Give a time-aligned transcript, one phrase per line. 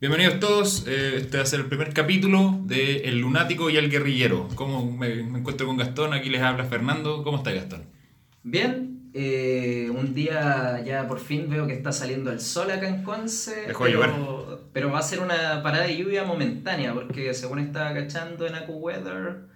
[0.00, 3.90] Bienvenidos todos, eh, este va a ser el primer capítulo de El Lunático y el
[3.90, 4.48] Guerrillero.
[4.54, 6.12] ¿Cómo me, me encuentro con Gastón?
[6.12, 7.24] Aquí les habla Fernando.
[7.24, 7.82] ¿Cómo está Gastón?
[8.44, 13.02] Bien, eh, un día ya por fin veo que está saliendo el sol acá en
[13.02, 13.66] Conce.
[13.66, 17.92] Dejó de pero, pero va a ser una parada de lluvia momentánea, porque según estaba
[17.92, 19.48] cachando en AccuWeather,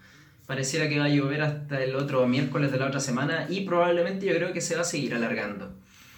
[0.47, 4.27] pareciera que va a llover hasta el otro miércoles de la otra semana y probablemente
[4.27, 5.73] yo creo que se va a seguir alargando.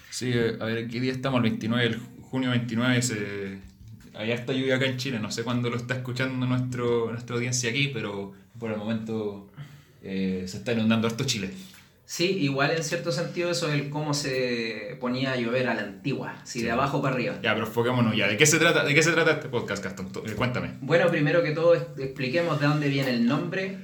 [0.09, 1.45] Sí, eh, a ver, ¿qué día estamos?
[1.45, 3.74] El 29, el junio 29, se...
[4.15, 5.19] hay harta lluvia acá en Chile.
[5.21, 9.51] No sé cuándo lo está escuchando nuestro, nuestra audiencia aquí, pero por el momento
[10.03, 11.51] eh, se está inundando harto Chile.
[12.07, 15.81] Sí, igual en cierto sentido eso es el cómo se ponía a llover a la
[15.83, 16.65] antigua, si Sí.
[16.67, 17.37] de abajo para arriba.
[17.43, 18.29] Ya, pero enfoquémonos ya.
[18.29, 20.11] ¿De qué se trata, de qué se trata este podcast, Gastón?
[20.27, 20.73] Eh, cuéntame.
[20.83, 23.79] Bueno, primero que todo expliquemos de dónde viene el nombre.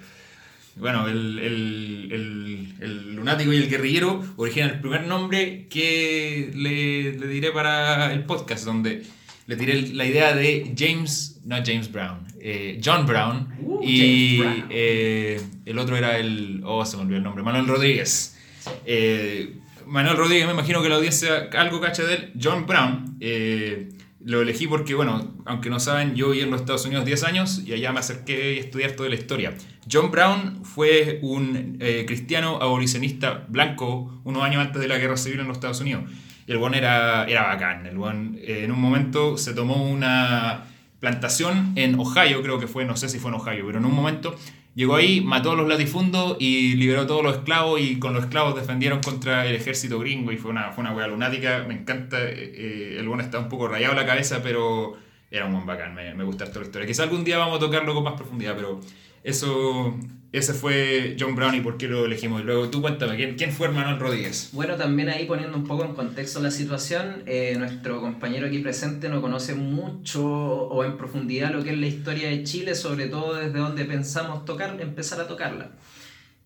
[0.76, 7.14] Bueno, el, el, el, el lunático y el guerrillero originan el primer nombre que le,
[7.18, 9.02] le diré para el podcast, donde
[9.50, 14.66] le tiré la idea de James, no James Brown, eh, John Brown, Uh, y Brown.
[14.70, 18.38] eh, el otro era el, oh, se me olvidó el nombre, Manuel Rodríguez.
[18.86, 22.32] Eh, Manuel Rodríguez, me imagino que la audiencia algo cacha de él.
[22.40, 23.88] John Brown, eh,
[24.24, 27.62] lo elegí porque, bueno, aunque no saben, yo viví en los Estados Unidos 10 años
[27.66, 29.54] y allá me acerqué a estudiar toda la historia.
[29.90, 35.40] John Brown fue un eh, cristiano abolicionista blanco unos años antes de la guerra civil
[35.40, 36.04] en los Estados Unidos.
[36.50, 37.86] El buen era, era bacán.
[37.86, 40.64] El buen, eh, en un momento se tomó una
[40.98, 43.94] plantación en Ohio, creo que fue, no sé si fue en Ohio, pero en un
[43.94, 44.34] momento
[44.74, 48.24] llegó ahí, mató a los latifundos y liberó a todos los esclavos y con los
[48.24, 52.20] esclavos defendieron contra el ejército gringo y fue una, fue una wea lunática, me encanta,
[52.20, 54.96] eh, eh, el buen está un poco rayado la cabeza, pero
[55.30, 56.88] era un buen bacán, me, me gusta toda la historia.
[56.88, 58.80] Quizá algún día vamos a tocarlo con más profundidad, pero
[59.22, 59.98] eso,
[60.32, 62.44] ese fue John Brown y por qué lo elegimos.
[62.44, 64.50] Luego tú cuéntame, ¿quién, quién fue Manuel Rodríguez?
[64.52, 69.08] Bueno, también ahí poniendo un poco en contexto la situación, eh, nuestro compañero aquí presente
[69.08, 73.34] no conoce mucho o en profundidad lo que es la historia de Chile, sobre todo
[73.34, 75.72] desde donde pensamos tocar, empezar a tocarla.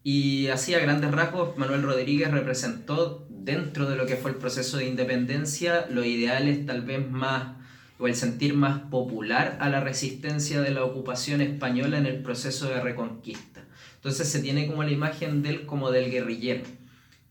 [0.03, 4.77] Y así a grandes rasgos, Manuel Rodríguez representó dentro de lo que fue el proceso
[4.77, 7.57] de independencia los ideales tal vez más,
[8.05, 12.69] o el sentir más popular a la resistencia de la ocupación española en el proceso
[12.69, 13.65] de reconquista.
[13.95, 16.65] Entonces se tiene como la imagen de él como del guerrillero.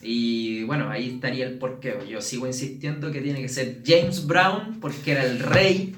[0.02, 1.96] Y bueno, ahí estaría el porqué.
[2.10, 5.96] Yo sigo insistiendo que tiene que ser James Brown porque era el rey,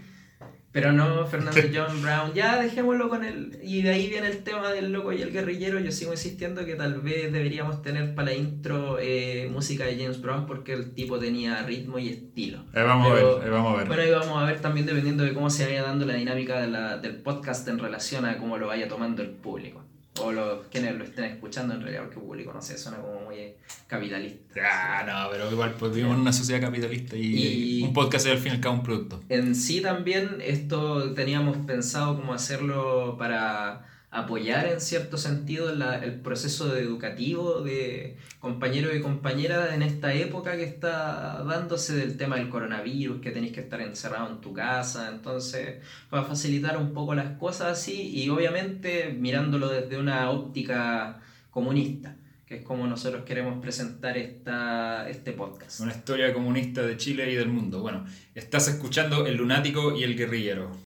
[0.76, 2.34] pero no Fernando John Brown.
[2.34, 3.58] Ya dejémoslo con él.
[3.64, 5.80] Y de ahí viene el tema del loco y el guerrillero.
[5.80, 10.22] Yo sigo insistiendo que tal vez deberíamos tener para la intro eh, música de James
[10.22, 12.60] Brown porque el tipo tenía ritmo y estilo.
[12.74, 13.88] Eh, vamos Pero- a ver, eh, vamos a ver.
[13.88, 16.68] Bueno, ahí vamos a ver también dependiendo de cómo se vaya dando la dinámica de
[16.68, 19.82] la- del podcast en relación a cómo lo vaya tomando el público.
[20.22, 23.54] O los quienes lo estén escuchando en realidad, porque público, no sé, suena como muy
[23.88, 24.62] capitalista.
[24.64, 28.32] Ah, no, pero igual pues vivimos en una sociedad capitalista y, Y- un podcast es
[28.32, 29.22] al fin y al cabo un producto.
[29.30, 33.86] En sí también esto teníamos pensado como hacerlo para
[34.18, 40.56] apoyar en cierto sentido la- el proceso educativo de compañeros y compañeras en esta época
[40.56, 45.10] que está dándose del tema del coronavirus, que tenéis que estar encerrado en tu casa,
[45.14, 52.16] entonces para facilitar un poco las cosas así y obviamente mirándolo desde una óptica comunista,
[52.46, 55.80] que es como nosotros queremos presentar esta, este podcast.
[55.80, 57.82] Una historia comunista de Chile y del mundo.
[57.82, 58.06] Bueno,
[58.36, 60.85] estás escuchando El Lunático y el Guerrillero.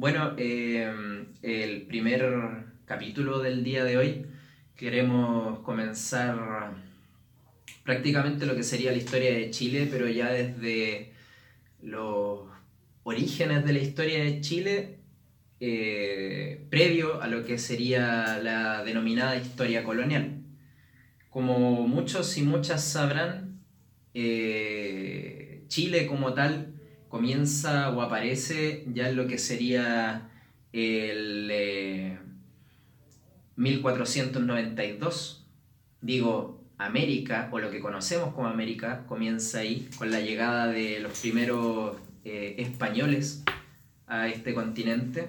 [0.00, 2.22] Bueno, eh, el primer
[2.84, 4.26] capítulo del día de hoy
[4.76, 6.70] queremos comenzar
[7.82, 11.14] prácticamente lo que sería la historia de Chile, pero ya desde
[11.82, 12.42] los
[13.02, 14.98] orígenes de la historia de Chile,
[15.58, 20.44] eh, previo a lo que sería la denominada historia colonial.
[21.28, 23.64] Como muchos y muchas sabrán,
[24.14, 26.77] eh, Chile como tal
[27.08, 30.30] comienza o aparece ya en lo que sería
[30.72, 32.18] el eh,
[33.56, 35.46] 1492.
[36.00, 41.18] Digo, América, o lo que conocemos como América, comienza ahí con la llegada de los
[41.18, 43.42] primeros eh, españoles
[44.06, 45.28] a este continente.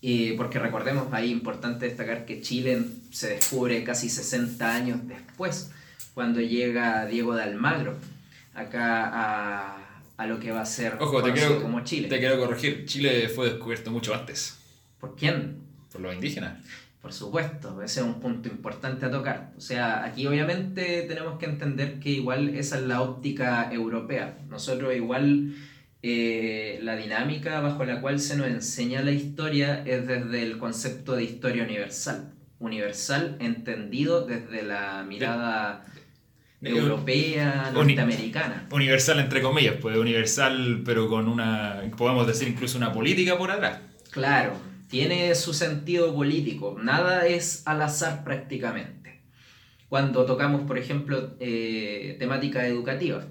[0.00, 5.70] Y porque recordemos, ahí importante destacar que Chile se descubre casi 60 años después,
[6.12, 7.96] cuando llega Diego de Almagro
[8.54, 9.83] acá a,
[10.16, 12.08] a lo que va a ser Ojo, te quiero, como Chile.
[12.08, 12.84] te quiero corregir.
[12.86, 14.58] Chile fue descubierto mucho antes
[15.00, 15.58] ¿Por quién?
[15.90, 16.58] por los indígenas.
[17.00, 19.52] Por supuesto, ese es un punto importante a tocar.
[19.58, 24.38] O sea, aquí obviamente tenemos que entender que igual esa es la óptica europea.
[24.48, 25.54] Nosotros igual
[26.02, 31.14] eh, la dinámica bajo la cual se nos enseña la historia es desde el concepto
[31.14, 32.32] de historia universal.
[32.58, 35.84] Universal entendido desde la mirada
[36.64, 38.66] europea, norteamericana.
[38.70, 43.80] Universal entre comillas, pues universal pero con una, podemos decir incluso una política por atrás.
[44.10, 44.54] Claro,
[44.88, 49.20] tiene su sentido político, nada es al azar prácticamente.
[49.88, 53.24] Cuando tocamos, por ejemplo, eh, temática educativa.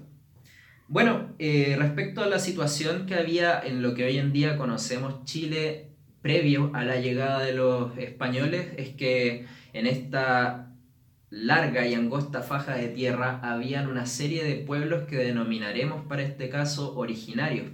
[0.88, 5.24] Bueno, eh, respecto a la situación que había en lo que hoy en día conocemos
[5.24, 5.88] Chile
[6.20, 10.73] previo a la llegada de los españoles, es que en esta
[11.34, 16.48] larga y angosta faja de tierra habían una serie de pueblos que denominaremos para este
[16.48, 17.66] caso originarios,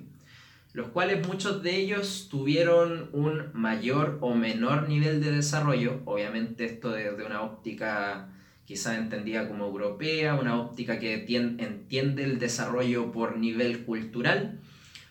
[0.73, 6.91] los cuales muchos de ellos tuvieron un mayor o menor nivel de desarrollo, obviamente esto
[6.91, 8.29] desde una óptica
[8.65, 11.27] quizá entendida como europea, una óptica que
[11.59, 14.59] entiende el desarrollo por nivel cultural,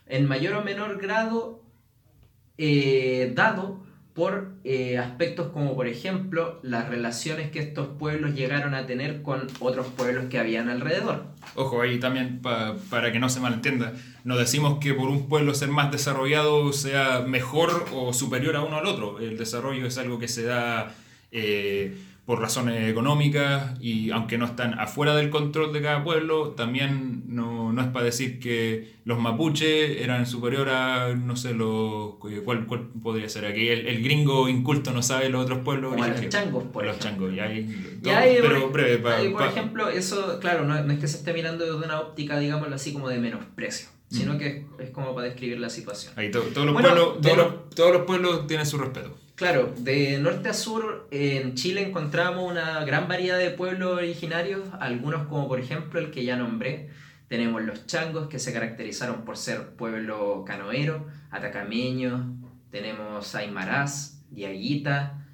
[0.07, 1.62] en mayor o menor grado
[2.57, 3.88] eh, dado
[4.19, 9.48] por eh, aspectos como por ejemplo las relaciones que estos pueblos llegaron a tener con
[9.62, 11.24] otros pueblos que habían alrededor.
[11.56, 13.94] Ojo, ahí también para que no se malentienda,
[14.25, 18.75] no decimos que por un pueblo ser más desarrollado sea mejor o superior a uno
[18.75, 20.94] al otro, el desarrollo es algo que se da...
[21.31, 21.95] Eh,
[22.30, 27.59] por razones económicas y aunque no están afuera del control de cada pueblo, también no,
[27.74, 32.88] no es para decir que los mapuches eran superior a, no sé, los, ¿cuál, cuál
[33.01, 33.68] podría ser aquí?
[33.68, 35.94] El, el, gringo inculto no sabe los otros pueblos.
[35.94, 38.98] Como los changos, por Los changos, y hay, pero breve,
[39.30, 42.75] por ejemplo, eso, claro, no, no, es que se esté mirando desde una óptica, digámoslo
[42.75, 44.38] así, como de menosprecio sino mm.
[44.39, 46.13] que es, como para describir la situación.
[46.15, 49.15] Ahí todos, los pueblos, todos, los, todos los pueblos tienen su respeto.
[49.39, 55.27] Claro, de norte a sur en Chile encontramos una gran variedad de pueblos originarios, algunos
[55.27, 56.89] como por ejemplo el que ya nombré.
[57.30, 62.26] Tenemos los changos que se caracterizaron por ser pueblo canoero, atacameños,
[62.72, 65.26] tenemos aymarás, diaguita,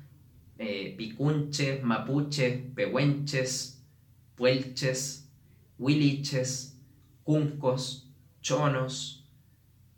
[0.59, 3.83] eh, picunches, mapuches, pehuenches,
[4.35, 5.27] puelches,
[5.79, 6.79] huiliches,
[7.23, 9.27] cuncos, chonos,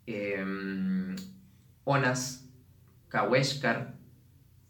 [0.06, 1.14] em,
[1.84, 2.48] onas,
[3.08, 3.98] cahuéscar,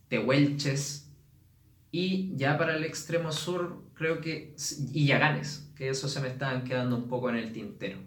[0.08, 1.10] Tehuelches
[1.92, 4.54] y ya para el extremo sur creo que
[4.92, 7.98] y Yaganes, que eso se me estaban quedando un poco en el tintero.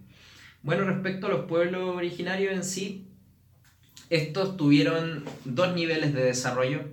[0.62, 3.08] Bueno, respecto a los pueblos originarios en sí,
[4.10, 6.84] estos tuvieron dos niveles de desarrollo,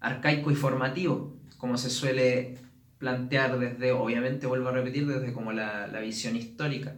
[0.00, 2.56] arcaico y formativo, como se suele
[2.98, 6.96] plantear desde, obviamente vuelvo a repetir, desde como la, la visión histórica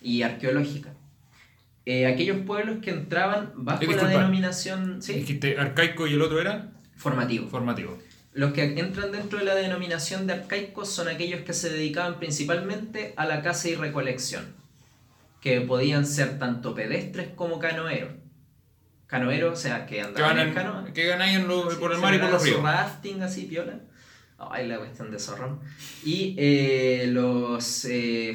[0.00, 0.94] y arqueológica.
[1.84, 5.02] Eh, aquellos pueblos que entraban bajo eh, la denominación...
[5.02, 5.14] ¿sí?
[5.14, 6.72] Dijiste arcaico y el otro era...
[6.96, 7.48] Formativo.
[7.48, 7.98] Formativo.
[8.36, 13.14] Los que entran dentro de la denominación de arcaicos son aquellos que se dedicaban principalmente
[13.16, 14.54] a la caza y recolección,
[15.40, 18.12] que podían ser tanto pedestres como canoeros.
[19.06, 20.84] Canoeros, o sea, que andaban en, canoa.
[20.92, 21.46] Que ganan
[21.80, 22.62] por el mar y por los ríos.
[22.62, 23.80] rafting así, piola.
[24.38, 25.60] Ay, la cuestión de zorrón.
[26.04, 27.88] Y eh, los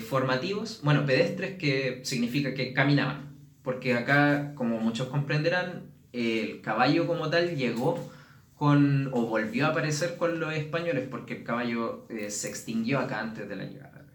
[0.09, 3.31] formativos, bueno, pedestres que significa que caminaban
[3.63, 5.83] porque acá, como muchos comprenderán,
[6.13, 8.11] el caballo como tal llegó
[8.61, 13.19] con, o volvió a aparecer con los españoles, porque el caballo eh, se extinguió acá
[13.19, 14.05] antes de la llegada.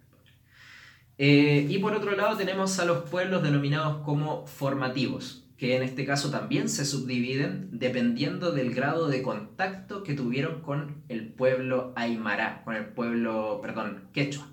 [1.18, 6.06] Eh, y por otro lado tenemos a los pueblos denominados como formativos, que en este
[6.06, 12.62] caso también se subdividen dependiendo del grado de contacto que tuvieron con el pueblo aymara,
[12.62, 14.46] con el pueblo, perdón, quechua,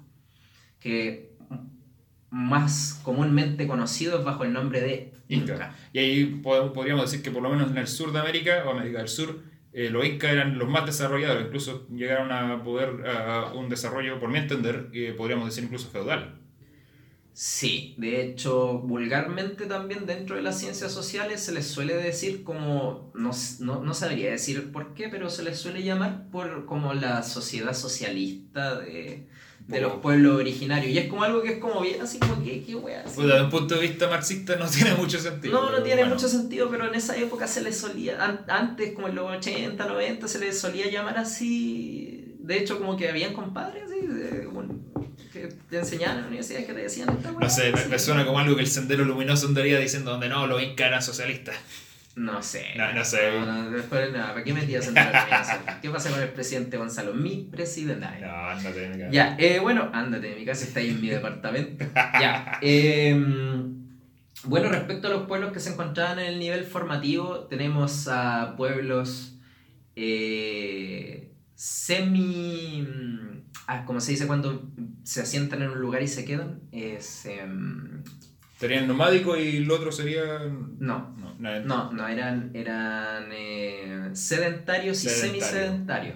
[0.79, 1.35] que
[2.31, 5.75] más comúnmente conocidos bajo el nombre de Inca.
[5.93, 8.97] Y ahí podríamos decir que por lo menos en el sur de América o América
[8.97, 13.69] del Sur, eh, los Incas eran los más desarrollados, incluso llegaron a poder a un
[13.69, 16.39] desarrollo, por mi entender, podríamos decir incluso feudal.
[17.35, 23.11] Sí, de hecho, vulgarmente también dentro de las ciencias sociales se les suele decir como,
[23.15, 27.23] no, no, no sabría decir por qué, pero se les suele llamar por como la
[27.23, 29.27] sociedad socialista de,
[29.67, 30.91] de los pueblos originarios.
[30.91, 33.03] Y es como algo que es como bien así como que, qué wea.
[33.03, 35.59] Pues desde un punto de vista marxista no tiene mucho sentido.
[35.59, 38.17] No, no tiene mucho sentido, pero en esa época se le solía,
[38.47, 42.35] antes como en los 80, 90, se les solía llamar así.
[42.39, 44.05] De hecho, como que habían compadres así,
[45.31, 48.37] que te enseñaban en la universidad que te decían esta No sé, me, suena como
[48.37, 51.55] algo que el sendero luminoso andaría diciendo donde no, los incas eran socialistas.
[52.15, 52.65] No sé.
[52.77, 53.39] No, no sé.
[53.39, 57.13] No, después, nada, ¿para qué metías en la ¿Qué pasa con el presidente Gonzalo?
[57.13, 58.05] Mi presidente.
[58.21, 59.11] No, ándate de mi casa.
[59.11, 61.85] Ya, eh, bueno, ándate de mi casa, está ahí en mi departamento.
[61.95, 62.59] ya.
[62.61, 63.19] Eh,
[64.45, 69.39] bueno, respecto a los pueblos que se encontraban en el nivel formativo, tenemos a pueblos
[69.95, 72.87] eh, semi.
[73.67, 74.69] Ah, como se dice cuando
[75.03, 77.27] se asientan en un lugar y se quedan, es.
[78.53, 80.23] Em, Sería el nomádico y el otro sería.
[80.79, 81.13] No.
[81.17, 85.41] No, nada- No, no, eran, eran eh, sedentarios y Sedentario.
[85.41, 86.15] semisedentarios.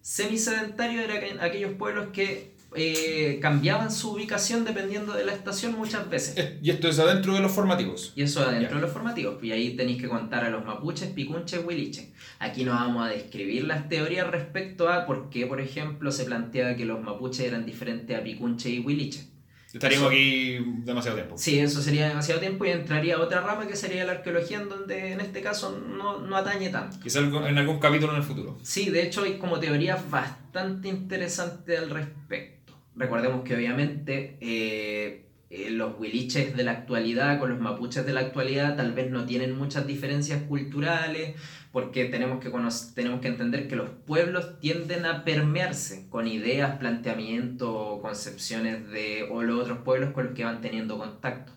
[0.00, 6.08] Semisedentarios eran aqu- aquellos pueblos que eh, cambiaban su ubicación dependiendo de la estación muchas
[6.10, 6.34] veces.
[6.36, 8.12] Eh, Y esto es adentro de los formativos.
[8.14, 8.74] Y eso adentro Ya.
[8.76, 9.42] de los formativos.
[9.42, 12.08] Y ahí tenéis que contar a los mapuches, picunches, huiliches.
[12.38, 16.76] Aquí no vamos a describir las teorías respecto a por qué, por ejemplo, se plantea
[16.76, 19.28] que los mapuches eran diferentes a picunches y huiliches.
[19.72, 21.36] Estaríamos Eso- aquí demasiado tiempo.
[21.36, 24.68] Sí, eso sería demasiado tiempo y entraría a otra rama que sería la arqueología, en
[24.70, 26.98] donde en este caso no, no atañe tanto.
[27.00, 28.58] Quizá algo- en algún capítulo en el futuro.
[28.62, 32.72] Sí, de hecho hay como teorías bastante interesantes al respecto.
[32.96, 38.20] Recordemos que obviamente eh, eh, los huiliches de la actualidad con los mapuches de la
[38.20, 41.36] actualidad tal vez no tienen muchas diferencias culturales,
[41.72, 46.78] porque tenemos que, conoc- tenemos que entender que los pueblos tienden a permearse con ideas,
[46.78, 51.52] planteamientos concepciones de o los otros pueblos con los que van teniendo contacto.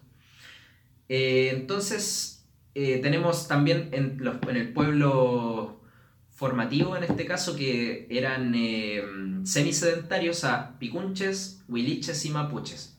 [1.09, 5.81] Eh, entonces, eh, tenemos también en, los, en el pueblo
[6.29, 9.03] formativo, en este caso, que eran eh,
[9.43, 12.90] semisedentarios a picunches, huiliches y mapuches.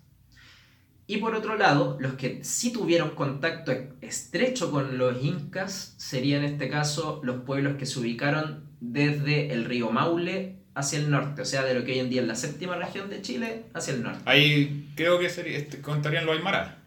[1.13, 6.53] Y por otro lado, los que sí tuvieron contacto estrecho con los incas serían en
[6.53, 11.45] este caso los pueblos que se ubicaron desde el río Maule hacia el norte, o
[11.45, 14.03] sea, de lo que hoy en día es la séptima región de Chile hacia el
[14.03, 14.23] norte.
[14.25, 16.79] Ahí creo que sería, este, contarían los Aymara.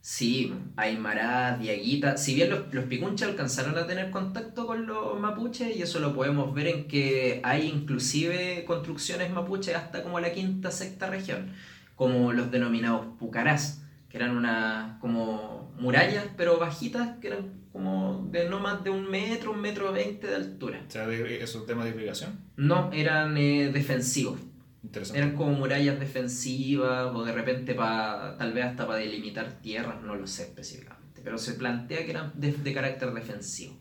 [0.00, 2.16] Sí, Aymara, Diaguita.
[2.16, 6.12] Si bien los, los picunches alcanzaron a tener contacto con los mapuches, y eso lo
[6.12, 11.52] podemos ver en que hay inclusive construcciones mapuches hasta como la quinta, sexta región,
[12.00, 18.48] como los denominados pucarás, que eran unas como murallas, pero bajitas, que eran como de
[18.48, 20.82] no más de un metro, un metro veinte de altura.
[20.88, 22.40] O sea, de, esos temas de irrigación.
[22.56, 24.40] No, eran eh, defensivos.
[24.82, 25.18] Interesante.
[25.18, 30.16] Eran como murallas defensivas o de repente para tal vez hasta para delimitar tierras, no
[30.16, 33.76] lo sé específicamente, pero se plantea que eran de, de carácter defensivo.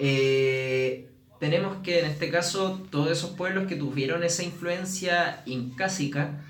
[0.00, 6.40] Eh, tenemos que en este caso todos esos pueblos que tuvieron esa influencia incásica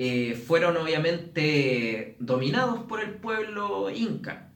[0.00, 4.52] eh, fueron obviamente dominados por el pueblo inca.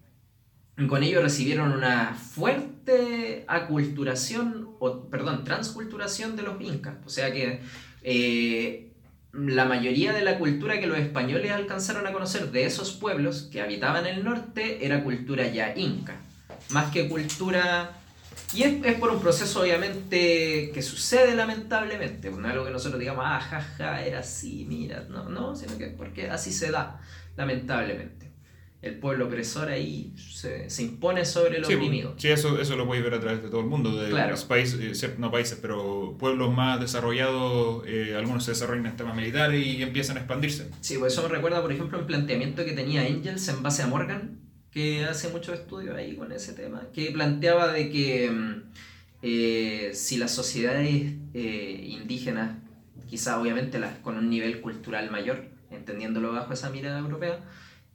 [0.89, 6.95] Con ello recibieron una fuerte aculturación, o perdón, transculturación de los incas.
[7.05, 7.61] O sea que
[8.03, 8.93] eh,
[9.33, 13.61] la mayoría de la cultura que los españoles alcanzaron a conocer de esos pueblos que
[13.61, 16.17] habitaban el norte era cultura ya inca,
[16.71, 17.99] más que cultura...
[18.55, 23.01] Y es, es por un proceso obviamente que sucede lamentablemente, no es algo que nosotros
[23.01, 27.01] digamos, ah, jaja, era así, mira, no, no, sino que porque así se da,
[27.37, 28.31] lamentablemente.
[28.83, 32.15] El pueblo opresor ahí se, se impone sobre el Sí, oprimido.
[32.19, 34.33] sí, eso, eso lo podéis ver a través de todo el mundo, de Claro.
[34.33, 39.15] los países, eh, no países, pero pueblos más desarrollados, eh, algunos se desarrollan en temas
[39.15, 40.69] militares y empiezan a expandirse.
[40.81, 43.87] Sí, pues eso me recuerda, por ejemplo, un planteamiento que tenía Engels en base a
[43.87, 44.41] Morgan,
[44.73, 48.63] que hace muchos estudios ahí con ese tema, que planteaba de que mm,
[49.23, 52.57] eh, si las sociedades eh, indígenas,
[53.09, 57.41] quizá obviamente las con un nivel cultural mayor, entendiéndolo bajo esa mirada europea,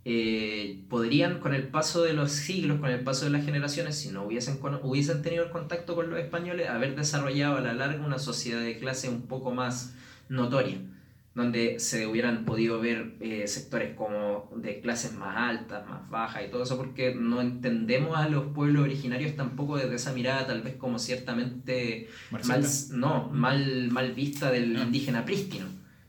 [0.06, 4.10] eh, podrían con el paso de los siglos, con el paso de las generaciones, si
[4.10, 8.20] no hubiesen, hubiesen tenido el contacto con los españoles, haber desarrollado a la larga una
[8.20, 9.96] sociedad de clase un poco más
[10.30, 10.78] notoria
[11.38, 16.50] donde se hubieran podido ver eh, sectores como de clases más altas, más bajas y
[16.52, 20.76] todo eso, porque no entendemos a los pueblos originarios tampoco desde esa mirada tal vez
[20.78, 24.84] como ciertamente mal, no, mal, mal vista del Ah.
[24.84, 25.66] indígena prístino.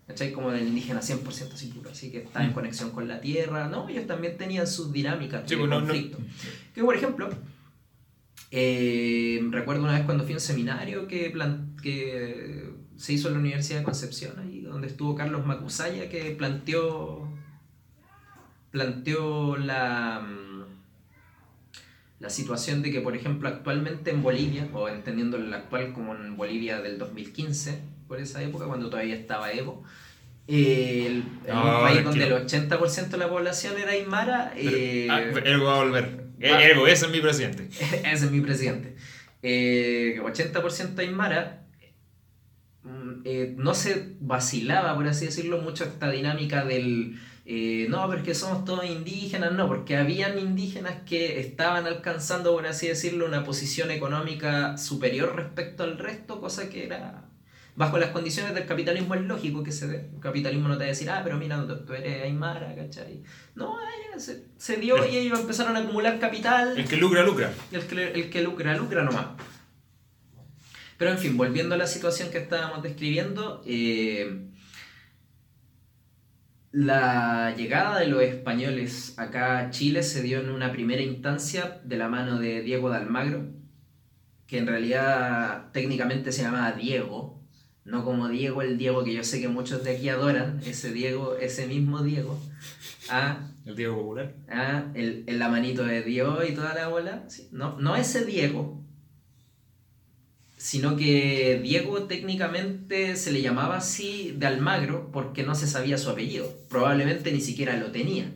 [0.06, 0.32] ¿Cachai?
[0.32, 2.54] Como del indígena 100% así puro, así que está en Mm.
[2.54, 3.86] conexión con la tierra, ¿no?
[3.90, 6.18] Ellos también tenían sus dinámicas Sí, de pues no- no- conflicto.
[6.74, 7.28] Que por ejemplo,
[8.50, 11.30] eh, recuerdo una vez cuando fui a un seminario que,
[11.82, 17.28] que se hizo en la Universidad de Concepción, ahí donde estuvo Carlos Macusaya, que planteó,
[18.70, 20.64] planteó la, mm,
[22.20, 26.36] la situación de que, por ejemplo, actualmente en Bolivia, o entendiendo el actual como en
[26.36, 29.84] Bolivia del 2015, por esa época, cuando todavía estaba Evo,
[30.48, 32.36] eh, el- un país donde el tranquilo.
[32.36, 36.24] 80% de la población era aymara, eh, Ah, Ergo va a volver.
[36.40, 37.68] Eh, Ergo, ese es mi presidente.
[37.80, 38.96] ese es mi presidente.
[39.42, 41.64] Eh, 80% Aymara.
[42.88, 47.18] Mm, eh, no se vacilaba, por así decirlo, mucho esta dinámica del.
[47.44, 52.88] eh, no, porque somos todos indígenas, no, porque habían indígenas que estaban alcanzando, por así
[52.88, 57.24] decirlo, una posición económica superior respecto al resto, cosa que era.
[57.76, 60.10] Bajo las condiciones del capitalismo es lógico que se dé.
[60.12, 63.22] El capitalismo no te va a decir, ah, pero mira, tú, tú eres Aymara, ¿cachai?
[63.54, 63.76] No,
[64.12, 66.76] ya se, se dio y ellos empezaron a acumular capital.
[66.76, 67.52] El que lucra, lucra.
[67.70, 69.26] El que, el que lucra, lucra nomás.
[70.98, 74.48] Pero en fin, volviendo a la situación que estábamos describiendo, eh,
[76.70, 81.96] La llegada de los españoles acá a Chile se dio en una primera instancia de
[81.96, 83.46] la mano de Diego de Almagro,
[84.46, 87.42] que en realidad técnicamente se llamaba Diego,
[87.84, 91.36] no como Diego el Diego que yo sé que muchos de aquí adoran, ese Diego,
[91.36, 92.38] ese mismo Diego.
[93.08, 94.34] A, El Diego Popular.
[94.50, 97.24] a el, el la manito de Dios y toda la bola.
[97.28, 98.84] sí, No, no ese Diego,
[100.58, 106.10] sino que Diego técnicamente se le llamaba así de Almagro porque no se sabía su
[106.10, 106.52] apellido.
[106.68, 108.34] Probablemente ni siquiera lo tenía.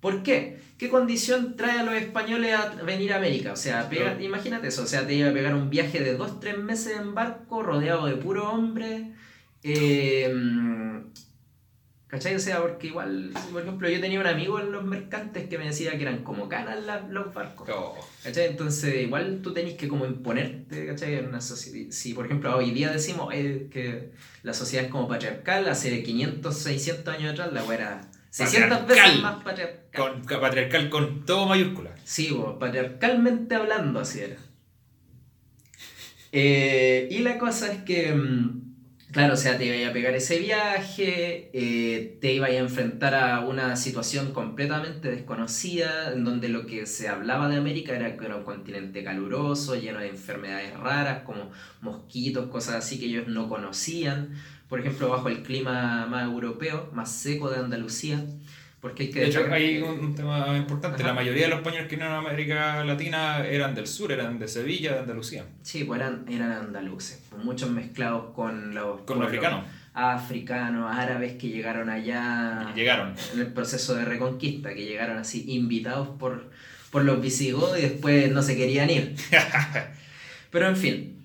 [0.00, 0.58] ¿Por qué?
[0.78, 3.52] ¿Qué condición trae a los españoles a venir a América?
[3.52, 6.38] O sea, pega- imagínate eso, o sea, te iba a pegar un viaje de dos,
[6.40, 9.12] tres meses en barco, rodeado de puro hombre.
[9.62, 10.30] Eh,
[12.08, 12.36] ¿Cachai?
[12.36, 15.64] O sea, porque igual, por ejemplo, yo tenía un amigo en los mercantes que me
[15.64, 16.78] decía que eran como canas
[17.10, 17.68] los barcos.
[17.72, 17.96] Oh.
[18.22, 18.46] ¿Cachai?
[18.46, 21.14] Entonces, igual tú tenés que como imponerte, ¿cachai?
[21.14, 21.90] En una sociedad.
[21.90, 24.12] Si, por ejemplo, hoy día decimos eh, que
[24.44, 29.42] la sociedad es como patriarcal, hace 500, 600 años atrás la era 600 veces más
[29.42, 30.22] patriarcal.
[30.26, 31.90] Con, patriarcal con todo mayúscula.
[32.04, 34.36] Sí, bo, patriarcalmente hablando, así era.
[36.32, 38.65] Eh, y la cosa es que, mm,
[39.16, 43.40] claro, o sea, te iba a pegar ese viaje, eh, te iba a enfrentar a
[43.40, 48.36] una situación completamente desconocida, en donde lo que se hablaba de América era que era
[48.36, 54.34] un continente caluroso, lleno de enfermedades raras, como mosquitos, cosas así que ellos no conocían.
[54.68, 58.22] Por ejemplo, bajo el clima más europeo, más seco de Andalucía.
[58.86, 61.02] Porque hay que De hecho, hay un, tema importante.
[61.02, 61.08] Ajá.
[61.08, 64.46] La mayoría de los españoles que vinieron a América Latina eran del sur, eran de
[64.46, 65.44] Sevilla, de Andalucía.
[65.62, 69.64] Sí, pues eran, eran andaluces, pues muchos mezclados con los Con los africanos.
[69.92, 73.14] africanos, árabes que llegaron allá llegaron.
[73.34, 76.52] en el proceso de reconquista, que llegaron así invitados por,
[76.92, 79.16] por los visigodos y después no se querían ir.
[80.52, 81.15] Pero en fin,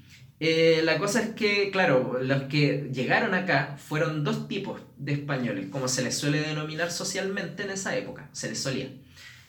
[0.43, 5.67] eh, la cosa es que, claro, los que llegaron acá fueron dos tipos de españoles,
[5.71, 8.89] como se les suele denominar socialmente en esa época, se les solía.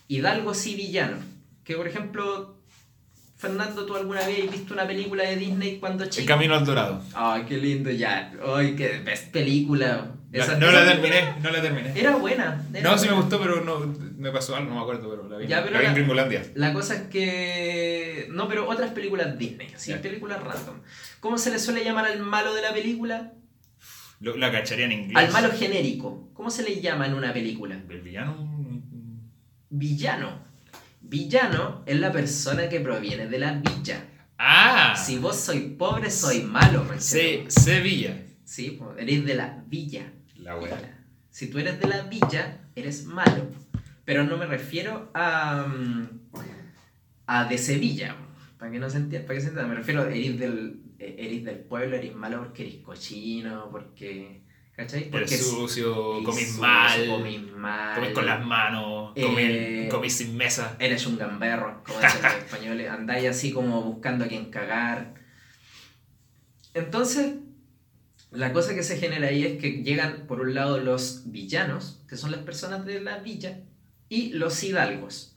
[0.09, 1.21] Hidalgos y villanos,
[1.65, 2.59] que por ejemplo,
[3.39, 6.29] Fernando, ¿tú alguna vez has visto una película de Disney cuando El chico?
[6.29, 7.03] camino al dorado.
[7.15, 8.31] Ay, qué lindo ya.
[8.55, 10.13] Ay, qué best película.
[10.33, 11.93] Esa- no esa la terminé, no la terminé.
[11.99, 12.65] Era buena.
[12.73, 13.81] era No, sí me gustó, pero no,
[14.17, 15.97] me pasó algo, no me acuerdo, pero la vi, Ya, pero la vi en la-
[15.99, 16.43] Gringolandia.
[16.55, 18.29] La cosa es que.
[18.31, 20.01] No, pero otras películas Disney, así, Ya.
[20.01, 20.81] películas random.
[21.21, 23.33] ¿Cómo se le suele llamar al malo de la película?
[24.21, 25.17] Lo- la cacharía en inglés.
[25.17, 26.31] Al malo genérico.
[26.33, 27.79] ¿Cómo se le llama en una película?
[27.89, 28.83] ¿El villano?
[29.71, 30.39] Villano.
[31.01, 34.05] Villano es la persona que proviene de la villa.
[34.39, 34.95] ¡Ah!
[34.97, 37.45] Si vos sois pobre, sois malo, ¿me Se?
[37.49, 38.17] Sevilla.
[38.45, 40.13] Sí, eres de la villa.
[40.43, 40.99] La wea.
[41.31, 43.47] Si tú eres de la villa, eres malo.
[44.05, 45.67] Pero no me refiero a.
[45.69, 46.09] mm,
[47.27, 48.17] a de Sevilla.
[48.59, 49.69] Para que no se entienda, para que se entienda.
[49.69, 54.43] Me refiero a eres del, eres del pueblo, eres malo porque eres cochino, porque.
[54.75, 55.11] ¿Cachai?
[55.11, 57.95] Porque Eres sucio, comís mal, comís mal.
[57.95, 60.77] comís con las manos, Eh, comís, comís sin mesa.
[60.79, 62.91] Eres un gamberro, como dicen los españoles.
[62.91, 65.13] Andáis así como buscando a quien cagar.
[66.75, 67.35] Entonces,
[68.33, 72.17] la cosa que se genera ahí es que llegan, por un lado, los villanos, que
[72.17, 73.61] son las personas de la villa,
[74.09, 75.37] y los hidalgos.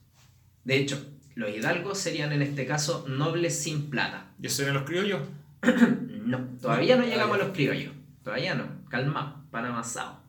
[0.63, 1.05] De hecho,
[1.35, 4.31] los hidalgos serían en este caso nobles sin plata.
[4.41, 5.21] ¿Y eso eran los criollos?
[6.25, 7.93] No, todavía no Ah, llegamos a los criollos.
[8.23, 8.65] Todavía no.
[8.89, 10.23] Calmado, pan amasado.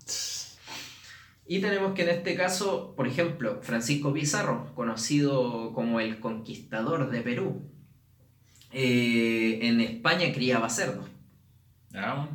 [1.47, 7.23] Y tenemos que en este caso, por ejemplo, Francisco Pizarro, conocido como el conquistador de
[7.23, 7.63] Perú,
[8.73, 11.07] eh, en España criaba cerdos.
[11.95, 12.29] Ah.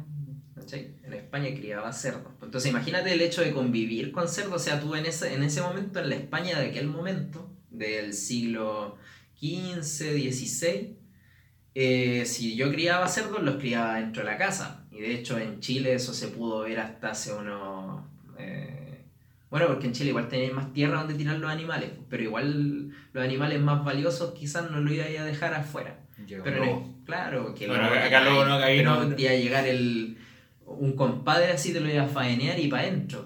[1.13, 2.31] En España criaba cerdos.
[2.41, 5.61] Entonces imagínate el hecho de convivir con cerdos, o sea, tú en ese, en ese
[5.61, 8.97] momento, en la España de aquel momento, del siglo
[9.39, 10.95] XV, XVI,
[11.73, 14.85] eh, si yo criaba cerdos, los criaba dentro de la casa.
[14.91, 18.03] Y de hecho en Chile eso se pudo ver hasta hace unos...
[18.37, 19.01] eh,
[19.49, 23.23] bueno, porque en Chile igual tenéis más tierra donde tirar los animales, pero igual los
[23.23, 25.99] animales más valiosos quizás no lo iba a dejar afuera.
[26.25, 29.35] llegó Pero no, claro, que Bueno, acá- luego no, ahí pero no- te iba a
[29.35, 30.17] llegar el,
[30.79, 33.25] un compadre así, te lo iba a faenear y para adentro.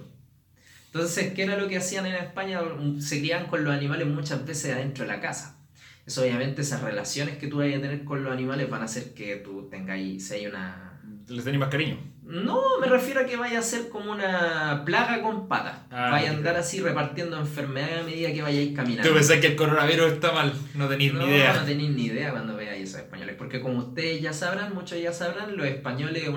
[0.87, 2.61] Entonces, ¿qué era lo que hacían en España?
[2.99, 5.57] Se criaban con los animales muchas veces adentro de la casa.
[6.05, 9.13] Eso obviamente esas relaciones que tú vayas a tener con los animales van a hacer
[9.13, 11.01] que tú tengáis, si hay una...
[11.27, 11.97] Les tenéis más cariño.
[12.23, 15.79] No, me refiero a que vaya a ser como una plaga con patas.
[15.91, 19.09] Ah, vaya a andar así repartiendo enfermedades a medida que vayáis caminando.
[19.09, 21.53] Tú pensás que el coronavirus está mal, no tenéis No, ni idea.
[21.53, 25.11] no tenéis ni idea cuando veáis esos españoles, porque como ustedes ya sabrán, muchos ya
[25.13, 26.27] sabrán, los españoles,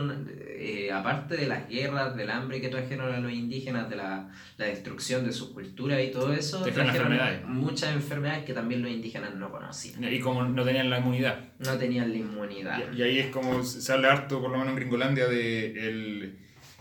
[0.60, 4.66] eh, aparte de las guerras, del hambre que trajeron a los indígenas, de la, la
[4.66, 7.44] destrucción de sus culturas y todo eso, Trajeron enfermedades.
[7.46, 10.02] muchas enfermedades que también los indígenas no conocían.
[10.12, 11.38] Y como no tenían la inmunidad.
[11.58, 12.80] No tenían la inmunidad.
[12.92, 16.38] Y, y ahí es como se habla harto, por lo menos en Gringolandia, de el,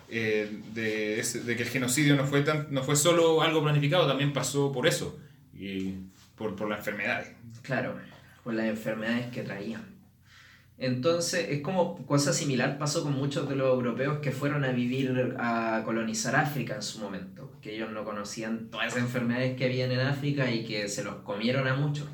[0.09, 4.07] eh, de, ese- de que el genocidio no fue, tan, no fue solo algo planificado,
[4.07, 5.19] también pasó por eso,
[5.53, 5.95] y
[6.35, 7.31] por, por las enfermedades.
[7.61, 7.95] Claro,
[8.43, 9.96] por las enfermedades que traían.
[10.79, 15.35] Entonces, es como cosa similar pasó con muchos de los europeos que fueron a vivir,
[15.39, 19.91] a colonizar África en su momento, que ellos no conocían todas esas enfermedades que habían
[19.91, 22.07] en África y que se los comieron a muchos.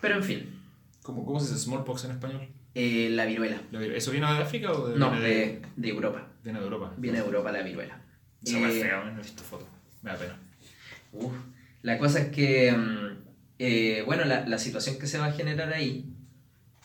[0.00, 0.60] Pero en fin,
[1.02, 2.48] ¿Cómo, cómo se dice smallpox en español?
[2.74, 3.60] eh, la viruela.
[3.70, 6.26] ¿La vir- ¿Eso vino de África o de, No, viene de, de Europa.
[6.42, 6.92] viene de Europa?
[6.96, 8.00] Viene de Europa la viruela.
[8.46, 9.68] Hueá es Eh, fea, no he visto fotos.
[10.02, 10.38] Me da pena.
[11.12, 11.32] Uf,
[11.82, 13.16] la cosa es que, mm,
[13.58, 16.06] eh, bueno, la, la situación que se va a generar ahí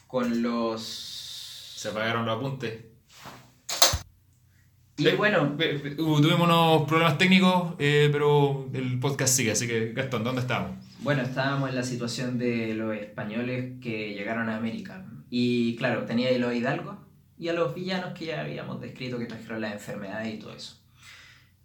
[0.09, 0.81] con los...
[0.81, 2.79] Se apagaron los apuntes.
[4.97, 10.25] Y bueno, uh, tuvimos unos problemas técnicos, eh, pero el podcast sigue, así que Gastón,
[10.25, 10.89] ¿dónde estábamos?
[11.01, 15.05] bueno, estábamos en la situación de los españoles que llegaron a América.
[15.29, 16.97] Y claro, tenía ahí los hidalgos
[17.37, 20.78] y a los villanos que ya habíamos descrito que trajeron las enfermedades y todo eso.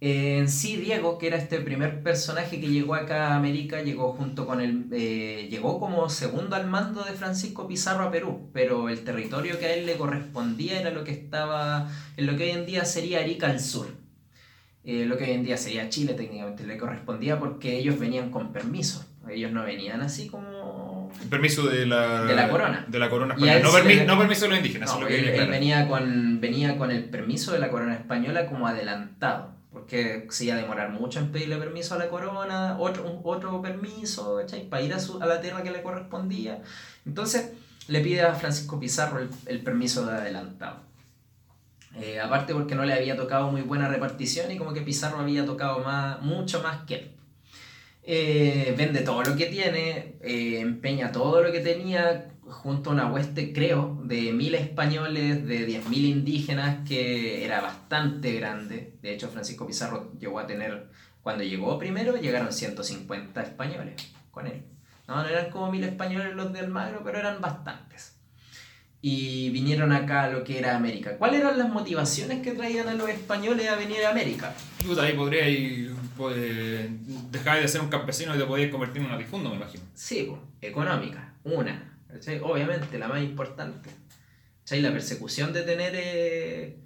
[0.00, 4.12] Eh, En sí, Diego, que era este primer personaje que llegó acá a América, llegó
[4.12, 4.86] junto con el.
[4.92, 9.66] eh, llegó como segundo al mando de Francisco Pizarro a Perú, pero el territorio que
[9.66, 11.88] a él le correspondía era lo que estaba.
[12.16, 13.86] en lo que hoy en día sería Arica al sur.
[14.86, 18.52] Eh, lo que hoy en día sería Chile técnicamente, le correspondía porque ellos venían con
[18.52, 19.06] permiso.
[19.30, 21.10] Ellos no venían así como.
[21.22, 22.84] El permiso de la, De la corona.
[22.88, 23.62] De la corona Y a española.
[23.62, 26.40] No, se permi- le- no permiso de los indígenas, No, lo que él, venía con,
[26.42, 30.88] venía con el permiso de la corona española como adelantado, porque se iba a demorar
[30.90, 34.68] mucho en pedirle permiso a la corona, otro, otro permiso, ¿cachai?
[34.70, 36.62] Para ir a, su- a la tierra que le correspondía.
[37.04, 37.50] Entonces
[37.88, 40.78] le pide a Francisco Pizarro el, el permiso de adelantado.
[42.00, 45.44] Eh, aparte porque no le había tocado muy buena repartición y como que Pizarro había
[45.44, 47.10] tocado más, mucho más que él.
[48.06, 53.06] Eh, vende todo lo que tiene, eh, empeña todo lo que tenía junto a una
[53.06, 58.94] hueste, creo, de mil españoles, de 10.000 indígenas, que era bastante grande.
[59.02, 60.88] De hecho, Francisco Pizarro llegó a tener,
[61.22, 63.94] cuando llegó primero, llegaron 150 españoles
[64.30, 64.62] con él.
[65.06, 68.16] No, no eran como mil españoles los de Almagro, pero eran bastantes.
[69.02, 71.18] Y vinieron acá a lo que era América.
[71.18, 74.54] ¿Cuáles eran las motivaciones que traían a los españoles a venir a América?
[74.82, 76.88] Puta, ahí podría ir, pues,
[77.30, 79.84] dejar de ser un campesino y te podías convertir en un latifundo, me imagino.
[79.94, 81.93] Sí, po, económica, una.
[82.42, 83.90] Obviamente, la más importante.
[84.60, 84.80] ¿cachai?
[84.80, 86.78] La persecución de tener eh,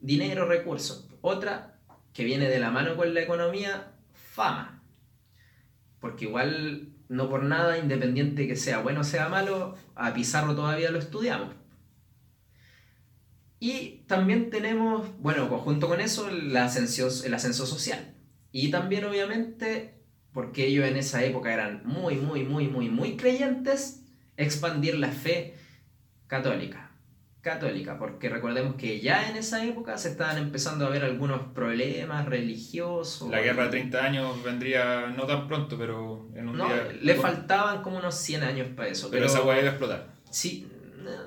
[0.00, 1.08] dinero, recursos.
[1.20, 1.78] Otra,
[2.12, 4.82] que viene de la mano con la economía, fama.
[6.00, 10.90] Porque igual, no por nada, independiente que sea bueno o sea malo, a Pizarro todavía
[10.90, 11.54] lo estudiamos.
[13.60, 18.12] Y también tenemos, bueno, conjunto con eso, el ascenso, el ascenso social.
[18.50, 24.01] Y también, obviamente, porque ellos en esa época eran muy, muy, muy, muy, muy creyentes,
[24.36, 25.54] expandir la fe
[26.26, 26.90] católica.
[27.40, 32.24] Católica, porque recordemos que ya en esa época se estaban empezando a ver algunos problemas
[32.26, 33.28] religiosos.
[33.30, 36.88] La guerra de 30 años vendría no tan pronto, pero en un No, día.
[37.02, 39.10] le faltaban como unos 100 años para eso.
[39.10, 40.12] Pero, Pero, esa hueá iba a explotar.
[40.30, 40.68] Sí,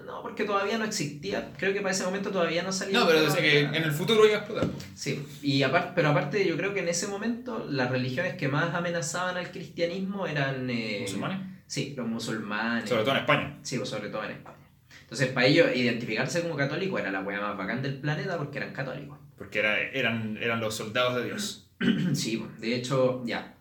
[0.05, 1.51] no, porque todavía no existía.
[1.57, 2.97] Creo que para ese momento todavía no salía.
[2.97, 4.69] No, pero tema que en el futuro iba a explotar.
[4.95, 8.73] Sí, y aparte, pero aparte yo creo que en ese momento las religiones que más
[8.73, 10.69] amenazaban al cristianismo eran...
[10.69, 11.54] eh, ¿Musulmanes?
[11.67, 12.87] Sí, los musulmanes.
[12.89, 13.57] Sobre todo en España.
[13.63, 14.57] Sí, pues sobre todo en España.
[15.01, 18.73] Entonces, para ellos, identificarse como católico era la wea más bacán del planeta porque eran
[18.73, 19.17] católicos.
[19.37, 21.61] Porque era, eran, eran los soldados de Dios.
[22.13, 23.53] Sí, pues, de hecho, ya.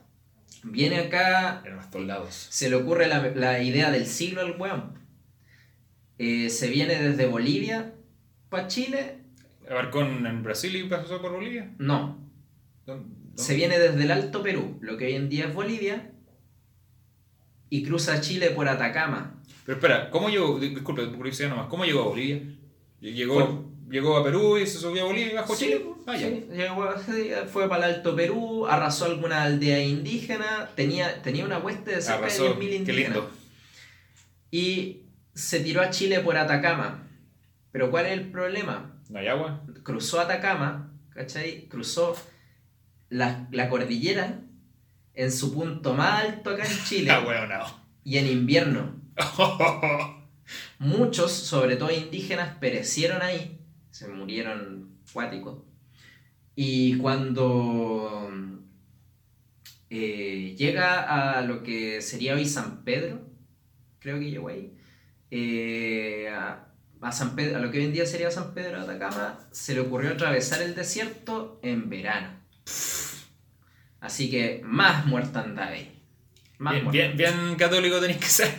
[0.62, 2.34] Viene acá, Eran los soldados.
[2.50, 4.94] se le ocurre la, la idea del siglo al weón.
[6.18, 7.92] Eh, se viene desde Bolivia
[8.48, 9.18] para Chile.
[9.68, 11.70] ¿Abarcó en, en Brasil y pasó por Bolivia?
[11.78, 12.18] No,
[12.86, 13.42] ¿Dónde- dónde?
[13.42, 16.12] se viene desde el Alto Perú, lo que hoy en día es Bolivia,
[17.76, 19.42] y cruza Chile por Atacama.
[19.66, 20.58] Pero espera, ¿cómo llegó?
[20.60, 21.66] di- Disculpe, curiosidad nomás.
[21.68, 22.40] ¿Cómo llegó a Bolivia?
[23.00, 25.86] Llegó, llegó a Perú y se subió a Bolivia y bajó Sí, Chile.
[26.06, 26.28] Ah, ya.
[26.28, 26.94] sí, llegó-
[27.52, 32.18] fue para el Alto Perú, arrasó alguna aldea indígena, tenía, tenía una hueste de cerca
[32.18, 32.44] Arrasó.
[32.44, 33.04] de 10.000 Qué indígenas.
[33.16, 33.30] lindo.
[34.50, 35.02] Y
[35.34, 37.08] se tiró a Chile por Atacama.
[37.72, 39.00] Pero ¿cuál es el problema?
[39.08, 39.64] ¿No hay agua?
[39.82, 41.66] Cruzó Atacama, ¿cachai?
[41.68, 42.16] Cruzó
[43.08, 44.40] la, la cordillera
[45.14, 47.64] en su punto más alto acá en Chile Ah, bueno, no.
[48.04, 49.00] y en invierno.
[50.78, 53.58] Muchos, sobre todo indígenas, perecieron ahí,
[53.90, 55.62] se murieron cuáticos.
[56.56, 58.30] Y cuando
[59.90, 63.22] eh, llega a lo que sería hoy San Pedro,
[64.00, 64.76] creo que llegó ahí,
[65.30, 66.68] eh, a,
[67.00, 69.74] a San Pedro, a lo que hoy en día sería San Pedro de Atacama, se
[69.74, 72.38] le ocurrió atravesar el desierto en verano.
[74.04, 75.90] Así que más mortandad ahí.
[76.58, 78.50] Más Bien, bien, bien católico tenéis que ser.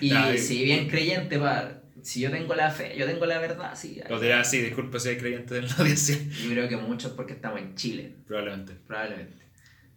[0.00, 4.00] Y si bien creyente, pa- Si yo tengo la fe, yo tengo la verdad, sí.
[4.08, 6.16] Lo dirá, sí, disculpe si hay creyentes en la audiencia.
[6.42, 8.14] Yo creo que muchos porque estamos en Chile.
[8.28, 8.74] Probablemente.
[8.86, 9.36] Probablemente.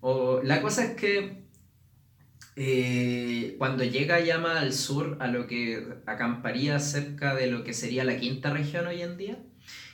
[0.02, 1.46] O, la cosa es que
[2.56, 8.04] eh, cuando llega llama al sur a lo que acamparía cerca de lo que sería
[8.04, 9.38] la quinta región hoy en día,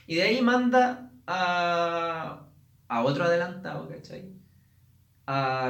[0.06, 2.46] y de ahí manda a,
[2.88, 4.41] a otro adelantado, ¿cachai?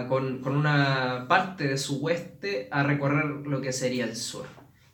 [0.09, 4.47] Con, una parte de su hueste a recorrer lo que sería el sur.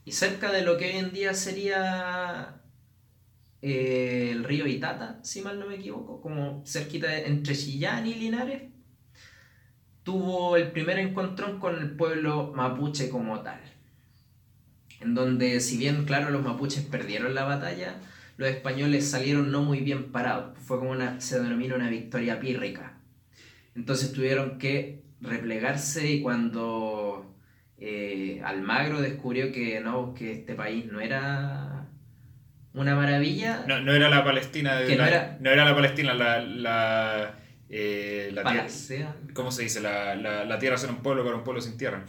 [0.04, 2.60] Y cerca de lo que hoy en día sería
[3.62, 8.62] eh, el río Itata, si mal no me equivoco, como cerquita entre Chillán y Linares,
[10.02, 13.60] tuvo el primer encontrón con el pueblo mapuche como tal.
[15.00, 17.96] En donde, si bien, claro, los mapuches perdieron la batalla,
[18.36, 20.58] los españoles salieron no muy bien parados.
[20.58, 22.87] Fue como se denomina una victoria pírrica.
[23.78, 27.32] Entonces tuvieron que replegarse y cuando
[27.78, 31.86] eh, Almagro descubrió que no, que este país no era
[32.74, 33.64] una maravilla.
[33.68, 37.38] No, no era la Palestina de la, no, era, no, era, la Palestina, la, la,
[37.68, 39.80] eh, la tierra, ¿Cómo se dice?
[39.80, 42.04] La, la, la tierra era un pueblo para un pueblo sin tierra.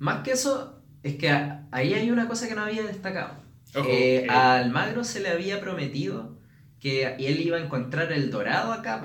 [0.00, 3.46] Más que eso, es que ahí hay una cosa que no había destacado.
[3.76, 6.36] Eh, eh, a Almagro se le había prometido
[6.80, 9.04] que él iba a encontrar el dorado acá.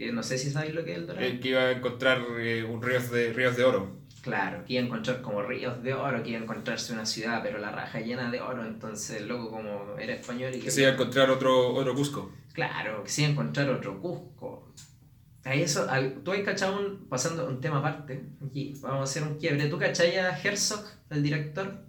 [0.00, 1.26] Que no sé si sabéis lo que es el dorado.
[1.42, 3.98] que iba a encontrar un ríos de, ríos de oro.
[4.22, 7.42] Claro, que iba a encontrar como ríos de oro, que iba a encontrarse una ciudad,
[7.42, 10.70] pero la raja llena de oro, entonces loco como era español y que...
[10.70, 12.32] se iba a encontrar otro, otro Cusco.
[12.54, 14.72] Claro, que se iba a encontrar otro Cusco.
[15.44, 15.86] Ahí eso,
[16.24, 19.66] tú has cachado un, pasando un tema aparte, aquí vamos a hacer un quiebre.
[19.66, 21.84] ¿Tú cachai a Herzog, el director?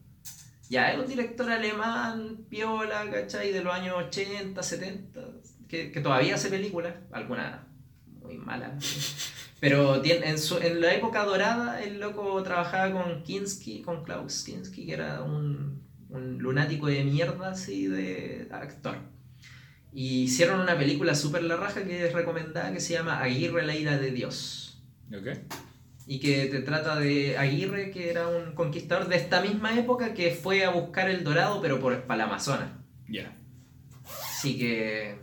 [0.69, 3.53] Ya es un director alemán, piola, ¿cachai?
[3.53, 5.21] De los años 80, 70,
[5.69, 7.70] que, que todavía hace películas, algunas
[8.31, 9.31] muy malas.
[9.59, 14.43] Pero tiene, en, su, en la época dorada, el loco trabajaba con Kinski, con Klaus
[14.43, 18.97] Kinski, que era un, un lunático de mierda así de actor.
[19.93, 23.75] Y hicieron una película súper la raja que es recomendada que se llama Aguirre, la
[23.75, 24.81] ira de Dios.
[25.07, 25.45] Okay.
[26.07, 30.31] Y que te trata de Aguirre, que era un conquistador de esta misma época que
[30.31, 32.71] fue a buscar el dorado, pero por, para la Amazonas.
[33.07, 33.37] Ya.
[34.03, 35.19] Así que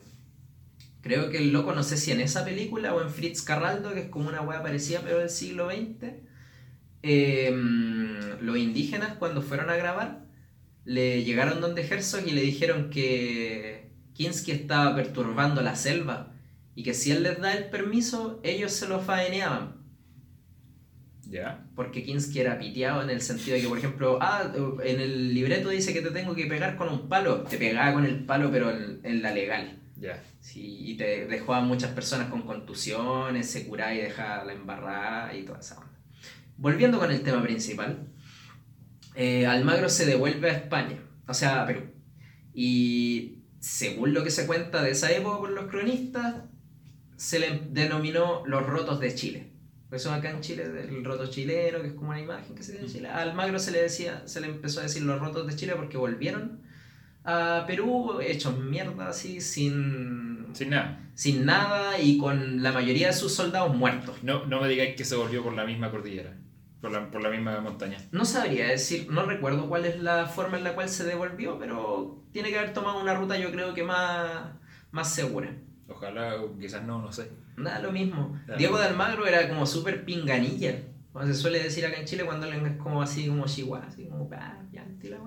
[1.08, 4.00] Creo que el loco, no sé si en esa película o en Fritz Carraldo, que
[4.00, 6.04] es como una wea parecida, pero del siglo XX,
[7.00, 10.26] em, los indígenas cuando fueron a grabar,
[10.84, 16.34] le llegaron donde Herzog y le dijeron que Kinski estaba perturbando la selva
[16.74, 19.78] y que si él les da el permiso, ellos se lo faeneaban.
[21.22, 21.64] ¿Ya?
[21.74, 24.52] Porque Kinski era piteado en el sentido de que, por ejemplo, ah,
[24.84, 27.44] en el libreto dice que te tengo que pegar con un palo.
[27.44, 29.78] Te pegaba con el palo, pero en la legal.
[29.98, 30.22] Ya.
[30.40, 35.34] Sí, y te dejó a muchas personas con contusiones, se curaba y dejaba la embarrada
[35.34, 35.98] y toda esa onda.
[36.56, 38.08] Volviendo con el tema principal,
[39.14, 41.82] eh, Almagro se devuelve a España, o sea, a Perú.
[42.54, 46.44] Y según lo que se cuenta de esa época por los cronistas,
[47.16, 49.52] se le denominó los rotos de Chile.
[49.88, 52.74] Por eso acá en Chile, el roto chileno, que es como una imagen que se
[52.74, 53.08] ve en Chile.
[53.08, 55.96] A Almagro se le decía, se le empezó a decir los rotos de Chile porque
[55.96, 56.62] volvieron
[57.28, 60.46] a Perú hechos mierda así, sin...
[60.54, 61.10] Sin nada.
[61.14, 64.22] Sin nada y con la mayoría de sus soldados muertos.
[64.22, 66.38] No, no me digáis que se volvió por la misma cordillera,
[66.80, 67.98] por la, por la misma montaña.
[68.12, 72.24] No sabría decir, no recuerdo cuál es la forma en la cual se devolvió, pero
[72.32, 74.52] tiene que haber tomado una ruta yo creo que más,
[74.90, 75.54] más segura.
[75.86, 77.30] Ojalá, quizás no, no sé.
[77.58, 78.40] Nada, lo mismo.
[78.56, 80.82] Diego de Almagro era como súper pinganilla.
[81.12, 84.06] Como se suele decir acá en Chile cuando alguien es como así, como chihuahua, así
[84.06, 85.18] como, ah, ya, la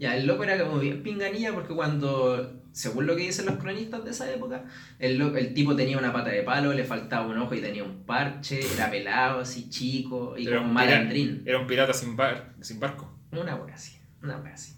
[0.00, 4.02] ya, el loco era como bien pinganilla porque cuando, según lo que dicen los cronistas
[4.02, 4.64] de esa época,
[4.98, 8.04] el, el tipo tenía una pata de palo, le faltaba un ojo y tenía un
[8.04, 11.42] parche, era pelado, así chico y como malandrín.
[11.44, 13.14] Era un pirata sin, bar, sin barco.
[13.30, 14.72] Una wea así, una wea así.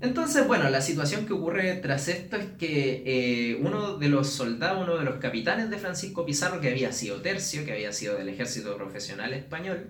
[0.00, 4.80] Entonces, bueno, la situación que ocurre tras esto es que eh, uno de los soldados,
[4.80, 8.28] uno de los capitanes de Francisco Pizarro, que había sido tercio, que había sido del
[8.28, 9.88] ejército profesional español,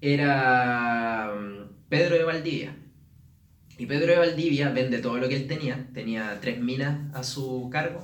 [0.00, 2.76] era mm, Pedro de Valdivia.
[3.78, 5.86] Y Pedro de Valdivia vende todo lo que él tenía.
[5.92, 8.02] Tenía tres minas a su cargo,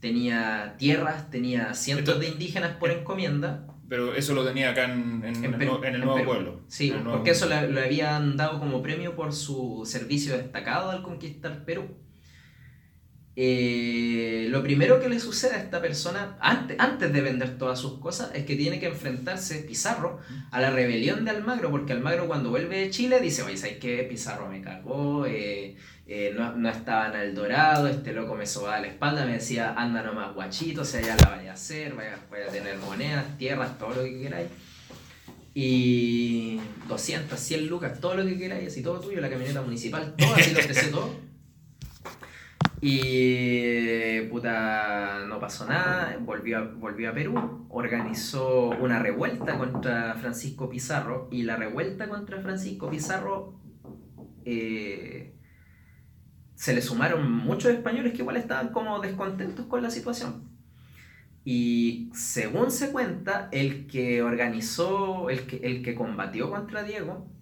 [0.00, 3.66] tenía tierras, tenía cientos de indígenas por encomienda.
[3.88, 6.62] Pero eso lo tenía acá en, en, el, nuevo pueblo.
[6.68, 11.84] Sí, porque eso lo, habían dado como premio por su servicio destacado al conquistar Perú.
[13.36, 17.98] Eh, lo primero que le sucede a esta persona, antes, antes de vender todas sus
[17.98, 20.20] cosas, es que tiene que enfrentarse Pizarro
[20.52, 24.04] a la rebelión de Almagro, porque Almagro cuando vuelve de Chile dice, oye, ¿sabes qué?
[24.04, 28.78] Pizarro me cagó, eh, eh, no, no, estaba en el dorado, este loco me sobaba
[28.80, 32.16] la espalda, me decía, anda nomás guachito, o sea, ya la vaya a hacer, vaya,
[32.30, 34.48] vaya a tener monedas, tierras, todo lo que queráis.
[35.56, 40.34] Y 200, 100 lucas, todo lo que queráis, así todo tuyo, la camioneta municipal, todo,
[40.34, 41.10] así lo ofreció todo.
[42.86, 50.68] Y puta, no pasó nada, volvió a, volvió a Perú, organizó una revuelta contra Francisco
[50.68, 53.58] Pizarro y la revuelta contra Francisco Pizarro
[54.44, 55.34] eh,
[56.56, 60.50] se le sumaron muchos españoles que igual estaban como descontentos con la situación.
[61.42, 67.33] Y según se cuenta, el que organizó, el que, el que combatió contra Diego,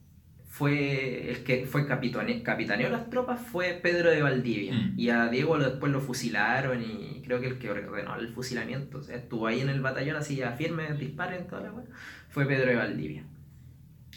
[0.54, 4.74] fue el que fue capitane, capitaneó las tropas fue Pedro de Valdivia.
[4.74, 4.94] Mm.
[5.00, 8.98] Y a Diego lo- después lo fusilaron y creo que el que ordenó el fusilamiento,
[8.98, 11.86] o sea, estuvo ahí en el batallón así ya firme, disparen, toda la wea,
[12.28, 13.24] fue Pedro de Valdivia.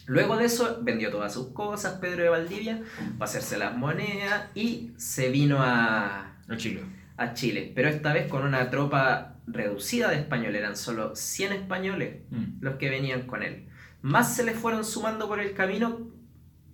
[0.08, 2.82] Luego de eso vendió todas sus cosas Pedro de Valdivia
[3.18, 6.84] para hacerse las monedas y se vino a, Chile.
[7.16, 12.18] a Chile, pero esta vez con una tropa reducida de españoles, eran solo 100 españoles
[12.30, 12.58] Mm.
[12.60, 13.68] los que venían con él.
[14.02, 16.14] Más se le fueron sumando por el camino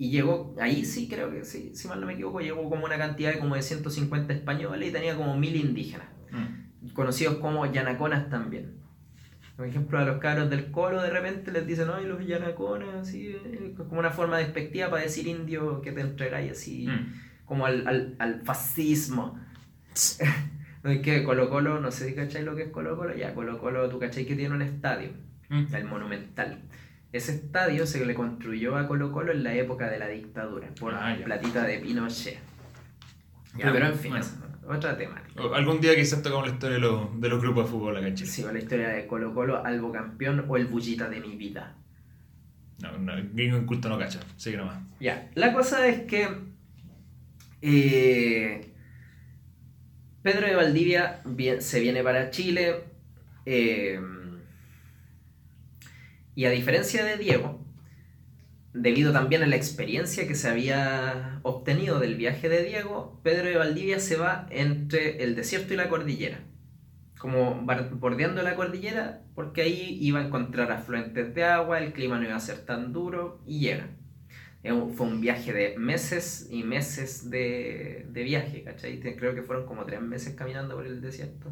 [0.04, 2.98] y llegó, ahí sí creo que sí, si mal no me equivoco, llegó como una
[2.98, 6.90] cantidad de como de 150 españoles y tenía como 1000 indígenas, Mm.
[6.94, 8.74] conocidos como yanaconas también.
[9.58, 13.28] Por ejemplo, a los cabros del colo de repente les dicen, ay, los yanaconas, así,
[13.28, 17.14] eh, como una forma despectiva para decir indio que te entregáis así, Mm.
[17.46, 19.38] como al, al, al fascismo.
[20.84, 23.36] no es que Colo Colo, no sé si cacháis lo que es Colo Colo, ya
[23.36, 25.10] Colo Colo, tú cacháis que tiene un estadio,
[25.50, 25.76] Mm.
[25.76, 26.60] el Monumental.
[27.14, 30.94] Ese estadio se le construyó a Colo Colo en la época de la dictadura, por
[30.96, 31.26] Ah, ya.
[31.26, 32.36] platita de Pinochet.
[32.36, 34.26] Ya, Pero, pero en fin, bueno.
[34.70, 35.42] otra temática.
[35.42, 38.08] O- Algún día quizás tocamos la historia de los, de los grupos de fútbol acá
[38.08, 38.30] en Chile.
[38.30, 41.76] Sí, o la historia de Colo Colo, Albo Campeón o el Bullita de mi vida.
[42.82, 44.22] No, no, gringo en culto no cacha.
[44.38, 44.80] Sigue nomás.
[45.02, 46.30] Ya, la cosa es que
[47.62, 48.74] eh,
[50.24, 52.86] Pedro de Valdivia vi- se viene para Chile
[53.46, 54.00] eh,
[56.36, 57.60] y a diferencia de Diego,
[58.74, 63.58] debido también a la experiencia que se había obtenido del viaje de Diego, Pedro de
[63.58, 66.40] Valdivia se va entre el desierto y la cordillera.
[67.20, 72.26] Como bordeando la cordillera, porque ahí iba a encontrar afluentes de agua, el clima no
[72.26, 73.90] iba a ser tan duro y llega.
[74.64, 79.00] Fue un viaje de meses y meses de, viaje, ¿cachai?
[79.00, 81.52] Creo que fueron como tres meses caminando por el desierto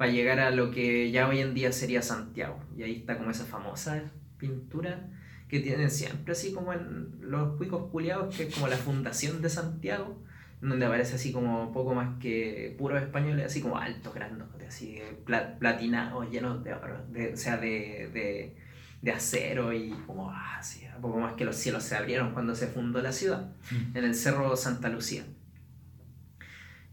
[0.00, 2.58] para llegar a lo que ya hoy en día sería Santiago.
[2.74, 4.02] Y ahí está como esa famosa
[4.38, 5.10] pintura
[5.46, 9.50] que tienen siempre así como en los cuicos culiados, que es como la fundación de
[9.50, 10.18] Santiago,
[10.62, 15.58] donde aparece así como poco más que puros españoles, así como altos, grandotes, así pla-
[15.58, 18.56] platinados, llenos de oro, de- o sea, de, de,
[19.02, 22.68] de acero y como ah, así, poco más que los cielos se abrieron cuando se
[22.68, 23.98] fundó la ciudad, Mm.
[23.98, 25.24] en el cerro Santa Lucía.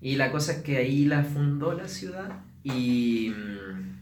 [0.01, 2.41] Y la cosa es que ahí la fundó la ciudad
[2.73, 3.99] y mm,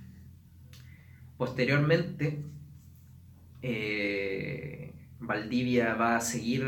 [1.37, 2.43] posteriormente
[3.61, 6.65] eh, Valdivia va a seguir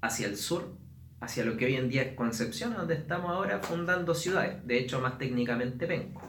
[0.00, 0.76] hacia el sur,
[1.20, 5.00] hacia lo que hoy en día es Concepción, donde estamos ahora fundando ciudades, de hecho
[5.00, 6.22] más técnicamente Penco.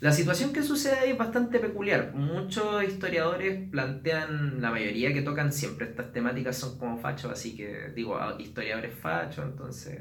[0.00, 2.12] La situación que sucede ahí es bastante peculiar.
[2.14, 7.90] Muchos historiadores plantean, la mayoría que tocan siempre estas temáticas son como fachos, así que
[7.96, 9.98] digo, ah, historiadores fachos, entonces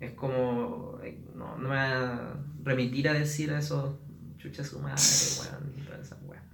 [0.00, 3.96] es como, eh, no, no me va a remitir a decir a esos
[4.38, 5.00] chuchas su madre,
[5.40, 6.44] weón, esas weas.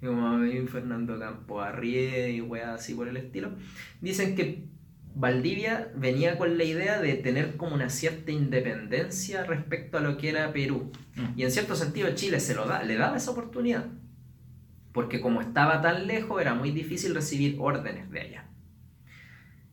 [0.00, 3.52] Y como a mí Fernando Campo Arrie y weas así por el estilo.
[4.00, 4.68] Dicen que
[5.14, 10.28] Valdivia venía con la idea de tener como una cierta independencia respecto a lo que
[10.28, 10.90] era Perú.
[11.14, 11.38] Mm.
[11.38, 13.86] Y en cierto sentido Chile se lo da, le daba esa oportunidad.
[14.92, 18.48] Porque como estaba tan lejos era muy difícil recibir órdenes de allá.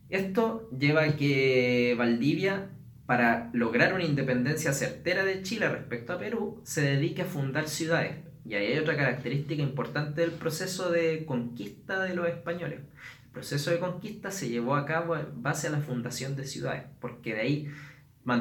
[0.08, 2.68] Esto lleva a que Valdivia,
[3.12, 8.16] para lograr una independencia certera de Chile respecto a Perú, se dedique a fundar ciudades.
[8.46, 12.80] Y ahí hay otra característica importante del proceso de conquista de los españoles.
[13.26, 16.84] El proceso de conquista se llevó a cabo en base a la fundación de ciudades,
[17.02, 17.70] porque de ahí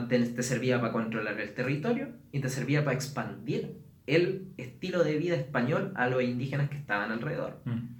[0.07, 3.75] te servía para controlar el territorio y te servía para expandir
[4.07, 7.59] el estilo de vida español a los indígenas que estaban alrededor.
[7.65, 7.99] Mm.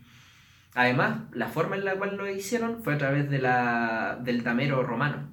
[0.74, 4.84] Además, la forma en la cual lo hicieron fue a través de la, del damero
[4.84, 5.31] romano,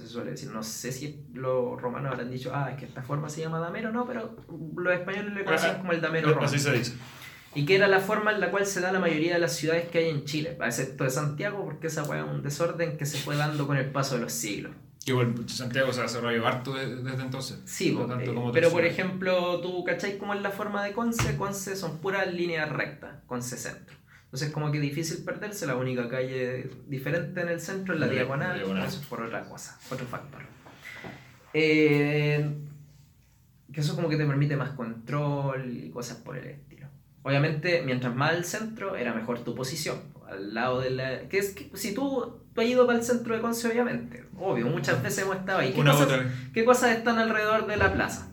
[0.00, 0.50] se suele decir.
[0.50, 3.90] No sé si los romanos habrán dicho, ah, es que esta forma se llama damero,
[3.92, 4.36] no, pero
[4.76, 6.46] los españoles le conocían como el damero romano.
[6.46, 6.94] Así se dice.
[7.54, 9.88] Y que era la forma en la cual se da la mayoría de las ciudades
[9.88, 13.36] que hay en Chile, excepto de Santiago, porque esa fue un desorden que se fue
[13.36, 14.72] dando con el paso de los siglos.
[15.04, 17.58] Que igual Santiago se ha desarrollado harto de- desde entonces.
[17.64, 20.92] Sí, No tanto eh, como pero por ejemplo, tú cachai cómo es la forma de
[20.92, 23.96] Conce, Conce son puras líneas rectas, Conce centro.
[24.28, 28.12] Entonces como que difícil perderse, la única calle diferente en el centro es la La
[28.12, 28.86] diagonal, diagonal.
[28.86, 30.42] eso es por otra cosa, otro factor.
[31.54, 32.46] Eh,
[33.72, 36.88] que eso como que te permite más control y cosas por el estilo.
[37.22, 39.98] Obviamente, mientras más al centro, era mejor tu posición.
[40.28, 41.20] Al lado de la.
[41.28, 44.26] Que es que si tú, tú has ido para el centro de Conce, obviamente.
[44.38, 45.72] Obvio, muchas veces hemos estado ahí.
[45.72, 46.20] ¿Qué, Una cosas.
[46.52, 48.30] ¿Qué cosas están alrededor de la plaza?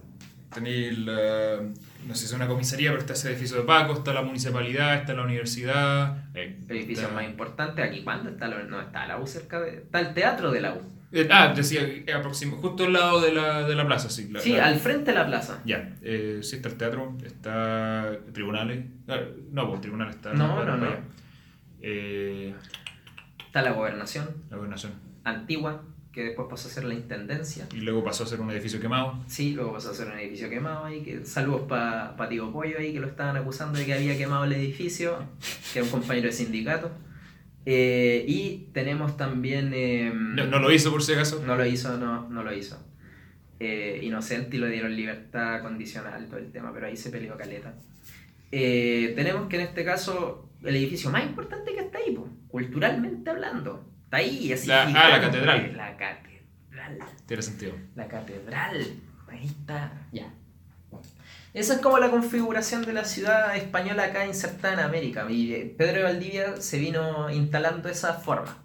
[0.54, 1.62] Tenéis la,
[2.08, 4.96] no sé si es una comisaría, pero está ese edificio de Paco, está la municipalidad,
[4.96, 6.24] está la universidad.
[6.36, 7.86] Edificios está- más importantes.
[7.86, 9.78] Aquí, ¿cuándo está la, no está la U cerca de.
[9.78, 10.82] Está el teatro de la U.
[11.12, 11.82] Eh, ah, decía,
[12.16, 14.28] aproxima- justo al lado de la, de la plaza, sí.
[14.32, 15.62] la- Sí, la- al frente de la plaza.
[15.66, 18.86] Ya, eh, sí está el teatro, está tribunales.
[19.08, 19.20] Ah,
[19.52, 20.34] No, pues tribunales está.
[20.34, 20.88] No, no, no.
[21.82, 22.54] Eh,
[23.46, 24.94] Está la gobernación la gobernación.
[25.24, 25.84] antigua,
[26.16, 27.68] que después pasó a ser la intendencia.
[27.74, 29.20] Y luego pasó a ser un edificio quemado.
[29.28, 31.02] Sí, luego pasó a ser un edificio quemado ahí.
[31.02, 34.46] Que, saludos para pa Tío Pollo ahí, que lo estaban acusando de que había quemado
[34.46, 35.18] el edificio,
[35.74, 36.90] que era un compañero de sindicato.
[37.66, 39.72] Eh, y tenemos también...
[39.74, 41.44] eh, No, no lo hizo por si acaso.
[41.46, 42.82] no lo hizo, no, no lo hizo.
[43.60, 47.74] Eh, inocente y lo dieron libertad condicional, todo el tema, pero ahí se peleó caleta.
[48.54, 53.30] Eh, tenemos que en este caso el edificio más importante que está ahí, po, culturalmente
[53.30, 53.92] hablando.
[54.16, 54.68] Está ahí, así.
[54.68, 55.78] La- ah, la catedral.
[55.78, 57.00] La catedral.
[57.26, 57.74] Tiene sentido.
[57.96, 58.86] La catedral.
[59.28, 59.92] Ahí está.
[60.12, 60.34] Ya.
[61.54, 65.26] Esa es como la configuración de la ciudad española acá insertada en América.
[65.30, 68.58] Y eh, Pedro de Valdivia se vino instalando de esa forma.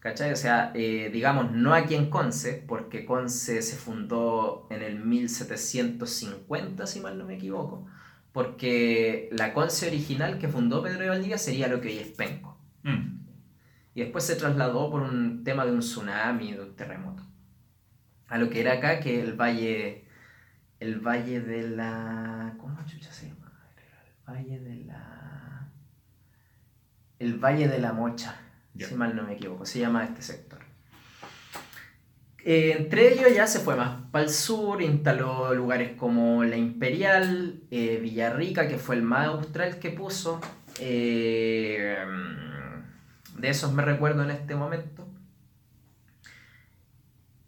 [0.00, 0.32] ¿Cachai?
[0.32, 6.86] O sea, eh, digamos, no aquí en Conce, porque Conce se fundó en el 1750,
[6.88, 7.86] si mal no me equivoco.
[8.32, 12.58] Porque la Conce original que fundó Pedro de Valdivia sería lo que hoy es Penco.
[12.82, 13.21] Mm.
[13.94, 17.22] Y después se trasladó por un tema de un tsunami, de un terremoto.
[18.28, 20.04] A lo que era acá, que el valle.
[20.80, 22.54] El valle de la.
[22.58, 23.52] ¿Cómo chucha se llama?
[23.76, 25.68] El valle de la.
[27.18, 28.34] El valle de la Mocha,
[28.76, 30.58] si mal no me equivoco, se llama este sector.
[32.44, 37.60] Eh, entre ellos ya se fue más para el sur, instaló lugares como la Imperial,
[37.70, 40.40] eh, Villarrica, que fue el más austral que puso.
[40.80, 41.96] eh,
[43.38, 45.06] de esos me recuerdo en este momento.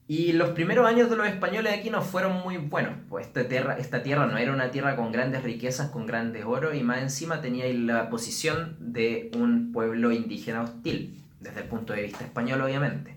[0.07, 3.79] Y los primeros años de los españoles aquí no fueron muy buenos, pues esta tierra,
[3.79, 7.41] esta tierra no era una tierra con grandes riquezas, con grandes oro, y más encima
[7.41, 13.17] tenía la posición de un pueblo indígena hostil, desde el punto de vista español obviamente,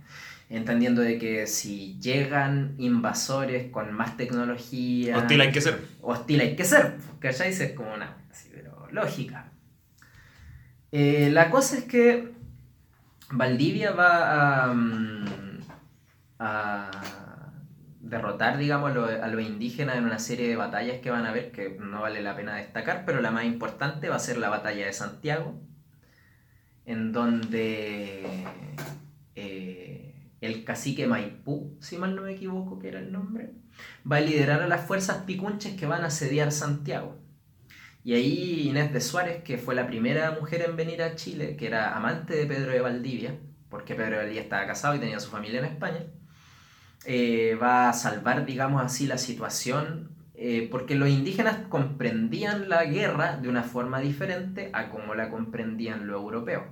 [0.49, 5.17] entendiendo de que si llegan invasores con más tecnología...
[5.17, 5.81] Hostil hay que ser.
[6.01, 7.49] hostil hay que ser, ¿cachai?
[7.49, 9.51] Es como una, así, pero lógica.
[10.93, 12.36] Eh, la cosa es que
[13.31, 14.11] Valdivia va
[14.69, 15.25] a, mm,
[17.99, 21.31] derrotar, digamos, a lo- a los indígenas en una serie de batallas que van a
[21.31, 24.49] ver que no vale la pena destacar, pero la más importante va a ser la
[24.49, 25.59] batalla de Santiago,
[26.85, 28.45] en donde
[29.35, 33.51] eh, el cacique Maipú, si mal no me equivoco, que era el nombre,
[34.09, 37.15] va a liderar a las fuerzas picunches que van a asediar Santiago.
[38.07, 41.67] Y ahí Inés de Suárez, que fue la primera mujer en venir a Chile, que
[41.67, 43.35] era amante de Pedro de Valdivia,
[43.67, 46.05] porque Pedro de Valdivia estaba casado y tenía su familia en España,
[47.03, 53.35] eh, va a salvar, digamos así, la situación, eh, porque los indígenas comprendían la guerra
[53.35, 56.63] de una forma diferente a como la comprendían los europeos.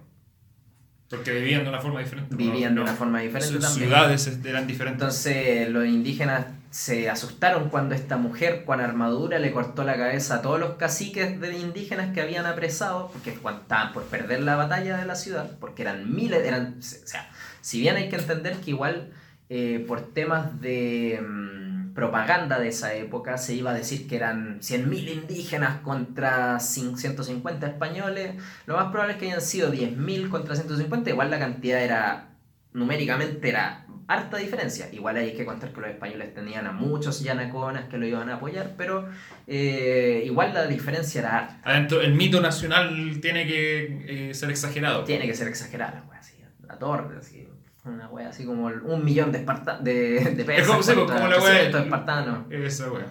[1.10, 2.34] Porque vivían de una forma diferente.
[2.34, 3.90] Vivían de una forma diferente Sus también.
[3.90, 5.02] ciudades eran diferentes.
[5.02, 10.41] Entonces los indígenas se asustaron cuando esta mujer con armadura le cortó la cabeza a
[10.41, 15.05] todos los caciques de indígenas que habían apresado, porque estaban por perder la batalla de
[15.05, 17.30] la ciudad, porque eran miles, eran, o sea,
[17.61, 19.13] si bien hay que entender que igual
[19.47, 24.59] eh, por temas de mm, propaganda de esa época se iba a decir que eran
[24.59, 30.53] 100.000 indígenas contra cin- 150 españoles, lo más probable es que hayan sido 10.000 contra
[30.57, 32.32] 150, igual la cantidad era,
[32.73, 34.88] numéricamente era harta diferencia.
[34.91, 38.36] Igual hay que contar que los españoles tenían a muchos yanaconas que lo iban a
[38.36, 39.08] apoyar, pero
[39.47, 41.60] eh, igual la diferencia era harta.
[41.64, 45.03] Adentro, el mito nacional tiene que eh, ser exagerado.
[45.03, 46.36] Tiene que ser exagerada la wea así.
[46.68, 47.47] La torre, así.
[47.84, 51.28] Una wea así como un millón de, esparta de, de persas como- sí, pues, como
[51.28, 52.51] la wea- 300 espartanos.
[52.51, 53.06] Esa wea.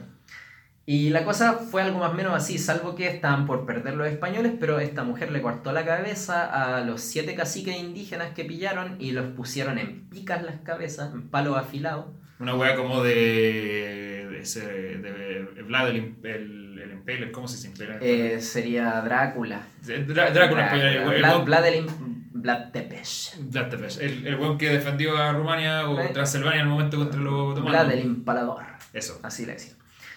[0.87, 4.07] Y la cosa fue algo más o menos así, salvo que estaban por perder los
[4.07, 6.45] españoles, pero esta mujer le cortó la cabeza
[6.77, 11.29] a los siete caciques indígenas que pillaron y los pusieron en picas las cabezas, en
[11.31, 12.07] palos afilados.
[12.39, 14.27] Una wea como de.
[14.31, 14.61] de ese.
[14.67, 17.33] de Vlad el, el, el Impaler.
[17.33, 17.85] ¿Cómo se dice?
[18.03, 19.63] Eh, sería Drácula.
[19.83, 21.87] Drácula, el, el, Vlad, Vlad el
[22.33, 23.39] Vlad Tepes.
[23.41, 26.11] Vlad Tepes, el, el weón que defendió a Rumania o Eh.
[26.13, 27.93] Transilvania en el momento contra los Vlad otomanos.
[27.95, 28.65] el Impalador.
[28.93, 29.19] Eso.
[29.23, 29.77] Así le decían.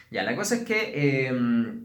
[0.09, 1.31] Ya, la cosa es que, eh,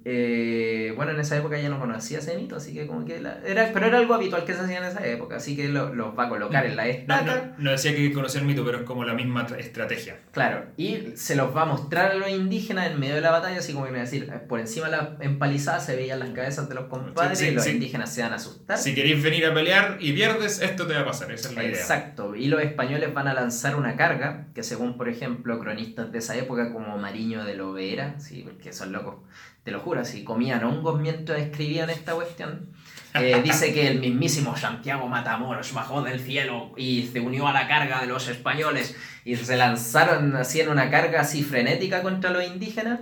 [0.04, 3.38] eh, bueno, en esa época ya no conocía ese mito, así que como que, la-
[3.46, 6.16] era, pero era algo habitual que se hacía en esa época, así que lo- los
[6.18, 7.52] va a colocar en la No, estaca.
[7.58, 10.16] no, no decía que conocía el mito, pero es como la misma tra- estrategia.
[10.32, 13.58] Claro, y se los va a mostrar a los indígenas en medio de la batalla,
[13.58, 16.30] así como que me va a decir, por encima de la empalizada se veían las
[16.30, 17.70] cabezas de los compadres Sí, sí, y los sí.
[17.70, 18.78] indígenas se van a asustar.
[18.78, 21.30] Si queréis venir a pelear y pierdes, esto te va a pasar.
[21.32, 21.72] Esa es la idea.
[21.74, 26.18] Exacto, y los españoles van a lanzar una carga que según por ejemplo cronistas de
[26.18, 29.16] esa época como Mariño de Lovera, sí, porque son locos,
[29.62, 32.68] te lo juro, si comían hongos mientras escribían esta cuestión,
[33.14, 37.68] eh, dice que el mismísimo Santiago Matamoros bajó del cielo y se unió a la
[37.68, 42.44] carga de los españoles y se lanzaron así en una carga así frenética contra los
[42.44, 43.00] indígenas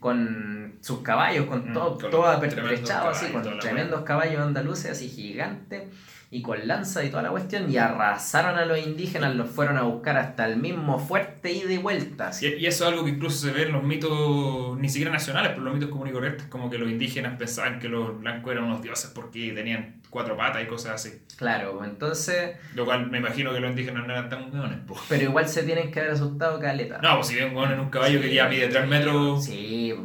[0.00, 5.08] con sus caballos, con Mm, todo, con todo apertrechado así, con tremendos caballos andaluces así
[5.08, 5.82] gigantes
[6.30, 9.82] y con lanza y toda la cuestión y arrasaron a los indígenas, los fueron a
[9.82, 12.30] buscar hasta el mismo fuerte y de vuelta.
[12.42, 15.52] Y, y eso es algo que incluso se ve en los mitos, ni siquiera nacionales,
[15.52, 18.64] pero los mitos comunes y corrientes, como que los indígenas pensaban que los blancos eran
[18.64, 21.18] unos dioses porque tenían cuatro patas y cosas así.
[21.36, 24.78] Claro, entonces, Lo cual me imagino que los indígenas no eran tan hueones.
[24.86, 24.96] po.
[25.08, 26.98] pero igual se tienen que haber asustado caleta.
[27.02, 30.04] No, pues si ven hueón en un caballo que ya mide 3 metros, Sí, po,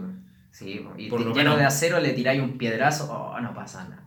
[0.52, 0.94] sí, po.
[0.98, 1.58] y Por lo lleno menos.
[1.60, 4.03] de acero le tiráis un piedrazo, oh, no pasa nada.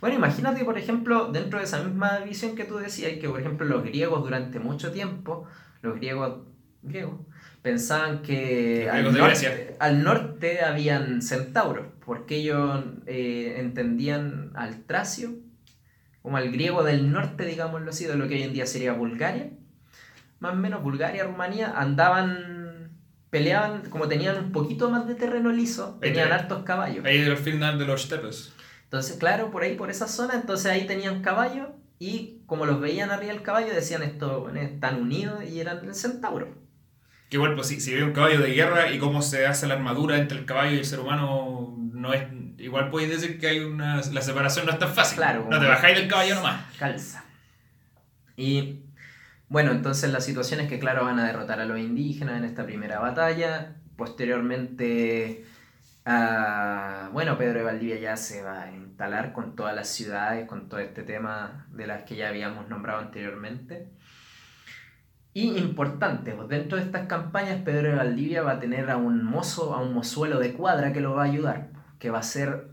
[0.00, 3.66] Bueno, imagínate, por ejemplo, dentro de esa misma visión que tú decías, que por ejemplo
[3.66, 5.46] los griegos durante mucho tiempo,
[5.82, 6.40] los griegos,
[6.82, 7.14] griegos
[7.62, 15.32] pensaban que al norte, al norte habían centauros, porque ellos eh, entendían al tracio
[16.22, 19.50] como al griego del norte, digámoslo así, de lo que hoy en día sería Bulgaria,
[20.38, 22.90] más o menos Bulgaria, Rumanía, andaban,
[23.30, 27.04] peleaban, como tenían un poquito más de terreno liso, Ahí tenían te- hartos caballos.
[27.04, 28.54] ahí al final de los stepes.
[28.90, 31.68] Entonces, claro, por ahí, por esa zona, entonces ahí tenían caballos
[32.00, 36.48] y como los veían arriba del caballo, decían bueno, están unidos y eran el centauro.
[37.28, 39.74] Que igual, pues si, si ve un caballo de guerra y cómo se hace la
[39.74, 42.24] armadura entre el caballo y el ser humano, no es.
[42.58, 44.02] Igual podéis decir que hay una.
[44.10, 45.18] La separación no es tan fácil.
[45.18, 46.64] Claro, No te bajáis del caballo nomás.
[46.76, 47.24] calza.
[48.36, 48.80] Y
[49.48, 52.66] bueno, entonces la situación es que, claro, van a derrotar a los indígenas en esta
[52.66, 53.76] primera batalla.
[53.96, 55.44] Posteriormente,
[56.04, 60.68] ah, bueno, Pedro de Valdivia ya se va a instalar con todas las ciudades, con
[60.68, 63.88] todo este tema de las que ya habíamos nombrado anteriormente.
[65.32, 69.24] Y importante, pues dentro de estas campañas Pedro de Valdivia va a tener a un
[69.24, 71.70] mozo, a un mozuelo de cuadra que lo va a ayudar,
[72.00, 72.70] que va a ser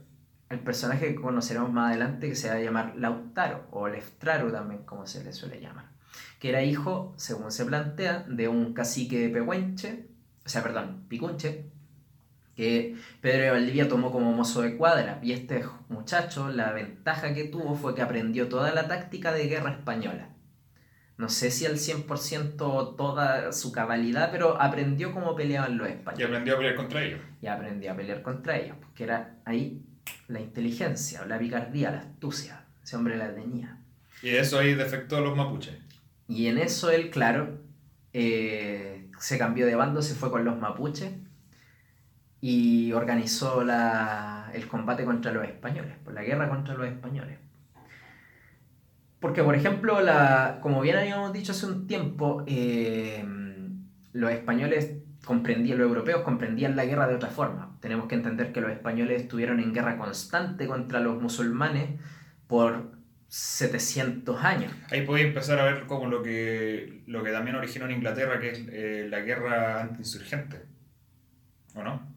[0.49, 4.83] el personaje que conoceremos más adelante que se va a llamar Lautaro o Leftraro también
[4.83, 5.89] como se le suele llamar,
[6.39, 10.07] que era hijo, según se plantea, de un cacique Pehuenche,
[10.45, 11.69] o sea, perdón, Picunche,
[12.57, 17.43] que Pedro de Valdivia tomó como mozo de cuadra y este muchacho la ventaja que
[17.43, 20.29] tuvo fue que aprendió toda la táctica de guerra española.
[21.17, 26.27] No sé si al 100% toda su cabalidad, pero aprendió cómo peleaban los Y españoles
[26.27, 27.19] aprendió a pelear contra ellos.
[27.41, 29.83] y aprendió a pelear contra ellos, porque era ahí
[30.27, 32.65] la inteligencia, la picardía, la astucia.
[32.83, 33.77] Ese hombre la tenía.
[34.23, 35.75] Y de eso ahí defectó a los mapuches.
[36.27, 37.59] Y en eso él, claro,
[38.13, 41.11] eh, se cambió de bando, se fue con los mapuches
[42.41, 47.39] y organizó la, el combate contra los españoles, por la guerra contra los españoles.
[49.19, 53.25] Porque, por ejemplo, la, como bien habíamos dicho hace un tiempo, eh,
[54.13, 57.77] los españoles comprendían, los europeos comprendían la guerra de otra forma.
[57.81, 61.99] Tenemos que entender que los españoles estuvieron en guerra constante contra los musulmanes
[62.47, 62.91] por
[63.27, 64.71] 700 años.
[64.91, 68.51] Ahí podéis empezar a ver como lo que, lo que también originó en Inglaterra, que
[68.51, 70.61] es eh, la guerra antiinsurgente.
[71.73, 72.16] ¿O no?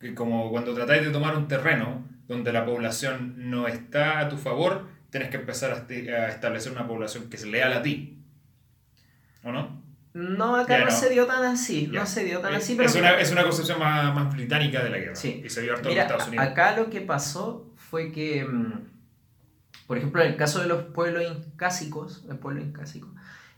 [0.00, 4.36] Que como cuando tratáis de tomar un terreno donde la población no está a tu
[4.36, 8.22] favor, tienes que empezar a, establecer una población que es leal a ti.
[9.42, 9.82] ¿O no?
[10.14, 10.96] No, acá Ya no, no.
[10.96, 12.00] se dio tan así, Ya.
[12.00, 12.88] no se dio tan Es- así, pero...
[12.88, 15.14] es, una, es una concepción más, más británica de la guerra.
[15.16, 15.42] Sí.
[15.44, 16.46] Y se vio harto Mira, en Estados Unidos.
[16.46, 18.72] acá lo que pasó fue que, mm,
[19.86, 23.08] por ejemplo, en el caso de los pueblos incásicos, el pueblo incásico,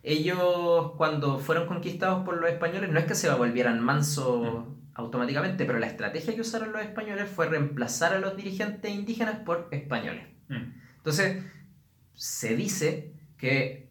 [0.02, 4.64] ellos cuando fueron conquistados por los españoles, no es que se volvieran mansos
[4.94, 9.68] automáticamente, pero la estrategia que usaron los españoles fue reemplazar a los dirigentes indígenas por
[9.70, 10.24] españoles.
[10.48, 10.72] Mm.
[10.98, 11.42] Entonces,
[12.14, 13.88] se dice que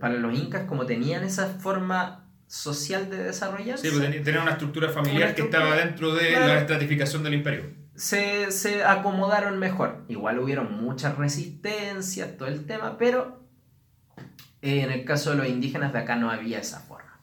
[0.00, 4.52] para los incas, como tenían esa forma social de desarrollarse, Sí, pues tenía, tenía una
[4.52, 6.46] estructura familiar Una que estructura- estaba dentro de Claro.
[6.48, 7.64] la estratificación del imperio.
[7.94, 10.04] se, se acomodaron mejor.
[10.08, 13.40] Igual hubieron muchas resistencias, todo el tema, pero
[14.60, 17.20] eh, en el caso de los indígenas de acá no había esa forma.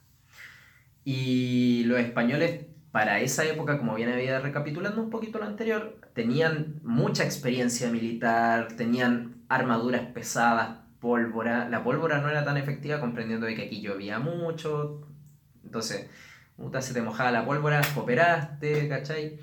[1.04, 6.80] Y los españoles, para esa época, como bien había recapitulando un poquito lo anterior, tenían
[6.82, 11.68] mucha experiencia militar, tenían armaduras pesadas, pólvora.
[11.68, 15.06] La pólvora no era tan efectiva, comprendiendo de que aquí llovía mucho.
[15.64, 16.10] Entonces,
[16.56, 19.38] puta, se te mojaba la pólvora, cooperaste, ¿cachai?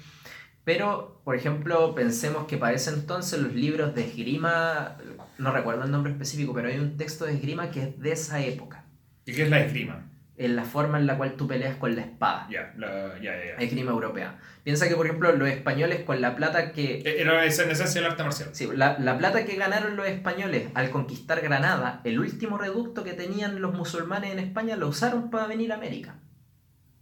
[0.65, 4.97] Pero, por ejemplo, pensemos que para ese entonces los libros de esgrima,
[5.37, 8.41] no recuerdo el nombre específico, pero hay un texto de esgrima que es de esa
[8.41, 8.83] época.
[9.25, 10.11] ¿Y qué es la esgrima?
[10.39, 12.47] En la forma en la cual tú peleas con la espada.
[12.51, 13.53] Ya, la, ya, ya, ya.
[13.55, 14.37] Esgrima europea.
[14.63, 16.99] Piensa que, por ejemplo, los españoles con la plata que...
[16.99, 18.49] E- Era esa en esencia el arte marcial.
[18.53, 23.13] Sí, la, la plata que ganaron los españoles al conquistar Granada, el último reducto que
[23.13, 26.19] tenían los musulmanes en España, lo usaron para venir a América.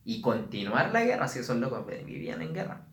[0.05, 2.85] Y continuar la guerra, si esos locos vivían en guerra.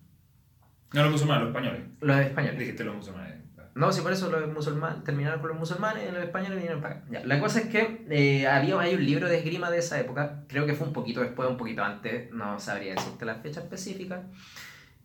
[0.92, 1.82] No los musulmanes, los españoles.
[2.00, 2.58] Los españoles.
[2.58, 3.34] Dijiste los musulmanes.
[3.74, 7.22] No, si por eso los musulmanes terminaron con los musulmanes los españoles vinieron para acá.
[7.24, 10.66] La cosa es que eh, había, hay un libro de esgrima de esa época, creo
[10.66, 14.24] que fue un poquito después, un poquito antes, no sabría decirte la fecha específica,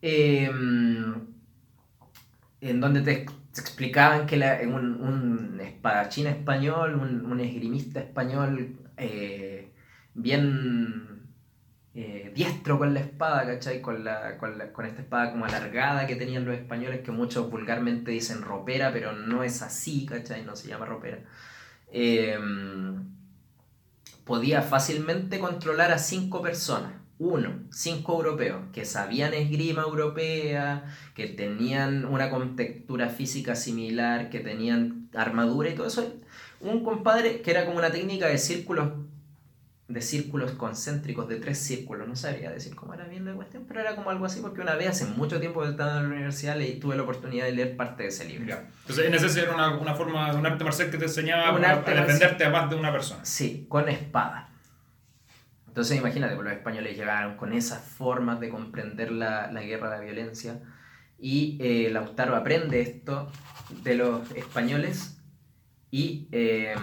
[0.02, 0.52] eh,
[2.60, 3.26] en donde te,
[3.58, 4.38] explicaban que
[4.68, 9.72] un, un espadachín español, un, un esgrimista español eh,
[10.14, 11.17] bien
[12.00, 13.82] eh, diestro con la espada, ¿cachai?
[13.82, 14.06] Con,
[14.40, 18.42] con, la- con esta espada como alargada que tenían los españoles, que muchos vulgarmente dicen
[18.44, 20.46] ropera, pero no es así, ¿cachai?
[20.46, 21.20] No se llama ropera.
[21.92, 22.38] Eh,
[24.26, 26.94] podía fácilmente controlar a cinco personas.
[27.20, 30.84] Uno, cinco europeos que sabían esgrima europea,
[31.16, 36.14] que tenían una contextura física similar, que tenían armadura y todo eso.
[36.62, 38.90] Un compadre que era como una técnica de círculos
[39.88, 43.80] de círculos concéntricos, de tres círculos, no sabría decir cómo era bien la cuestión, pero
[43.80, 46.60] era como algo así, porque una vez hace mucho tiempo que estaba en la universidad
[46.60, 48.48] y tuve la oportunidad de leer parte de ese libro.
[48.48, 48.68] Ya.
[48.82, 51.72] Entonces, en esencia era una, una forma un arte marcial que te enseñaba Un a,
[51.72, 53.24] arte a defenderte a más de una persona.
[53.24, 54.50] Sí, con espada.
[55.68, 60.00] Entonces imagínate, pues los españoles llegaron con esas formas de comprender la, la guerra, la
[60.00, 60.60] violencia,
[61.20, 63.32] y eh, Lautaro aprende esto
[63.84, 65.20] de los españoles
[65.92, 66.76] y, eh,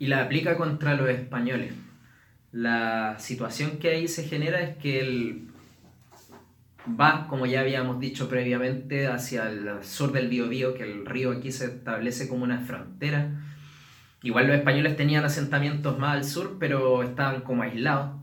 [0.00, 1.74] y la aplica contra los españoles.
[2.52, 5.48] La situación que ahí se genera es que él
[6.98, 11.52] va, como ya habíamos dicho previamente, hacia el sur del Biobío, que el río aquí
[11.52, 13.28] se establece como una frontera.
[14.22, 18.16] Igual los españoles tenían asentamientos más al sur, pero estaban como aislados.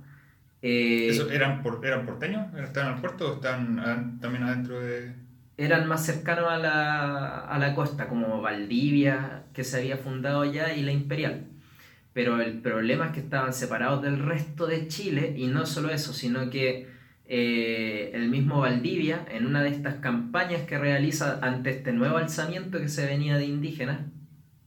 [0.64, 2.48] Eh, ¿Eso eran, por, ¿Eran porteños?
[2.58, 5.14] ¿Estaban al puerto o están también adentro de...?
[5.58, 10.74] eran más cercanos a la, a la costa, como Valdivia, que se había fundado ya,
[10.74, 11.46] y la Imperial.
[12.18, 16.14] Pero el problema es que estaban separados del resto de Chile, y no solo eso,
[16.14, 16.88] sino que
[17.28, 22.80] eh, el mismo Valdivia, en una de estas campañas que realiza ante este nuevo alzamiento
[22.80, 24.00] que se venía de indígenas,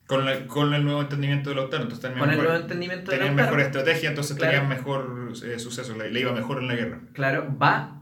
[0.06, 3.10] Con, la- con el nuevo entendimiento de Lautaro, entonces tenían con el mejor, nuevo entendimiento
[3.10, 4.52] de tenían mejor estrategia, entonces Claro.
[4.52, 7.00] tenían mejor eh, suceso, le, le iba mejor en la guerra.
[7.14, 7.99] claro, va,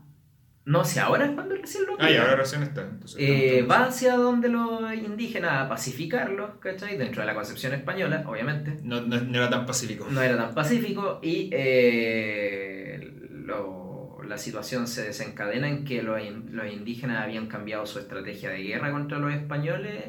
[0.73, 2.83] no sé, ahora es cuando recién lo Ah, y ahora recién está.
[2.83, 6.99] entonces, Eh, va hacia donde los indígenas a pacificarlos, ¿cachai?
[6.99, 8.77] Dentro de la concepción española, obviamente.
[8.83, 10.07] no, no, no era tan pacífico.
[10.11, 13.13] No era tan pacífico y eh,
[13.47, 18.63] lo- la situación se desencadena en que los, los indígenas habían cambiado su estrategia de
[18.63, 20.05] guerra contra los españoles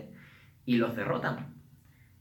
[0.66, 1.56] y los derrotan.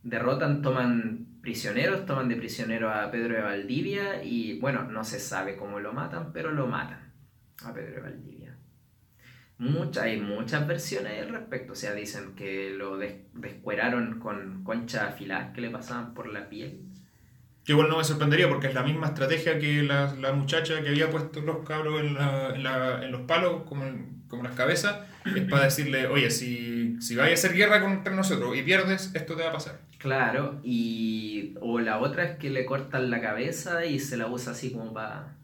[0.05, 5.57] Derrotan, toman prisioneros, toman de prisionero a Pedro de Valdivia y bueno, no se sabe
[5.57, 7.08] cómo lo matan, pero lo matan
[7.65, 8.57] a Pedro Valdivia.
[9.59, 15.03] Mucha, hay muchas versiones al respecto, o sea, dicen que lo des- descueraron con conchas
[15.03, 16.81] afiladas que le pasaban por la piel.
[17.65, 20.89] Que igual no me sorprendería porque es la misma estrategia que la, la muchacha que
[20.91, 24.55] había puesto los cabros en, la- en, la- en los palos, como en, como las
[24.55, 25.01] cabezas,
[25.35, 29.35] es para decirle, oye, si, si vais a hacer guerra contra nosotros y pierdes, esto
[29.35, 29.81] te va a pasar.
[29.99, 34.53] Claro, y o la otra es que le cortan la cabeza y se la usa
[34.53, 35.35] así como para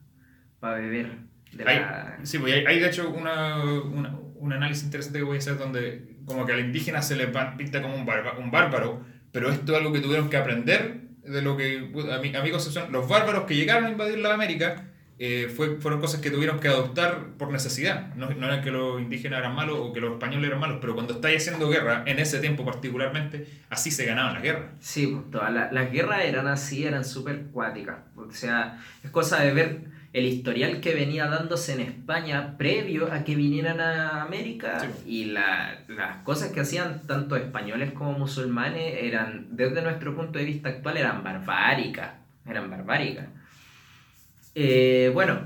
[0.62, 1.18] beber
[1.56, 1.70] de la...
[2.18, 5.38] Hay, sí, pues hay, hay de hecho una, una- un análisis interesante que voy a
[5.38, 9.50] hacer donde como que al indígena se le pinta como un, barba- un bárbaro, pero
[9.50, 12.92] esto es algo que tuvieron que aprender de lo que, a mi, a mi concepción,
[12.92, 16.68] los bárbaros que llegaron a invadir la América eh, fue, fueron cosas que tuvieron que
[16.68, 18.14] adoptar por necesidad.
[18.16, 20.94] No, no era que los indígenas eran malos o que los españoles eran malos, pero
[20.94, 24.64] cuando estáis haciendo guerra, en ese tiempo particularmente, así se ganaban las guerras.
[24.80, 27.96] Sí, pues, todas la- las guerras eran así, eran súper cuáticas.
[28.16, 29.80] O sea, es cosa de ver
[30.14, 35.10] el historial que venía dándose en España previo a que vinieran a América Sí.
[35.10, 40.44] y la- las cosas que hacían tanto españoles como musulmanes eran, desde nuestro punto de
[40.44, 42.12] vista actual, eran barbáricas.
[42.46, 43.26] Eran barbáricas.
[44.54, 45.40] Eh, bueno,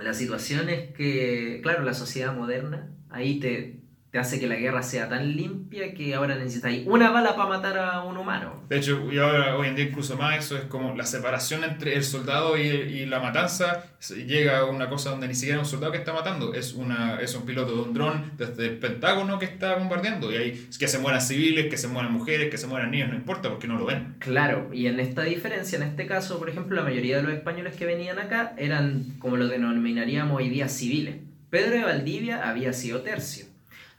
[0.00, 3.80] la situación es que, claro, la sociedad moderna, ahí te,
[4.12, 7.78] te hace que la guerra sea tan limpia que ahora necesitáis una bala para matar
[7.78, 8.62] a un humano.
[8.68, 11.96] De hecho, y ahora hoy en día incluso más eso es como la separación entre
[11.96, 13.84] el soldado y, y la matanza
[14.26, 17.20] llega a una cosa donde ni siquiera es un soldado que está matando, es, una,
[17.22, 20.88] es un piloto de un dron desde el Pentágono que está bombardeando y ahí que
[20.88, 23.78] se mueran civiles, que se mueran mujeres, que se mueran niños, no importa porque no
[23.78, 24.16] lo ven.
[24.18, 27.76] Claro, y en esta diferencia, en este caso, por ejemplo, la mayoría de los españoles
[27.76, 31.16] que venían acá eran como lo denominaríamos hoy día civiles.
[31.48, 33.51] Pedro de Valdivia había sido tercio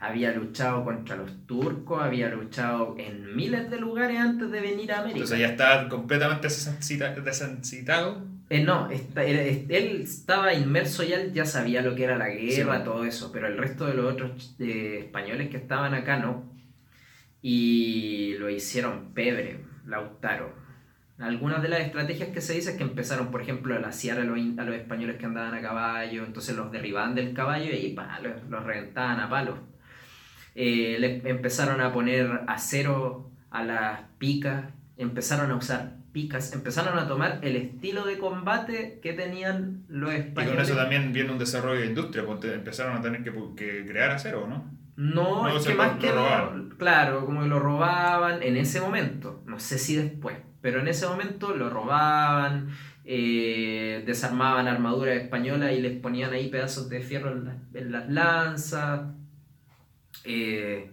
[0.04, 4.98] había luchado contra los turcos, había luchado en miles de lugares antes de venir a
[4.98, 5.20] América.
[5.20, 6.50] Entonces ya estaba completamente
[7.22, 8.22] desensitado.
[8.50, 13.32] Eh, no, él estaba inmerso ya, ya sabía lo que era la guerra, todo eso,
[13.32, 16.52] pero el resto de los otros eh, españoles que estaban acá no.
[17.42, 20.54] Y lo hicieron pebre, Lautaro.
[21.18, 24.26] Algunas de las estrategias que se dice es que empezaron, por ejemplo, a laciar a
[24.26, 28.50] los, a los españoles que andaban a caballo, entonces los derribaban del caballo y los,
[28.50, 29.58] los reventaban a palos
[30.56, 34.66] eh, le empezaron a poner acero a las picas,
[34.98, 40.54] empezaron a usar picas, empezaron a tomar el estilo de combate que tenían los españoles.
[40.54, 43.86] Y con eso también viene un desarrollo de industria, porque empezaron a tener que, que
[43.86, 44.72] crear acero, ¿no?
[44.96, 46.12] No, es que más que
[46.78, 51.08] claro, como que lo robaban en ese momento, no sé si después, pero en ese
[51.08, 52.70] momento lo robaban,
[53.06, 57.32] eh, desarmaban armaduras españolas y les ponían ahí pedazos de fierro
[57.74, 59.02] en las lanzas,
[60.24, 60.92] eh,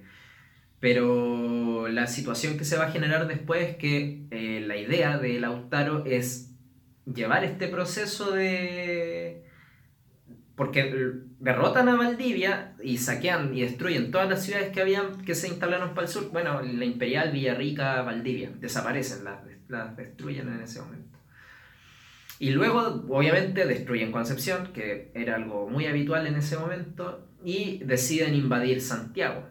[0.80, 5.38] pero la situación que se va a generar después es que eh, la idea de
[5.38, 6.52] Lautaro es
[7.04, 9.44] llevar este proceso de...
[10.56, 10.92] Porque
[11.38, 15.94] derrotan a Valdivia y saquean y destruyen todas las ciudades que habían que se instalaron
[15.94, 16.30] para el sur.
[16.32, 18.50] Bueno, la Imperial, Villarrica, Valdivia.
[18.60, 21.18] Desaparecen, las, las destruyen en ese momento.
[22.38, 28.34] Y luego, obviamente, destruyen Concepción, que era algo muy habitual en ese momento, y deciden
[28.34, 29.48] invadir Santiago.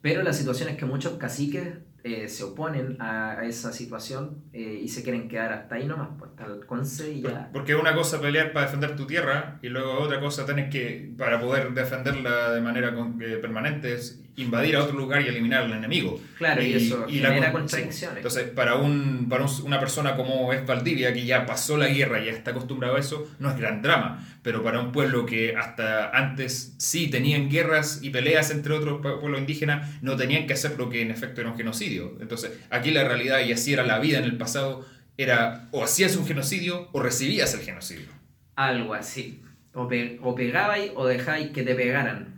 [0.00, 4.88] Pero la situación es que muchos caciques eh, se oponen a, esa situación eh, y
[4.88, 7.50] se quieren quedar hasta ahí nomás, pues hasta el Conce y ya.
[7.52, 11.40] Porque una cosa pelear para defender tu tierra y luego otra cosa tenés que, para
[11.40, 16.20] poder defenderla de manera eh, permanente, es invadir a otro lugar y eliminar al enemigo.
[16.38, 18.18] Claro, y, eso genera contradicciones.
[18.18, 22.26] Entonces, para, un, para una persona como es Valdivia, que ya pasó la guerra y
[22.26, 24.24] ya está acostumbrado a eso, no es gran drama.
[24.42, 29.40] Pero para un pueblo que hasta antes sí tenían guerras y peleas entre otros pueblos
[29.40, 32.16] indígenas, no tenían que hacer lo que en efecto era un genocidio.
[32.20, 34.86] Entonces, aquí la realidad, y así era la vida en el pasado,
[35.16, 38.08] era o hacías un genocidio o recibías el genocidio.
[38.54, 39.42] Algo así.
[39.74, 39.88] O,
[40.22, 42.37] o pegabais o dejáis que te pegaran.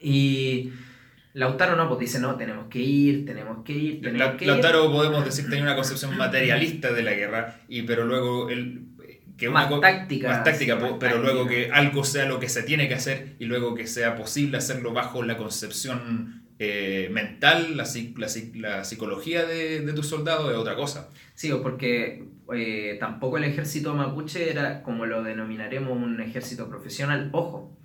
[0.00, 0.70] Y
[1.34, 5.24] Lautaro no, pues dice, no, tenemos que ir, tenemos que ir, tenemos que Lautaro podemos
[5.24, 8.84] decir tenía una concepción materialista de la guerra, y pero luego él...
[9.36, 10.28] Que más táctica.
[10.30, 13.76] Más táctica, pero luego que algo sea lo que se tiene que hacer y luego
[13.76, 17.86] que sea posible hacerlo bajo la concepción eh, mental, la,
[18.56, 21.08] la, psicología de, de tus soldados es otra cosa.
[21.34, 27.28] Sí, porque eh, tampoco el ejército mapuche era como lo denominaremos un ejército profesional.
[27.30, 27.78] Ojo,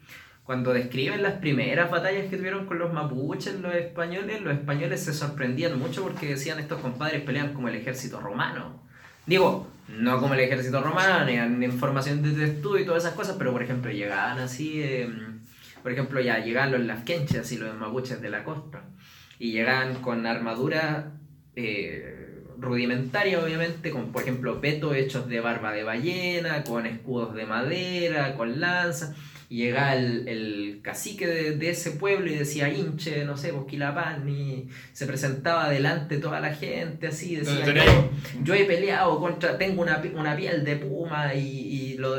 [0.43, 5.13] cuando describen las primeras batallas que tuvieron con los mapuches, los españoles, los españoles se
[5.13, 8.81] sorprendían mucho porque decían estos compadres pelean como el ejército romano.
[9.25, 13.53] Digo, no como el ejército romano, ni información de estudio y todas esas cosas, pero
[13.53, 15.39] por ejemplo llegaban así, em,
[15.81, 18.83] por ejemplo ya llegaban los lasquenches y los mapuches de la costa,
[19.39, 21.13] y llegaban con armadura
[21.55, 27.45] eh, rudimentaria obviamente, con por ejemplo petos hechos de barba de ballena, con escudos de
[27.45, 29.15] madera, con lanzas
[29.53, 34.67] y llegaba el, el cacique de, ese pueblo y decía hinche, no sé, Bosquilapán, y
[34.93, 37.63] se presentaba delante toda la gente así, decía,
[38.41, 42.15] yo, he peleado contra, tengo una, una piel de puma y, y lo,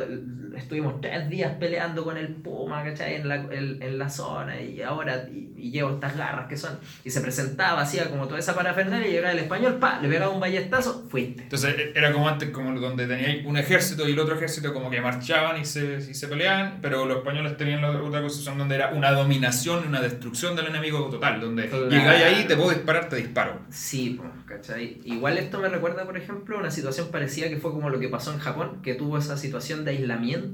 [0.65, 3.17] estuvimos tres días peleando con el puma, ¿cachai?
[3.17, 6.79] En la, en, la zona y ahora y, llevo estas garras que son.
[7.05, 10.33] Y se presentaba, hacía como toda esa parafernalia y llegaba el español, pa, le pegaba
[10.33, 11.45] un ballestazo, fuiste.
[11.45, 14.91] Entonces e, era como antes, como donde tenía un ejército y el otro ejército como
[14.91, 18.75] que marchaban y se, y se peleaban, pero los españoles tenían la otra concepción donde
[18.75, 23.17] era una dominación, una destrucción del enemigo total, donde llegáis ahí, te puedo disparar, te
[23.17, 23.61] disparo.
[23.71, 25.01] Sí, ¿cachai?
[25.05, 28.33] Igual esto me recuerda, por ejemplo, una situación parecida que fue como lo que pasó
[28.33, 30.54] en Japón, que tuvo esa situación de aislamiento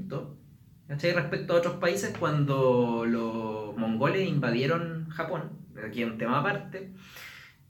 [0.87, 5.43] Respecto a otros países, cuando los mongoles invadieron Japón,
[5.85, 6.91] aquí un tema aparte,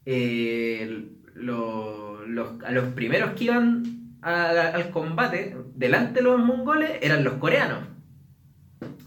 [0.06, 3.84] eh, a los primeros que iban
[4.22, 7.80] al combate delante de los mongoles eran los coreanos.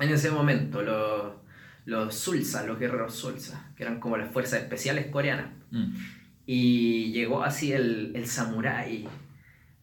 [0.01, 1.33] En ese momento, los,
[1.85, 5.47] los Sulsa, los guerreros Sulsa, que eran como las fuerzas especiales coreanas.
[5.71, 5.95] Mm.
[6.47, 9.09] Y llegó así el, el samurái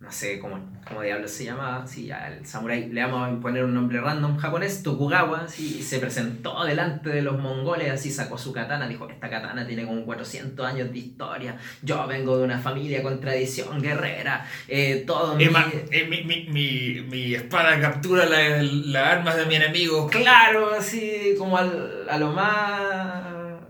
[0.01, 3.75] no sé cómo, cómo diablos se llama, sí, al samurái le vamos a poner un
[3.75, 8.51] nombre random japonés, Tokugawa, sí, y se presentó delante de los mongoles, así sacó su
[8.51, 13.03] katana, dijo, esta katana tiene como 400 años de historia, yo vengo de una familia
[13.03, 15.43] con tradición guerrera, eh, todo mi...
[15.43, 20.07] Eh, mi, mi, mi, mi, espada captura las la armas de mi enemigo.
[20.07, 23.21] Claro, así como al, a lo más...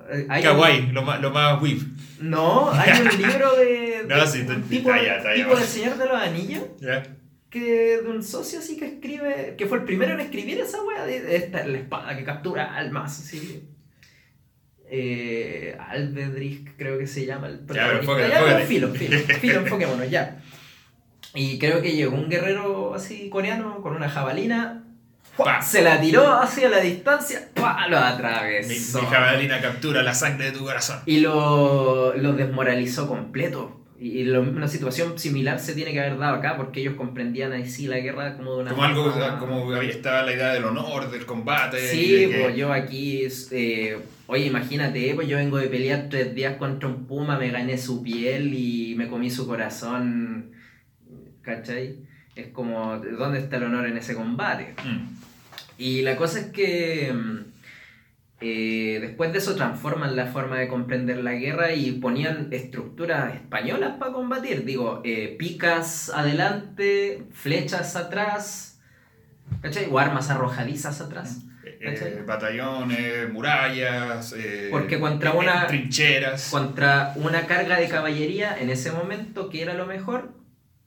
[0.10, 1.82] Eh, Kawaii, lo más, lo más whip.
[2.22, 4.06] No, hay un libro de.
[4.08, 4.92] no, sí, tipo,
[5.36, 6.64] tipo de Señor de los Anillos.
[7.50, 9.56] Que de un socio así que escribe.
[9.58, 13.20] Que fue el primero en escribir esa wea de, esta la espada que captura almas.
[13.20, 13.68] Así.
[14.94, 20.42] Eh, Albedrick, creo que se llama el Ya, pero enfócate, Filo, filo, filo, enfoquémonos, ya.
[21.34, 24.81] Y creo que llegó un guerrero así coreano con una jabalina
[25.62, 27.88] se la tiró hacia la distancia, ¡pah!
[27.88, 29.02] lo atravesó.
[29.02, 31.00] Mi, jabalina captura la sangre de tu corazón.
[31.06, 33.82] Y lo, lo desmoralizó completo.
[34.04, 37.86] Y una situación similar se tiene que haber dado acá porque ellos comprendían ahí sí
[37.86, 41.28] la guerra como de una Como algo, como había estaba la idea del honor, del
[41.28, 41.78] combate.
[41.88, 46.90] Sí, pues yo aquí, eh, oye, imagínate, pues yo vengo de pelear tres días contra
[46.90, 50.52] un puma, me gané su piel y me comí su corazón,
[51.44, 52.00] ¿cachai?
[52.36, 54.74] Es como, ¿dónde está el honor en ese combate?
[54.84, 55.21] Mm.
[55.82, 57.38] Y la cosa es que mm,
[58.42, 63.94] eh, después de eso transforman la forma de comprender la guerra y ponían estructuras españolas
[63.98, 64.64] para combatir.
[64.64, 68.80] Digo, eh, picas adelante, flechas atrás,
[69.64, 69.88] ¿cachai?
[69.90, 71.46] O armas arrojadizas atrás.
[71.64, 74.36] Eh, batallones, murallas,
[74.70, 79.88] porque contra una trincheras, contra una carga de caballería en ese momento que era lo
[79.88, 80.32] mejor,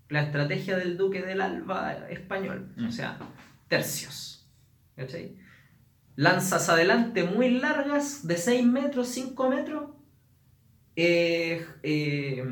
[0.08, 2.92] la estrategia del duque del Alba español, o mm.
[2.92, 3.18] sea,
[3.66, 4.33] tercios.
[4.96, 5.36] ¿Cachai?
[6.16, 9.90] Lanzas adelante muy largas, de 6 metros, 5 metros,
[10.96, 12.44] eh, eh,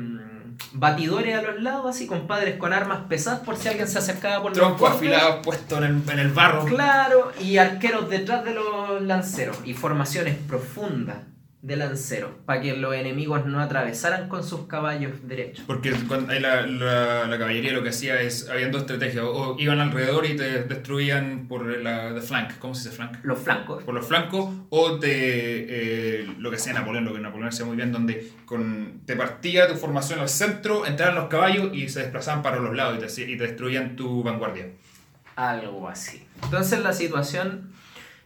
[0.73, 4.51] batidores a los lados, así, compadres con armas pesadas por si alguien se acercaba por
[4.51, 6.65] Tronco afilado puesto en el, en el barro.
[6.65, 11.17] Claro, y arqueros detrás de los lanceros, y formaciones profundas
[11.63, 15.63] de lancero, para que los enemigos no atravesaran con sus caballos derechos.
[15.65, 19.79] Porque cuando la, la, la, caballería lo que hacía es, habían dos estrategias, o iban
[19.79, 23.23] alrededor y te destruían por la de flank, ¿cómo se dice flank?
[23.23, 23.81] Los flancos.
[23.85, 27.77] Por los flancos, o te, eh, lo que hacía Napoleón, lo que Napoleón hacía muy
[27.77, 32.43] bien, donde con, te partía tu formación al centro, entraban los caballos y se desplazaban
[32.43, 34.67] para los lados y te, y te destruían tu vanguardia.
[35.37, 36.27] Algo así.
[36.43, 37.71] Entonces la situación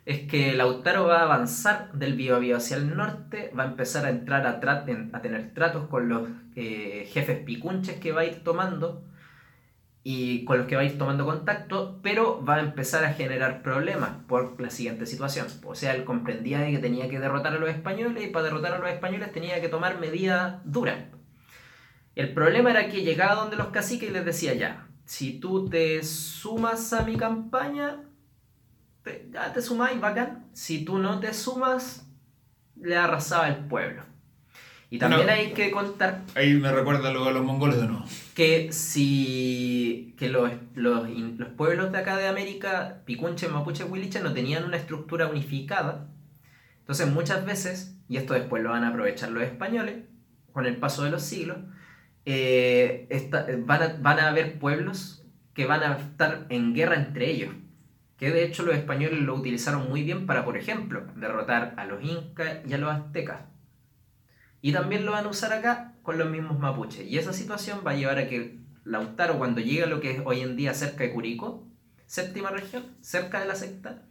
[0.08, 4.10] es que Lautaro va a avanzar del Biobío hacia el norte, va a empezar a
[4.10, 9.04] entrar a, a tener tratos con los eh, jefes picunches que va a ir tomando
[10.04, 13.62] y con los que va a ir tomando contacto, pero va a empezar a generar
[13.62, 15.48] problemas por la siguiente situación.
[15.66, 18.80] O sea, él comprendía que tenía que derrotar a los españoles y para derrotar a
[18.80, 21.00] los españoles tenía que tomar medidas duras.
[22.16, 26.02] El problema era que llegaba donde los caciques y les decía ya, si tú te
[26.02, 28.07] sumas a mi campaña,
[29.32, 30.46] ya te sumáis, bacán.
[30.54, 32.08] Si tú no te sumas,
[32.76, 34.04] le arrasaba el pueblo.
[34.90, 36.22] Y también hay que contar.
[36.36, 38.06] Ahí me recuerda luego a los mongoles de nuevo.
[38.34, 40.16] Que si.
[40.18, 44.78] que los, los, los pueblos de acá de América, Picunche, Mapuche, Huiliche, no tenían una
[44.78, 46.08] estructura unificada.
[46.80, 50.06] Entonces, muchas veces, y esto después lo van a aprovechar los españoles,
[50.54, 51.58] con el paso de los siglos,
[52.26, 53.08] eh,
[53.66, 57.54] van, a, van a haber pueblos que van a estar en guerra entre ellos
[58.18, 62.04] que de hecho los españoles lo utilizaron muy bien para, por ejemplo, derrotar a los
[62.04, 63.42] incas y a los aztecas.
[64.62, 67.06] Y también lo van a usar acá con los mismos mapuches.
[67.06, 70.22] Y esa situación va a llevar a que Lautaro, cuando llegue a lo que es
[70.26, 71.68] hoy en día cerca de Curicó,
[72.06, 74.04] séptima región, cerca de la secta,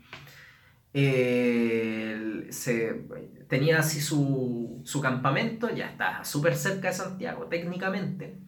[0.93, 3.07] eh, se,
[3.49, 8.39] tenía así su, su campamento, ya está súper cerca de Santiago técnicamente,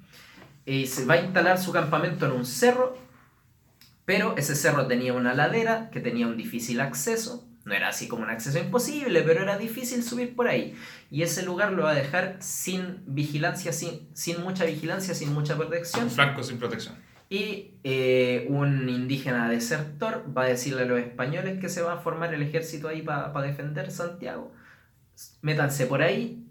[0.65, 3.08] y se va a instalar su campamento en un cerro
[4.09, 7.47] pero ese cerro tenía una ladera que tenía un difícil acceso.
[7.67, 10.75] No era así como un acceso imposible, pero era difícil subir por ahí.
[11.11, 15.59] Y ese lugar lo va a dejar sin vigilancia, sin, sin mucha vigilancia, sin mucha
[15.59, 16.09] protección.
[16.11, 16.95] Franco sin protección.
[17.29, 21.99] Y eh, un indígena desertor va a decirle a los españoles que se va a
[21.99, 24.55] formar el ejército ahí para defender Santiago.
[25.43, 26.47] Métanse por ahí,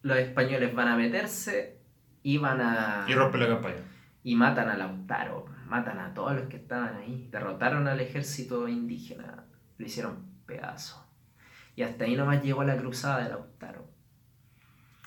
[0.00, 1.80] los españoles van a meterse
[2.22, 3.04] y van a...
[3.06, 3.76] Y rompen la campaña.
[4.24, 9.44] Y matan a Lautaro matan a todos los que estaban ahí, derrotaron al ejército indígena,
[9.76, 11.04] le hicieron pedazo.
[11.76, 13.86] Y hasta ahí nomás llegó la cruzada de Lautaro.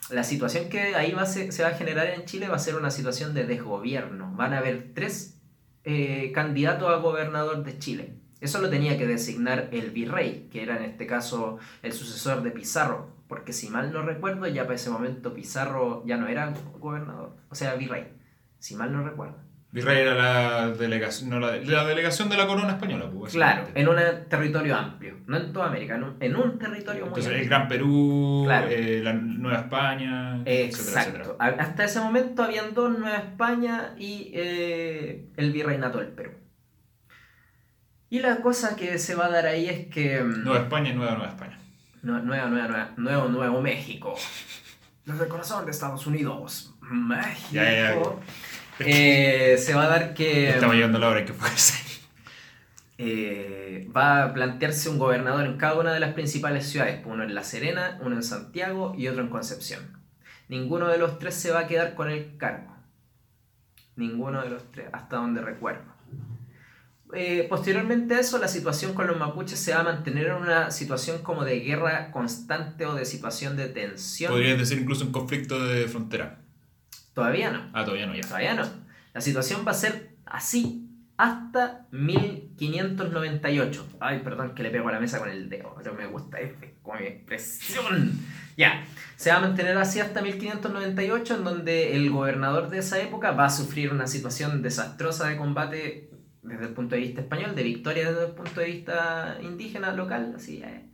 [0.10, 2.92] La situación que ahí va se, va a generar en Chile va a ser una
[2.92, 4.32] situación de desgobierno.
[4.36, 5.42] Van a haber tres
[5.84, 8.16] eh, candidatos a gobernador de Chile.
[8.40, 12.52] Eso lo tenía que designar el virrey, que era en este caso el sucesor de
[12.52, 17.38] Pizarro, porque si mal no recuerdo, ya para ese momento Pizarro ya no era gobernador,
[17.50, 18.08] o sea, virrey,
[18.58, 19.51] si mal no recuerdo.
[19.74, 23.10] Virrey era la delegación, no, la, la delegación de la corona española.
[23.14, 23.96] Pues, Claro, en un
[24.28, 27.50] territorio amplio, no en toda América, en un, en un territorio muy Entonces, el amplio.
[27.50, 28.68] Gran Perú, Claro.
[28.70, 31.20] eh, la Nueva España, etcétera, Exacto.
[31.22, 31.36] etcétera.
[31.40, 36.32] A- Hasta ese momento habían dos, Nueva España y eh, el virreinato del Perú.
[38.10, 40.22] Y la cosa que se va a dar ahí es que...
[40.22, 41.58] mm, Nueva España y Nueva Nueva España.
[42.04, 44.16] Nue- Nueva, nueva, nueva, nuevo, nuevo México.
[45.06, 46.76] Desde el corazón de Estados Unidos.
[46.82, 47.48] México.
[47.54, 48.02] Ya, ya, ya.
[48.88, 51.86] Eh, se va a dar que Estamos llegando a la hora que puede ser.
[52.98, 57.02] eh, va a plantearse un gobernador en cada una de las principales ciudades.
[57.06, 59.98] Uno en La Serena, uno en Santiago y otro en Concepción.
[60.50, 62.76] Ninguno de los tres se va a quedar con el cargo.
[63.96, 65.92] Ninguno de los tres, hasta donde recuerdo.
[67.14, 70.72] Eh, posteriormente a eso, la situación con los mapuches se va a mantener en una
[70.72, 74.32] situación como de guerra constante o de situación de tensión.
[74.32, 76.41] Podrías decir incluso un conflicto de frontera.
[77.14, 77.70] Todavía no.
[77.74, 78.22] Ah, todavía no, ya.
[78.22, 78.64] Todavía no.
[79.14, 80.88] La situación va a ser así
[81.18, 83.88] hasta 1598.
[84.00, 86.78] Ay, perdón que le pego a la mesa con el dedo, pero me gusta este,
[86.82, 88.12] como mi expresión.
[88.58, 88.84] Ya,
[89.16, 93.46] se va a mantener así hasta 1598, en donde el gobernador de esa época va
[93.46, 96.12] a sufrir una situación desastrosa de combate
[96.44, 100.34] desde el punto de vista español, de victoria desde el punto de vista indígena local,
[100.36, 100.86] así, eh.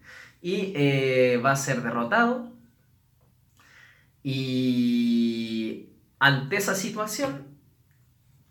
[0.41, 2.53] y eh, va a ser derrotado.
[4.24, 5.89] Y
[6.20, 7.47] ante esa situación,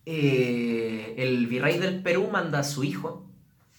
[0.05, 3.23] eh, el virrey del Perú manda a su hijo.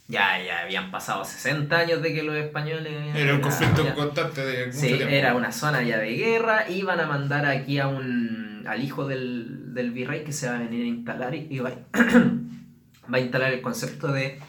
[0.10, 3.14] Ya, ya habían pasado 60 años de que los españoles...
[3.16, 5.08] Era un conflicto ya- constante de mucho Sí, tiempo.
[5.08, 6.70] era una zona ya de guerra.
[6.70, 10.60] Iban a mandar aquí a un, al hijo del, del virrey que se va a
[10.60, 14.40] venir a instalar y, y va, va a instalar el concepto de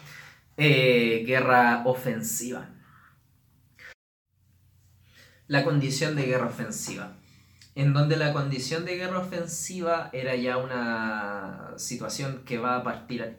[0.55, 2.69] eh, guerra ofensiva.
[5.47, 7.15] La condición de guerra ofensiva.
[7.75, 13.37] En donde la condición de guerra ofensiva era ya una situación que va a partir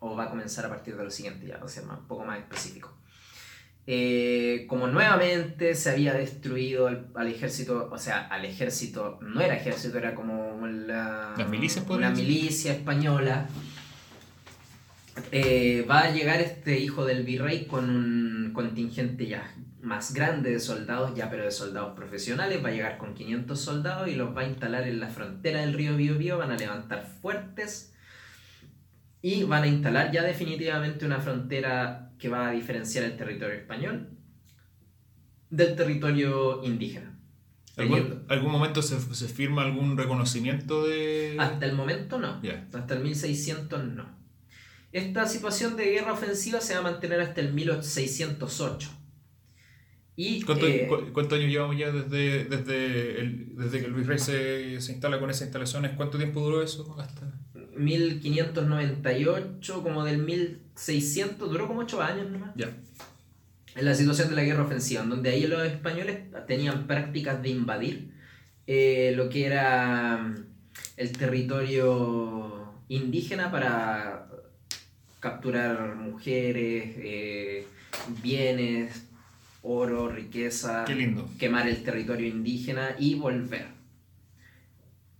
[0.00, 2.38] o va a comenzar a partir de lo siguiente, ya, o sea, un poco más
[2.38, 2.96] específico.
[3.86, 9.56] Eh, como nuevamente se había destruido al, al ejército, o sea, al ejército, no era
[9.56, 12.26] ejército, era como la, Las milicias, una podría decir.
[12.26, 13.48] milicia española.
[15.30, 20.60] Eh, va a llegar este hijo del virrey con un contingente ya más grande de
[20.60, 24.42] soldados, ya pero de soldados profesionales, va a llegar con 500 soldados y los va
[24.42, 27.92] a instalar en la frontera del río Biobío, van a levantar fuertes
[29.20, 34.08] y van a instalar ya definitivamente una frontera que va a diferenciar el territorio español
[35.50, 37.18] del territorio indígena.
[37.76, 41.36] ¿Algún, algún momento se, se firma algún reconocimiento de...?
[41.38, 42.40] Hasta el momento no.
[42.72, 44.06] Hasta el 1600 no.
[44.92, 49.01] Esta situación de guerra ofensiva se va a mantener hasta el 1608.
[50.16, 54.18] Y ¿Cuánto- eh, cu- ¿Cuántos años llevamos ya desde, desde, el, desde que el virrey
[54.18, 55.92] se, se instala con esas instalaciones?
[55.96, 56.96] ¿Cuánto tiempo duró eso?
[57.00, 57.32] Hasta...
[57.76, 62.50] 1598, como del 1600, duró como 8 años nomás.
[62.56, 62.70] Ya.
[63.74, 67.48] En la situación de la guerra ofensiva, en donde ahí los españoles tenían prácticas de
[67.48, 68.12] invadir
[68.66, 70.34] eh, lo que era
[70.98, 74.28] el territorio indígena para
[75.20, 77.66] capturar mujeres, eh,
[78.22, 79.06] bienes,
[79.62, 81.28] oro, riqueza, Qué lindo.
[81.38, 83.66] quemar el territorio indígena y volver.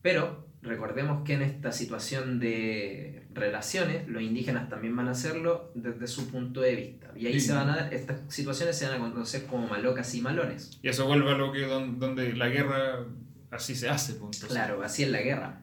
[0.02, 6.06] Pero recordemos que en esta situación de relaciones, los indígenas también van a hacerlo desde
[6.06, 7.12] su punto de vista.
[7.16, 7.48] Y ahí Sí.
[7.48, 10.78] se van a dar, estas situaciones se van a conocer como malocas y malones.
[10.82, 13.04] Y eso vuelve a lo que don- donde la guerra
[13.50, 14.14] así se hace.
[14.14, 14.44] pues.
[14.44, 15.60] Claro, así es la guerra.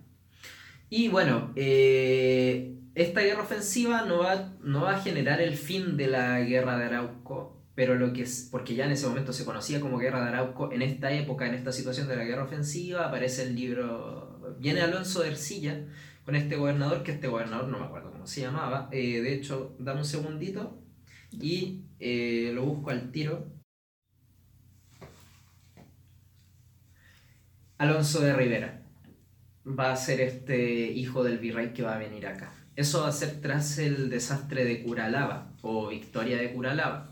[0.90, 6.08] Y bueno, eh, esta guerra ofensiva no va, no va a generar el fin de
[6.08, 9.80] la guerra de Arauco, pero lo que es, porque ya en ese momento se conocía
[9.80, 13.44] como guerra de Arauco, en esta época, en esta situación de la guerra ofensiva, aparece
[13.44, 15.86] el libro, viene Alonso de Ercilla
[16.26, 19.76] con este gobernador, que este gobernador no me acuerdo cómo se llamaba, eh, de hecho,
[19.80, 20.82] dame un segundito
[21.32, 23.52] y eh, lo busco al tiro.
[27.78, 28.84] Alonso de Rivera
[29.66, 32.54] va a ser este hijo del virrey que va a venir acá.
[32.76, 37.09] Eso va a ser tras el desastre de Curalaba o victoria de Curalaba.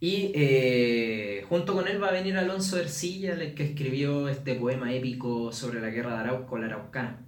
[0.00, 4.92] Y eh, junto con él va a venir Alonso Ercilla, el que escribió este poema
[4.92, 7.24] épico sobre la guerra de Arauco, la Araucana,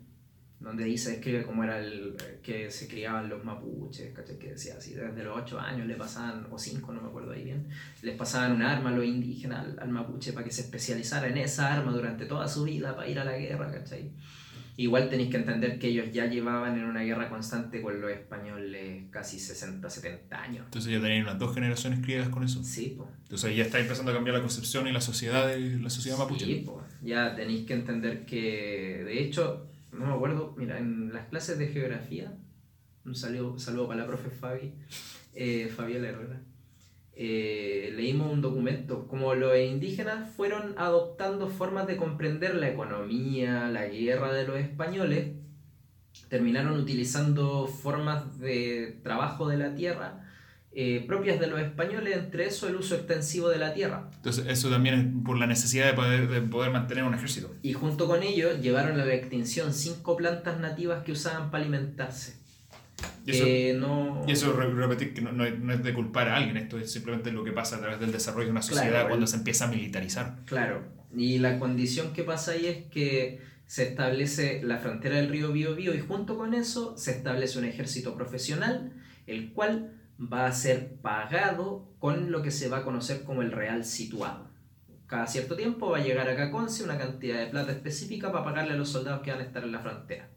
[0.60, 4.38] donde ahí se describe cómo era el que se criaban los mapuches, ¿cachai?
[4.38, 7.44] que decía así, desde los 8 años le pasaban, o 5, no me acuerdo ahí
[7.44, 7.68] bien,
[8.02, 11.38] les pasaban un arma a los indígenas, al, al mapuche, para que se especializara en
[11.38, 14.10] esa arma durante toda su vida, para ir a la guerra, ¿cachai?
[14.78, 19.04] Igual tenéis que entender que ellos ya llevaban en una guerra constante con los españoles
[19.10, 20.64] casi 60, 70 años.
[20.66, 22.62] Entonces ya tenéis unas dos generaciones criadas con eso.
[22.62, 23.08] Sí, pues.
[23.22, 26.44] Entonces ya está empezando a cambiar la concepción y la sociedad de la sociedad mapuche.
[26.44, 26.82] Sí, po.
[27.02, 31.68] ya tenéis que entender que, de hecho, no me acuerdo, mira, en las clases de
[31.68, 32.34] geografía,
[33.06, 34.74] un saludo, saludo para la profe Fabi,
[35.34, 36.42] eh, Fabiola Herrera,
[37.16, 43.86] eh, leímos un documento, como los indígenas fueron adoptando formas de comprender la economía, la
[43.86, 45.34] guerra de los españoles,
[46.28, 50.26] terminaron utilizando formas de trabajo de la tierra
[50.78, 54.10] eh, propias de los españoles, entre eso el uso extensivo de la tierra.
[54.16, 57.50] Entonces eso también es por la necesidad de poder, de poder mantener un ejército.
[57.62, 62.36] Y junto con ello llevaron a la extinción cinco plantas nativas que usaban para alimentarse.
[63.26, 64.24] Y eso, Eh, no...
[64.26, 66.78] y eso re- repetir que no, no es, no es de culpar a alguien, esto
[66.78, 69.28] es simplemente lo que pasa a través del desarrollo de una sociedad Claro, cuando el-
[69.28, 70.38] se empieza a militarizar.
[70.46, 70.82] Claro,
[71.14, 75.92] y la condición que pasa ahí es que se establece la frontera del río Biobío
[75.94, 78.92] y junto con eso se establece un ejército profesional,
[79.26, 83.50] el cual va a ser pagado con lo que se va a conocer como el
[83.52, 84.46] real situado.
[85.06, 88.72] Cada cierto tiempo va a llegar acá Conce una cantidad de plata específica para pagarle
[88.72, 90.28] a los soldados que van a estar en la frontera.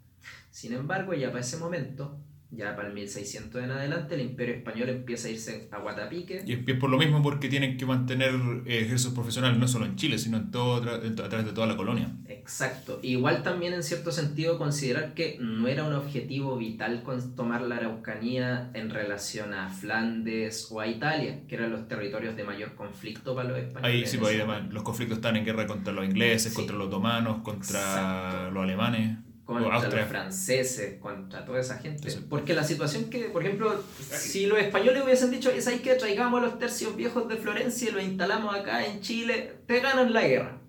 [0.51, 2.19] Sin embargo, ya para ese momento,
[2.51, 6.43] ya para el 1600 en adelante, el imperio español empieza a irse a Guatapique.
[6.45, 8.33] Y es por lo mismo porque tienen que mantener
[8.65, 11.77] eh, ejércitos profesionales no solo en Chile, sino en todo, a través de toda la
[11.77, 12.11] colonia.
[12.27, 12.99] Exacto.
[13.03, 17.77] Igual también en cierto sentido considerar que no era un objetivo vital con tomar la
[17.77, 23.35] Araucanía en relación a Flandes o a Italia, que eran los territorios de mayor conflicto
[23.35, 23.95] para los españoles.
[23.95, 26.55] Ahí sí, pues, ahí ese además los conflictos están en guerra contra los ingleses, Sí.
[26.55, 28.51] contra los otomanos, contra Exacto.
[28.51, 29.19] los alemanes,
[29.49, 32.11] contra los franceses, contra toda esa gente.
[32.29, 35.95] Porque la situación que, por ejemplo, si los españoles hubiesen dicho, ¿sabes qué?
[35.95, 40.27] Traigamos los tercios viejos de Florencia y los instalamos acá en Chile, te ganan la
[40.27, 40.61] guerra.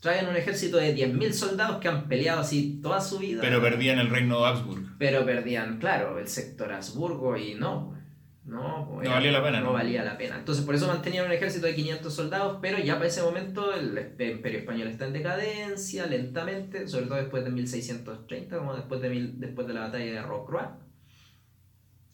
[0.00, 3.40] Traen un ejército de 10.000 soldados que han peleado así toda su vida.
[3.40, 4.98] Pero perdían el reino de Habsburg.
[4.98, 7.94] Pero perdían, claro, el sector Habsburgo y no.
[8.44, 9.72] No, No valía la pena, No, ¿no?
[9.72, 10.36] valía la pena.
[10.38, 13.96] Entonces, por eso mantenían un ejército de 500 soldados, pero ya para ese momento el
[14.18, 19.40] Imperio Español está en decadencia, lentamente, sobre todo después de 1630, como después de, mil-
[19.40, 20.66] después de la batalla de Rocroi.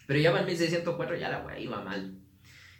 [0.06, 2.16] Pero ya para el 1604 ya la weá iba mal.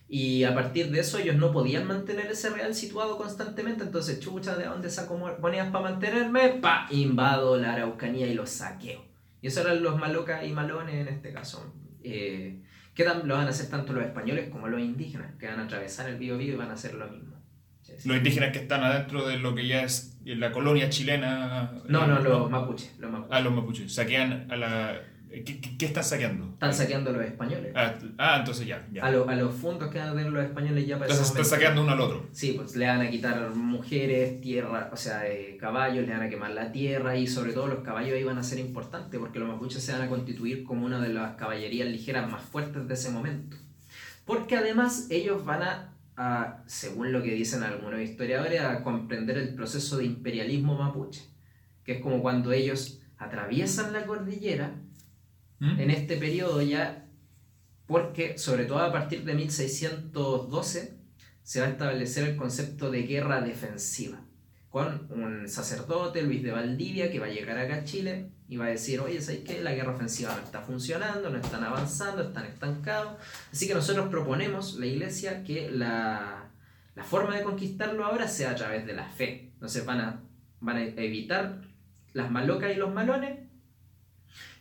[0.09, 4.57] Y a partir de eso ellos no podían mantener ese real situado constantemente, entonces chucha,
[4.57, 6.49] ¿de dónde saco mo- monedas para mantenerme?
[6.61, 9.05] Pa, invado la Araucanía y los saqueo.
[9.43, 11.73] Y eso eran los malocas y malones en este caso.
[12.03, 12.61] Eh,
[12.95, 16.09] que lo van a hacer tanto los españoles como los indígenas, que van a atravesar
[16.09, 17.37] el Biobío y van a hacer lo mismo.
[17.83, 18.09] Sí, sí.
[18.09, 21.73] Los indígenas que están adentro de lo que ya es la colonia chilena.
[21.89, 22.99] No, no, eh, los mapuches.
[22.99, 23.37] Los mapuches.
[23.37, 23.93] Ah, los mapuches.
[23.93, 25.01] Saquean a la.
[25.31, 26.45] ¿Qué, qué, qué están saqueando?
[26.55, 27.73] Están saqueando a los españoles.
[27.77, 28.85] Ah, ah, entonces ya.
[28.93, 29.05] ya.
[29.05, 31.45] A, lo- a los fondos que van a tener los españoles ya para Entonces están
[31.45, 32.27] saqueando uno al otro.
[32.33, 36.29] Sí, pues le van a quitar mujeres, tierra, o sea, eh, caballos, le van a
[36.29, 39.49] quemar la tierra y sobre todo los caballos ahí van a ser importantes porque los
[39.49, 43.11] mapuches se van a constituir como una de las caballerías ligeras más fuertes de ese
[43.11, 43.57] momento.
[44.25, 49.55] Porque además ellos van a, a, según lo que dicen algunos historiadores, a comprender el
[49.55, 51.23] proceso de imperialismo mapuche,
[51.85, 54.73] que es como cuando ellos atraviesan la cordillera
[55.61, 55.79] ¿Mm?
[55.79, 57.07] en este periodo ya,
[57.87, 60.99] porque sobre todo a partir de 1612
[61.43, 64.25] se va a establecer el concepto de guerra defensiva,
[64.71, 68.67] con un sacerdote, Luis de Valdivia, que va a llegar acá a Chile y va
[68.67, 69.61] a decir, oye, ¿sabes qué?
[69.61, 73.21] La guerra ofensiva no está funcionando, no están avanzando, están estancados,
[73.53, 76.51] así que nosotros proponemos, la iglesia, que la,
[76.95, 79.51] la forma de conquistarlo ahora sea a través de la fe.
[79.53, 80.23] Entonces van a,
[80.61, 81.61] van a evitar
[82.15, 83.50] las malocas y los malones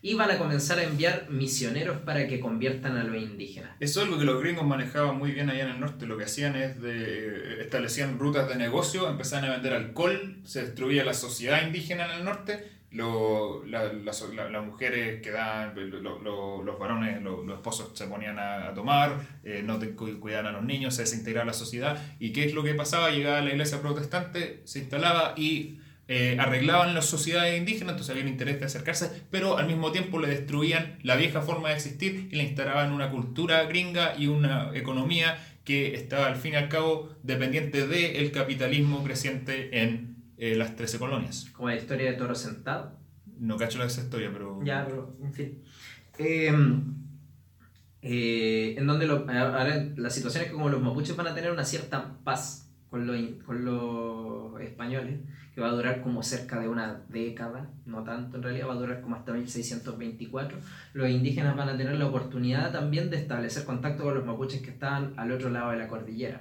[0.01, 3.71] y van a comenzar a enviar misioneros para que conviertan a los indígenas.
[3.79, 6.05] Eso es algo que los gringos manejaban muy bien allá en el norte.
[6.05, 11.03] Lo que hacían es de establecían rutas de negocio, empezaban a vender alcohol, se destruía
[11.03, 12.79] la sociedad indígena en el norte,
[13.67, 18.69] las- la- las mujeres quedaban, lo- lo- los varones, lo- los esposos se ponían a,
[18.69, 19.79] a tomar, eh, no
[20.19, 22.01] cuidaban a los niños, se desintegraba la sociedad.
[22.19, 23.11] ¿Y qué es lo que pasaba?
[23.11, 25.78] Llegaba la iglesia protestante, se instalaba y
[26.11, 30.19] eh, arreglaban las sociedades indígenas, entonces había un interés de acercarse, pero al mismo tiempo
[30.19, 34.71] le destruían la vieja forma de existir y le instalaban una cultura gringa y una
[34.73, 40.75] economía que estaba al fin y al cabo dependiente del capitalismo creciente en eh, las
[40.75, 41.47] 13 colonias.
[41.53, 42.97] Como la historia de Toro Sentado.
[43.37, 44.59] No cacho la esa historia, pero...
[44.63, 45.63] Ya, pero, en fin.
[46.17, 46.51] Eh,
[48.01, 51.51] eh, en donde lo- ahora la situación es que como los mapuches van a tener
[51.51, 55.19] una cierta paz con los, con los españoles,
[55.59, 58.77] que va a durar como cerca de una década, no tanto en realidad, va a
[58.77, 60.57] durar como hasta 1624,
[60.93, 64.69] los indígenas van a tener la oportunidad también de establecer contacto con los mapuches que
[64.69, 66.39] estaban al otro lado de la cordillera,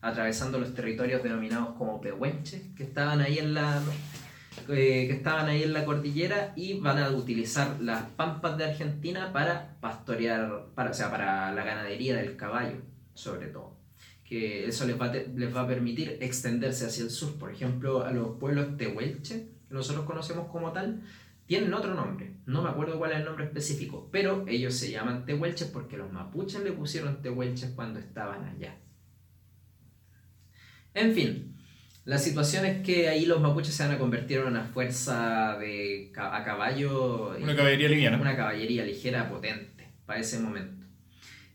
[0.00, 3.82] atravesando los territorios denominados como pehuenches, que estaban ahí en la
[4.68, 9.30] eh, que estaban ahí en la cordillera y van a utilizar las pampas de Argentina
[9.30, 12.78] para pastorear, para, o sea, para la ganadería del caballo,
[13.12, 13.73] sobre todo.
[14.24, 17.38] Que eso les va, les va a permitir extenderse hacia el sur.
[17.38, 21.02] Por ejemplo, a los pueblos tehuelche, que nosotros conocemos como tal,
[21.46, 25.26] tienen otro nombre, no me acuerdo cuál es el nombre específico, pero ellos se llaman
[25.26, 28.78] tehuelches porque los mapuches le pusieron tehuelches cuando estaban allá.
[30.94, 31.54] En fin,
[32.04, 36.12] la situación es que ahí los mapuches se van a convertir en una fuerza de
[36.16, 37.36] a caballo.
[37.36, 38.18] Una caballería liviana.
[38.18, 40.83] Una caballería ligera potente para ese momento.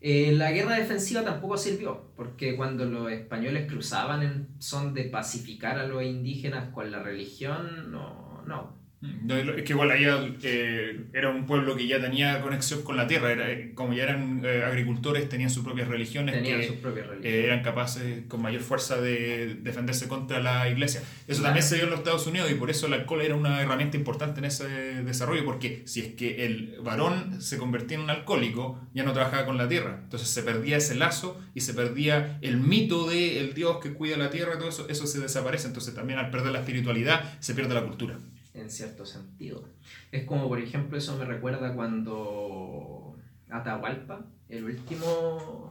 [0.02, 5.78] Eh, la guerra defensiva tampoco sirvió, porque cuando los españoles cruzaban en son de pacificar
[5.78, 11.46] a los indígenas con la religión, no, no, es que igual allá eh, era un
[11.46, 15.26] pueblo que ya tenía conexión con la tierra, era, eh, como ya eran eh, agricultores,
[15.26, 17.44] tenían sus propias religiones tenían sus propias religiones.
[17.44, 21.02] eran capaces con mayor fuerza de defenderse contra la iglesia.
[21.26, 23.62] Eso también se dio en los Estados Unidos y por eso el alcohol era una
[23.62, 28.10] herramienta importante en ese desarrollo, porque si es que el varón se convertía en un
[28.10, 32.38] alcohólico, ya no trabajaba con la tierra, entonces se perdía ese lazo y se perdía
[32.42, 35.94] el mito del el Dios que cuida la tierra, todo eso, eso se desaparece, entonces
[35.94, 38.18] también al perder la espiritualidad se pierde la cultura
[38.54, 39.64] en cierto sentido.
[40.12, 43.16] Es como, por ejemplo, eso me recuerda cuando
[43.50, 45.70] Atahualpa, el último...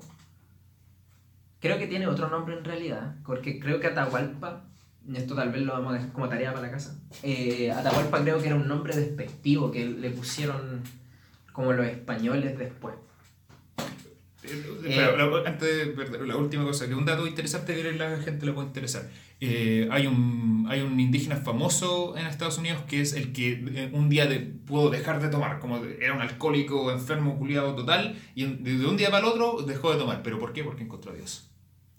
[1.59, 4.65] Creo que tiene otro nombre en realidad, porque creo que Atahualpa,
[5.13, 8.39] esto tal vez lo vamos a dejar como tarea para la casa, eh, Atahualpa creo
[8.39, 10.81] que era un nombre despectivo que le pusieron
[11.51, 12.95] como los españoles después.
[14.51, 18.53] Eh, antes de la última cosa, que un dato interesante que a la gente le
[18.53, 19.09] puede interesar.
[19.39, 23.89] Eh, hay, un, hay un indígena famoso en Estados Unidos que es el que eh,
[23.93, 28.45] un día de, pudo dejar de tomar, como era un alcohólico, enfermo, culiado total, y
[28.45, 30.23] de un día para el otro dejó de tomar.
[30.23, 30.63] ¿Pero por qué?
[30.63, 31.51] Porque encontró a Dios.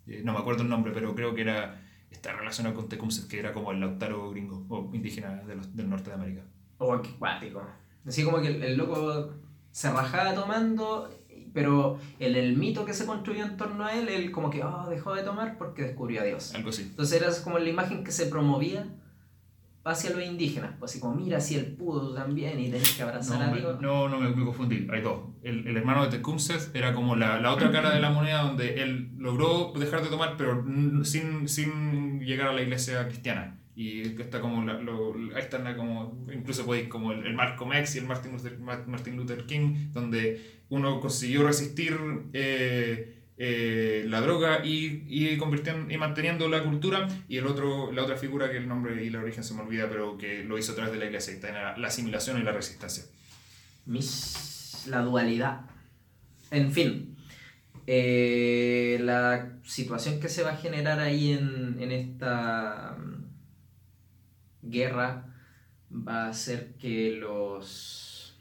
[0.07, 3.53] no me acuerdo el nombre, pero creo que era está relacionado con Tecumseh, que era
[3.53, 6.43] como el lautaro gringo o indígena de los, del norte de América.
[6.79, 7.63] Oh, qué cuático.
[8.07, 9.35] Así como que el, el loco
[9.71, 11.09] se rajaba tomando
[11.53, 14.89] pero el, el mito que se construyó en torno a él, él como que oh,
[14.89, 16.55] dejó de tomar porque descubrió a Dios.
[16.55, 16.83] Algo así.
[16.83, 18.87] Entonces era como la imagen que se promovía
[19.83, 23.39] hacia los indígenas, pues así como mira si él pudo también y tenés que abrazar
[23.39, 23.81] no, a Dios.
[23.81, 25.21] no, no me, confundí, hay dos.
[25.43, 28.83] El, el hermano de Tecumseh era como la, la, otra cara de la moneda donde
[28.83, 30.65] él logró dejar de tomar pero
[31.05, 36.67] sin, sin llegar a la iglesia cristiana y está como, lo, ahí están como, incluso
[36.67, 41.01] podéis como el, el Malcolm X y el Martin Luther, Martin Luther King, donde uno
[41.01, 41.97] consiguió resistir
[42.35, 48.17] eh, eh, la droga y, y, y manteniendo la cultura, y el otro, la otra
[48.17, 50.75] figura que el nombre y la origen se me olvida, pero que lo hizo a
[50.75, 53.05] través de la iglesia, está en la, la asimilación y la resistencia.
[53.87, 55.63] Mis, la dualidad.
[56.51, 57.17] En fin,
[57.87, 62.99] eh, la situación que se va a generar ahí en, en esta
[64.63, 65.27] guerra
[65.91, 68.39] va a hacer que los,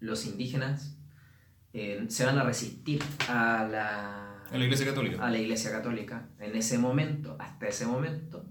[0.00, 0.96] los indígenas
[1.72, 5.26] eh, se van a resistir a la, a la Iglesia Católica.
[5.26, 8.44] A la Iglesia Católica en ese momento, hasta ese momento.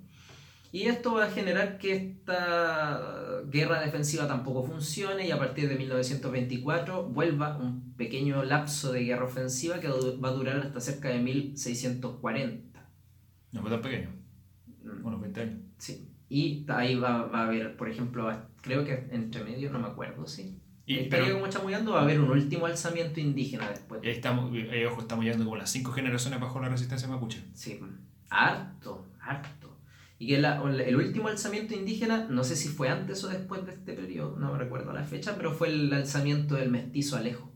[0.72, 5.76] Y esto va a generar que esta guerra defensiva tampoco funcione y a partir de
[5.76, 11.20] 1924 vuelva un pequeño lapso de guerra ofensiva que va a durar hasta cerca de
[11.20, 12.92] 1640.
[13.54, 14.10] No fue tan pequeño.
[14.84, 15.06] Mm.
[15.06, 15.60] Unos 20 años.
[15.78, 16.07] Sí.
[16.30, 18.30] Y ahí va, va, a haber, por ejemplo,
[18.62, 20.60] creo que entre medio, no me acuerdo, sí.
[20.86, 24.02] Y, Estaría como chamullando, va a haber un último alzamiento indígena después.
[24.04, 27.44] ahí estamos, ahí, ojo, estamos llegando como las cinco generaciones bajo la resistencia mapuche.
[27.54, 27.80] Sí,
[28.30, 29.78] harto, harto.
[30.20, 33.74] Y que la, el último alzamiento indígena, no sé si fue antes o después de
[33.74, 37.52] este periodo, no me recuerdo la fecha, pero fue el alzamiento del mestizo Alejo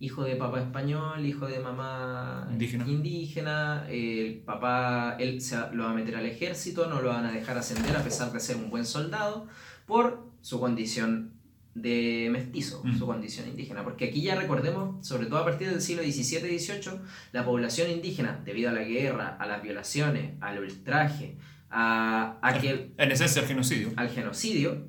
[0.00, 2.48] hijo de papá español, hijo de mamá
[2.86, 7.32] indígena, el papá, él se lo va a meter al ejército, no lo van a
[7.32, 9.46] dejar ascender a pesar de ser un buen soldado,
[9.86, 11.32] por su condición
[11.74, 13.84] de mestizo, su condición indígena.
[13.84, 17.00] Porque aquí ya recordemos, sobre todo a partir del siglo XVII y XVIII,
[17.32, 21.36] la población indígena, debido a la guerra, a las violaciones, al ultraje,
[21.70, 22.92] a, a que...
[22.96, 23.92] En esencia al genocidio.
[23.96, 24.86] Al genocidio,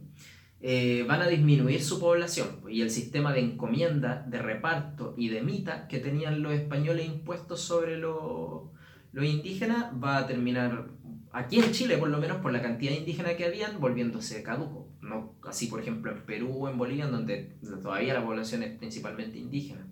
[0.61, 5.41] eh, van a disminuir su población y el sistema de encomienda, de reparto y de
[5.41, 8.69] mita que tenían los españoles impuestos sobre los
[9.13, 10.89] indígenas va a terminar,
[11.31, 14.89] aquí en Chile por lo menos por la cantidad de que habían, volviéndose caduco.
[15.01, 19.37] No así por ejemplo en Perú o en Bolivia, donde todavía la población es principalmente
[19.37, 19.87] indígena.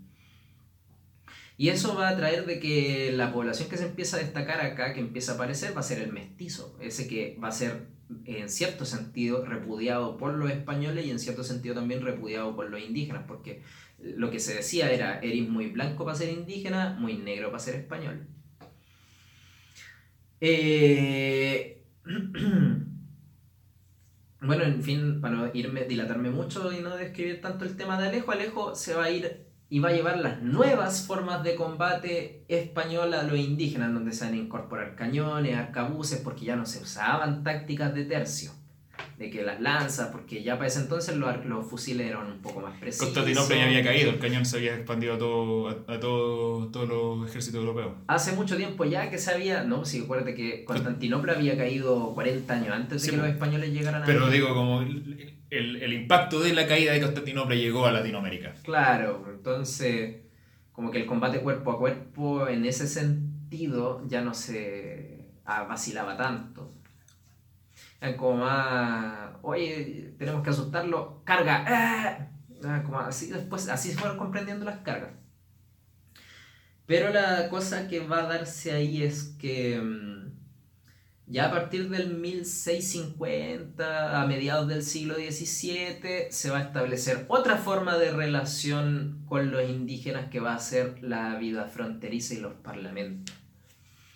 [1.56, 4.94] Y eso va a traer de que la población que se empieza a destacar acá,
[4.94, 7.88] que empieza a aparecer, va a ser el mestizo, ese que va a ser
[8.25, 12.81] en cierto sentido repudiado por los españoles y en cierto sentido también repudiado por los
[12.81, 13.63] indígenas, porque
[13.99, 17.75] lo que se decía era, eres muy blanco para ser indígena, muy negro para ser
[17.75, 18.27] español.
[20.39, 21.84] Eh,
[24.41, 28.07] bueno, en fin, para no irme, dilatarme mucho y no describir tanto el tema de
[28.07, 32.45] Alejo, Alejo se va a ir y va a llevar las nuevas formas de combate
[32.48, 36.81] española a los indígenas, donde se van a incorporar cañones, arcabuces, porque ya no se
[36.81, 38.52] usaban tácticas de tercio.
[39.18, 42.61] De que las lanzas, porque ya para ese entonces los, los fusiles eran un poco
[42.61, 43.07] más precisos.
[43.07, 47.30] Constantinopla ya había caído, el cañón se había expandido a, todo, a, todo, todos los
[47.30, 47.94] ejércitos europeos.
[48.07, 52.53] Hace mucho tiempo ya que se había, no, sí, acuérdate que Constantinopla había caído 40
[52.53, 54.06] años antes de que los españoles llegaran a...
[54.06, 58.53] Pero digo, como el, el, el impacto de la caída de Constantinopla llegó a Latinoamérica.
[58.64, 60.28] Claro, entonces
[60.78, 66.69] como que el combate cuerpo a cuerpo en ese sentido ya no se vacilaba tanto.
[68.18, 72.28] Como más, oye, tenemos que asustarlo, carga, ¡Ah!
[72.64, 75.11] Ah, como así después, así se fueron comprendiendo las cargas.
[76.86, 80.32] Pero la cosa que va a darse ahí es que mm,
[81.28, 87.57] ya a partir del 1650, a mediados del siglo XVII, se va a establecer otra
[87.57, 92.53] forma de relación con los indígenas que va a ser la vida fronteriza y los
[92.53, 93.36] parlamentos.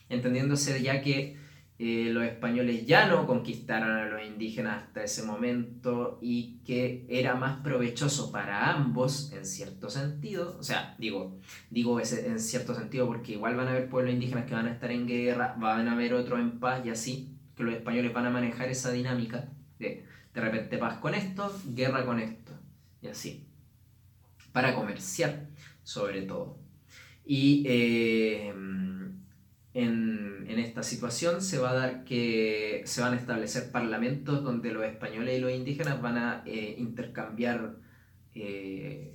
[0.07, 1.40] Entendiéndose ya que
[1.83, 7.33] eh, los españoles ya no conquistaron a los indígenas hasta ese momento y que era
[7.33, 10.57] más provechoso para ambos en cierto sentido.
[10.59, 11.39] O sea, digo,
[11.71, 14.73] digo ese, en cierto sentido porque igual van a haber pueblos indígenas que van a
[14.73, 18.27] estar en guerra, van a haber otros en paz y así, que los españoles van
[18.27, 19.49] a manejar esa dinámica
[19.79, 22.51] de de repente paz con esto, guerra con esto
[23.01, 23.47] y así.
[24.51, 25.47] Para comerciar,
[25.83, 26.59] sobre todo.
[27.25, 28.53] Y eh,
[29.73, 34.71] en, en, esta situación se va a dar que se van a establecer parlamentos donde
[34.71, 37.75] los españoles y los indígenas van a eh, intercambiar
[38.35, 39.13] eh,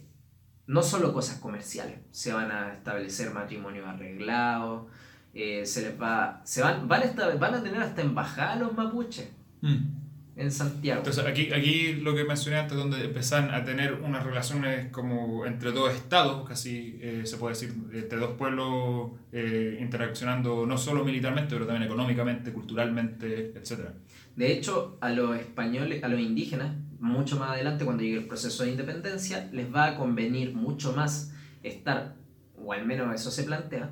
[0.66, 4.86] no solo cosas comerciales, se van a establecer matrimonios arreglados,
[5.34, 9.30] eh, se les va, se van, van, a tener hasta embajadas los mapuches.
[9.60, 10.05] Mm
[10.36, 10.98] en Santiago.
[10.98, 15.72] Entonces, aquí, aquí lo que mencioné antes, donde empezaron a tener unas relaciones como entre
[15.72, 21.54] dos estados, casi eh, se puede decir, entre dos pueblos eh, interaccionando no solo militarmente,
[21.54, 23.88] pero también económicamente, culturalmente, etc.
[24.36, 28.64] De hecho, a los españoles, a los indígenas, mucho más adelante, cuando llegue el proceso
[28.64, 31.32] de independencia, les va a convenir mucho más
[31.62, 32.14] estar,
[32.62, 33.90] o al menos eso se plantea,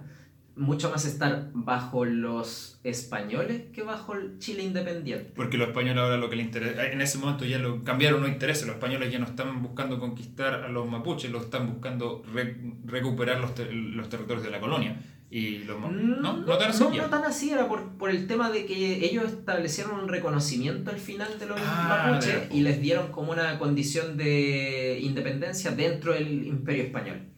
[0.57, 5.33] mucho más estar bajo los españoles que bajo el Chile independiente.
[5.35, 8.31] Porque los españoles ahora lo que les interesa, en ese momento ya lo cambiaron los
[8.31, 12.23] intereses, los españoles ya no están buscando conquistar a los mapuches, lo están buscando
[12.85, 15.01] recuperar los, los, territorios de la colonia.
[15.31, 18.51] Y los, no, no, no, tan así, no, tan así, era por, por, el tema
[18.51, 23.11] de que ellos establecieron un reconocimiento al final de los ah, mapuches y les dieron
[23.11, 27.34] como una condición de independencia dentro del imperio español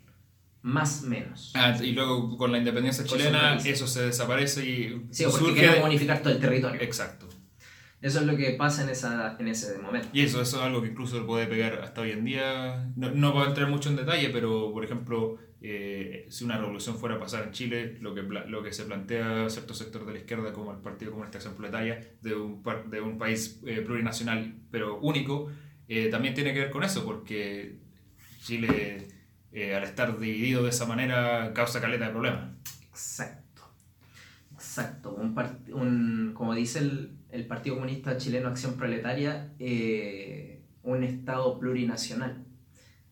[0.66, 1.52] más menos.
[1.55, 5.82] Ah, y luego con la independencia chilena eso se desaparece y sí, porque surge...
[5.84, 6.80] unificar todo el territorio.
[6.82, 7.28] Exacto.
[8.02, 10.09] Eso es lo que pasa en, esa, en ese momento.
[10.12, 12.93] Y eso, eso es algo que incluso puede pegar hasta hoy en día.
[12.97, 17.14] No, no puedo entrar mucho en detalle, pero por ejemplo, eh, si una revolución fuera
[17.14, 20.52] a pasar en Chile, lo que, lo que se plantea cierto sector de la izquierda
[20.52, 22.60] como el Partido Comunista Acción Proletaria de un,
[22.90, 25.48] de un país eh, plurinacional pero único,
[25.88, 27.76] eh, también tiene que ver con eso, porque
[28.40, 29.15] Chile
[29.57, 32.51] eh, al estar dividido de esa manera causa caleta de problemas.
[32.91, 33.62] Exacto.
[34.53, 35.15] Exacto.
[35.15, 42.45] Un, como dice el, el, Partido Comunista Chileno Acción Proletaria, eh, un Estado plurinacional,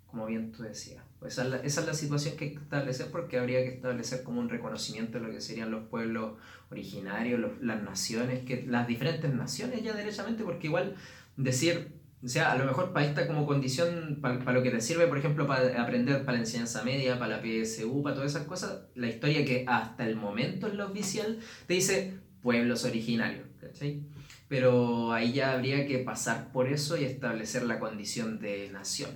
[0.07, 1.03] como bien tú decías.
[1.19, 4.51] Pues esa, es la, situación que hay que establecer porque habría que establecer como un
[4.51, 6.35] reconocimiento de lo que serían los pueblos
[6.71, 10.95] originarios, las naciones, que, las diferentes naciones ya derechamente, porque igual
[11.39, 15.07] decir o sea, a lo mejor para esta como condición, para, lo que te sirve,
[15.07, 18.85] por ejemplo, para aprender para la enseñanza media, para la PSU, para todas esas cosas,
[18.95, 24.03] la historia que hasta el momento en lo oficial te dice pueblos originarios, ¿cachai?
[24.49, 29.11] Pero ahí ya habría que pasar por eso y establecer la condición de nación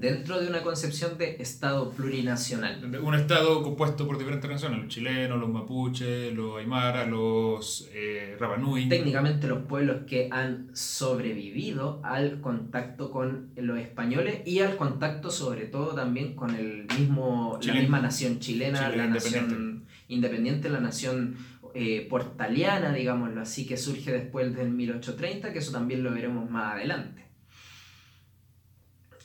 [0.00, 2.98] dentro de una concepción de Estado plurinacional.
[3.02, 8.88] Un Estado compuesto por diferentes naciones, los chilenos, los mapuches, los aymara, los eh, rapanui.
[8.88, 15.66] Técnicamente los pueblos que han sobrevivido al contacto con los españoles y al contacto sobre
[15.66, 21.36] todo también con el mismo, la misma nación chilena, la nación independiente, la nación
[21.74, 26.74] eh, portaliana, digámoslo así, que surge después del 1830, que eso también lo veremos más
[26.74, 27.29] adelante.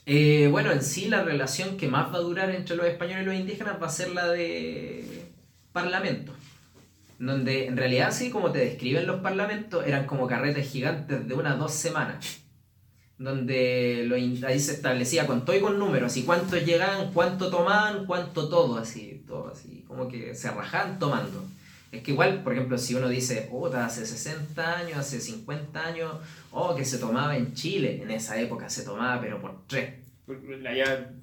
[0.06, 3.26] Eh, bueno, en sí la relación que más va a durar entre los españoles y
[3.26, 5.26] los indígenas va a ser la de
[5.72, 6.32] parlamento.
[7.18, 11.58] Donde en realidad sí, como te describen los parlamentos, eran como carretes gigantes de unas
[11.58, 12.42] dos semanas.
[13.18, 18.06] Donde lo, ahí se establecía con todo y con números, y cuántos llegaban, cuánto tomaban,
[18.06, 21.46] cuánto todo, así, todo así, como que se rajaban tomando.
[21.96, 26.14] Es que igual, por ejemplo, si uno dice, puta, hace 60 años, hace 50 años,
[26.52, 29.94] oh, que se tomaba en Chile, en esa época se tomaba, pero por tres.
[30.68, 31.14] Allá,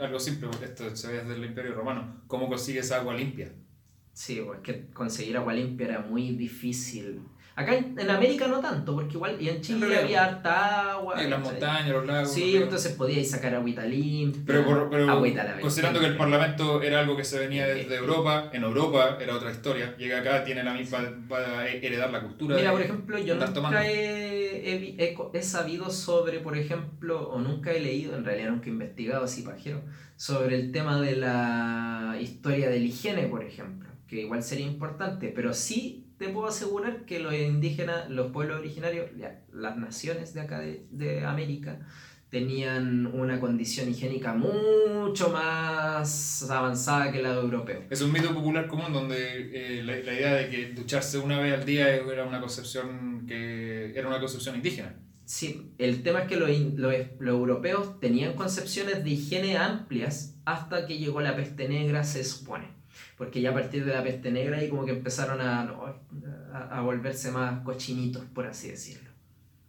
[0.00, 3.52] algo simple, esto se ve desde el Imperio Romano, ¿cómo consigues agua limpia?
[4.14, 7.20] Sí, pues que conseguir agua limpia era muy difícil.
[7.54, 11.22] Acá en, en América no tanto, porque igual y en Chile había harta agua.
[11.22, 12.32] Y las montañas, los lagos.
[12.32, 12.62] Sí, ríos.
[12.64, 14.42] entonces podíais sacar agüita limpia.
[14.46, 16.16] Pero, por- pero agüita la considerando que el.
[16.16, 20.44] Parlamento era algo que se venía desde Europa, en Europa era otra historia, llega acá,
[20.44, 21.00] tiene la misma,
[21.30, 22.56] va a heredar la cultura.
[22.56, 24.72] Mira, de- por ejemplo, yo nunca he,
[25.02, 29.24] he he sabido sobre, por ejemplo, o nunca he leído, en realidad nunca he investigado
[29.24, 29.82] así pajero,
[30.16, 35.32] sobre el tema de la historia de la higiene, por ejemplo, que igual sería importante,
[35.34, 40.40] pero sí te puedo asegurar que los indígenas, los pueblos originarios, ya, las naciones de
[40.40, 41.80] acá de, de América,
[42.30, 47.84] tenían una condición higiénica mucho más avanzada que la de europeos.
[47.90, 49.18] Es un mito popular común donde
[49.52, 53.92] eh, la, la idea de que ducharse una vez al día era una concepción que
[53.94, 54.94] era una concepción indígena.
[55.24, 60.98] Sí, el tema es que los, los europeos tenían concepciones de higiene amplias hasta que
[60.98, 62.81] llegó la peste negra, se supone.
[63.22, 65.84] Porque ya a partir de la peste negra ahí como que empezaron a, no,
[66.52, 69.10] a, a volverse más cochinitos, por así decirlo.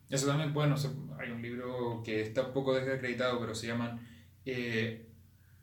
[0.09, 0.75] Eso también, bueno,
[1.19, 3.99] hay un libro que está un poco desacreditado, pero se llaman
[4.43, 5.05] eh,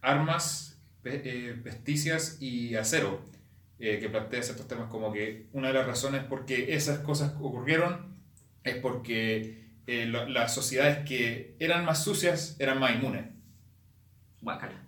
[0.03, 3.23] Armas, eh, Pesticias y Acero,
[3.81, 7.35] eh, que plantea ciertos temas como que una de las razones por qué esas cosas
[7.41, 8.15] ocurrieron
[8.63, 13.25] es porque eh, la- las sociedades que eran más sucias eran más inmunes.
[14.43, 14.81] Guácala.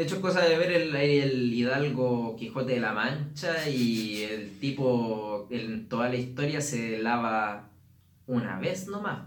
[0.00, 4.58] De hecho, es cosa de ver el, el Hidalgo Quijote de la Mancha y el
[4.58, 7.68] tipo en toda la historia se lava
[8.26, 9.24] una vez nomás.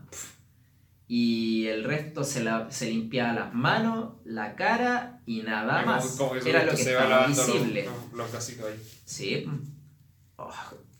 [1.07, 6.15] Y el resto se, la, se limpiaba las manos, la cara y nada más.
[6.17, 7.85] como Era lo que se va estaba los- visible.
[8.15, 8.81] Los, los ahí.
[9.05, 9.45] Sí.
[10.37, 10.51] Oh,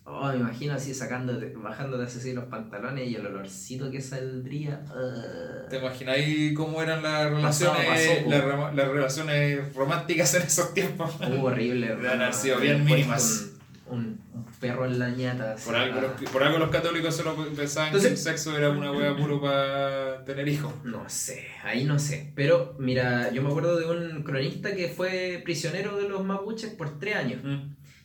[0.05, 4.81] oh, me imagino así sacándote, bajándote así los pantalones y el olorcito que saldría.
[4.89, 5.67] ah.
[5.69, 8.30] ¿Te imagináis cómo eran las relaciones, pasó,
[8.75, 11.11] las, relaciones románticas en esos tiempos?
[11.19, 11.88] Uh, horrible.
[11.91, 12.34] Hermano.
[12.34, 13.49] sido bien mínimas.
[13.88, 14.21] Un,
[14.59, 15.55] perro en la ñata.
[15.65, 18.93] Por algo, los, por algo los católicos solo pensaban que el Entonces- sexo era una
[18.93, 20.73] wea puro para tener hijos.
[20.85, 22.31] No sé, ahí no sé.
[22.34, 26.97] Pero mira, yo me acuerdo de un cronista que fue prisionero de los mapuches por
[26.97, 27.41] tres años.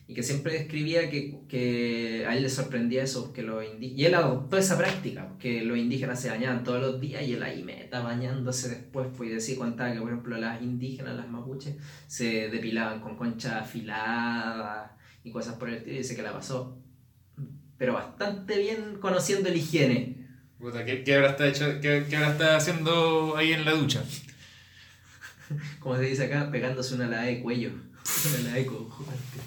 [0.09, 4.15] Y que siempre describía que, que a él le sorprendía eso, que los y él
[4.15, 8.01] adoptó esa práctica, que los indígenas se bañaban todos los días y él ahí meta
[8.01, 11.75] bañándose después, pues y decía, contaba que por ejemplo las indígenas, las mapuches,
[12.07, 16.81] se depilaban con concha afilada y cosas por el estilo, y dice que la pasó,
[17.77, 20.25] pero bastante bien conociendo la higiene.
[20.57, 24.03] Puta, ¿qué, qué habrá hecho, qué, qué habrá estado haciendo ahí en la ducha?
[25.79, 27.69] Como se dice acá, pegándose una lada de cuello.
[28.41, 29.39] Una de cojante.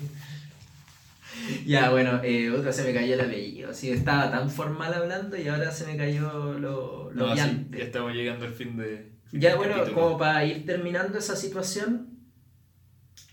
[1.66, 3.70] Ya, bueno, eh, otra se me cayó el apellido.
[3.70, 7.84] Así estaba tan formal hablando y ahora se me cayó lo, lo No, sí, ya
[7.84, 9.12] estamos llegando al fin de.
[9.32, 10.00] Ya, bueno, capítulo.
[10.00, 12.08] como para ir terminando esa situación.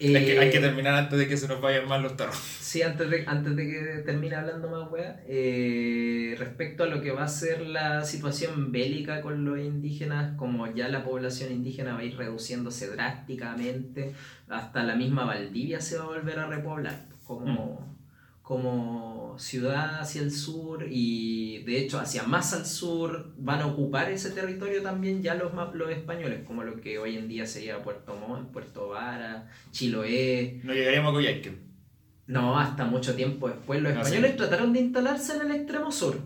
[0.01, 2.37] Hay, que, eh, hay que terminar antes de que se nos vayan mal los tarros.
[2.69, 7.09] Sí, antes de, antes de que termine hablando más wea, eh, respecto a lo que
[7.09, 12.01] va a ser la situación bélica con los indígenas, como ya la población indígena va
[12.01, 14.13] a ir reduciéndose drásticamente,
[14.47, 17.88] hasta la misma Valdivia se va a volver a repoblar como,
[18.49, 24.09] como ciudad hacia el sur y de hecho hacia más al sur van a ocupar
[24.09, 28.15] ese territorio también ya los, los españoles, como lo que hoy en día sería Puerto
[28.15, 30.61] Montt, Puerto Vara, Chiloé.
[30.63, 31.59] No llegaríamos a Coyhaique.
[32.25, 33.83] No, hasta mucho tiempo después.
[33.83, 34.37] Los Ah, españoles sí.
[34.37, 36.17] trataron de instalarse en el extremo sur.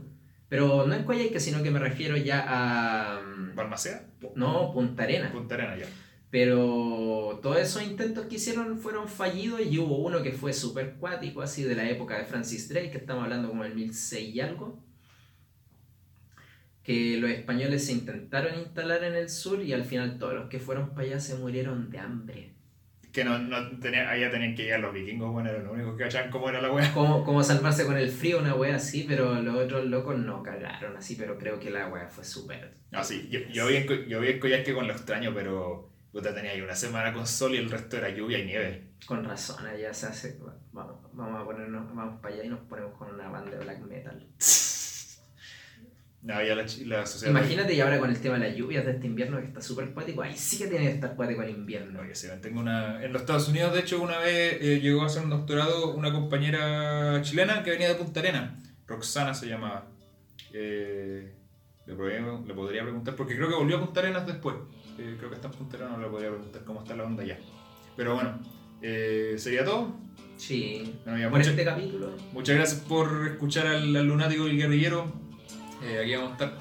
[0.47, 3.19] Pero no en Coyhaique, sino que me refiero ya a...
[3.21, 4.05] mm, Balmaceda,
[4.35, 5.33] No, Punta Arenas.
[5.33, 5.87] Punta Arena ya.
[6.33, 11.43] Pero todos esos intentos que hicieron fueron fallidos y hubo uno que fue súper cuático,
[11.43, 14.83] así de la época de Francis Drake, que estamos hablando como el 1006 y algo.
[16.81, 20.59] Que los españoles se intentaron instalar en el sur y al final todos los que
[20.59, 22.53] fueron para allá se murieron de hambre.
[23.11, 26.05] Que no, no tenía, allá tenían que llegar los vikingos, bueno, eran los únicos que
[26.05, 26.91] cachaban cómo era la wea.
[26.95, 30.97] Como, como salvarse con el frío, una wea así, pero los otros locos no cagaron
[30.97, 32.73] así, pero creo que la wea fue súper.
[32.89, 36.51] No, sí, yo, yo, vi yo vi en Coyhaique con lo extraño, pero puta, tenía
[36.51, 38.91] ahí una semana con sol y el resto era lluvia y nieve.
[39.05, 40.39] Con razón, allá se hace.
[40.71, 43.81] Vamos, vamos a ponernos, vamos para allá y nos ponemos con una banda de black
[43.81, 44.27] metal.
[46.21, 47.31] No, ya la, chi- la sociedad.
[47.37, 49.89] Imagínate y ahora con el tema de las lluvias de este invierno que está súper
[49.91, 52.01] cuático, ahí sí que tiene que estar cuático el invierno.
[52.01, 53.03] No, que se tengo una...
[53.03, 56.13] En los Estados Unidos, de hecho, una vez eh, llegó a hacer un doctorado una
[56.13, 58.57] compañera chilena que venía de Punta Arena.
[58.87, 59.89] Roxana se llamaba.
[60.53, 61.33] Eh,
[61.87, 64.55] le, podría, le podría preguntar, porque creo que volvió a Punta Arenas después.
[64.97, 67.39] Eh, creo que está en Arenas, no le podría preguntar cómo está la onda ya.
[67.95, 68.39] Pero bueno,
[68.81, 69.95] eh, sería todo.
[70.37, 70.93] Sí.
[71.05, 72.11] Bueno, ya, Por muchas- este capítulo.
[72.31, 75.11] Muchas gracias por escuchar al, al lunático y el guerrillero.
[75.83, 76.59] Eh, aquí vamos a estar.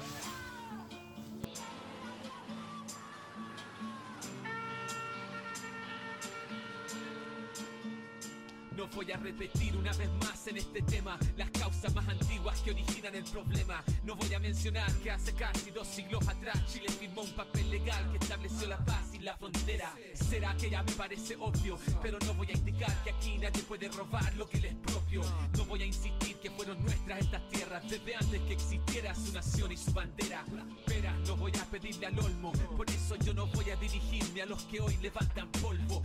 [8.95, 13.15] Voy a repetir una vez más en este tema las causas más antiguas que originan
[13.15, 13.83] el problema.
[14.03, 18.11] No voy a mencionar que hace casi dos siglos atrás Chile firmó un papel legal
[18.11, 19.93] que estableció la paz y la frontera.
[20.13, 23.89] Será que ya me parece obvio, pero no voy a indicar que aquí nadie puede
[23.89, 25.21] robar lo que les es propio.
[25.57, 29.71] No voy a insistir que fueron nuestras estas tierras desde antes que existiera su nación
[29.71, 30.45] y su bandera.
[30.85, 34.45] Pero no voy a pedirle al olmo, por eso yo no voy a dirigirme a
[34.45, 36.03] los que hoy levantan polvo.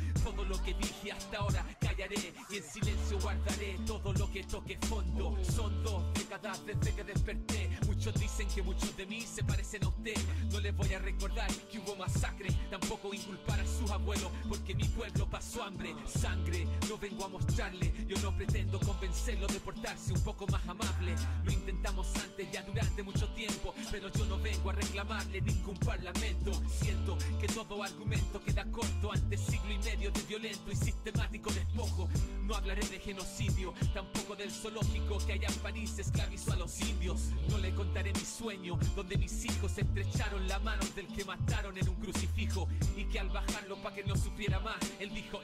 [0.49, 2.17] Lo que dije hasta ahora callaré
[2.51, 5.37] y en silencio guardaré todo lo que toque fondo.
[5.45, 7.79] Son dos décadas desde que desperté.
[8.17, 10.15] Dicen que muchos de mí se parecen a usted.
[10.51, 14.85] No les voy a recordar que hubo masacre, tampoco inculpar a sus abuelos, porque mi
[14.85, 16.67] pueblo pasó hambre, sangre.
[16.89, 21.15] No vengo a mostrarle, yo no pretendo convencerlo de portarse un poco más amable.
[21.45, 26.53] Lo intentamos antes, ya durante mucho tiempo, pero yo no vengo a reclamarle ningún parlamento.
[26.81, 32.09] Siento que todo argumento queda corto ante siglo y medio de violento y sistemático despojo.
[32.43, 37.33] No hablaré de genocidio, tampoco del zoológico que allá en París esclavizó a los indios.
[37.51, 41.89] No le contaré mi sueño, donde mis hijos estrecharon la mano del que mataron en
[41.89, 45.41] un crucifijo y que al bajarlo pa' que no supiera más, él dijo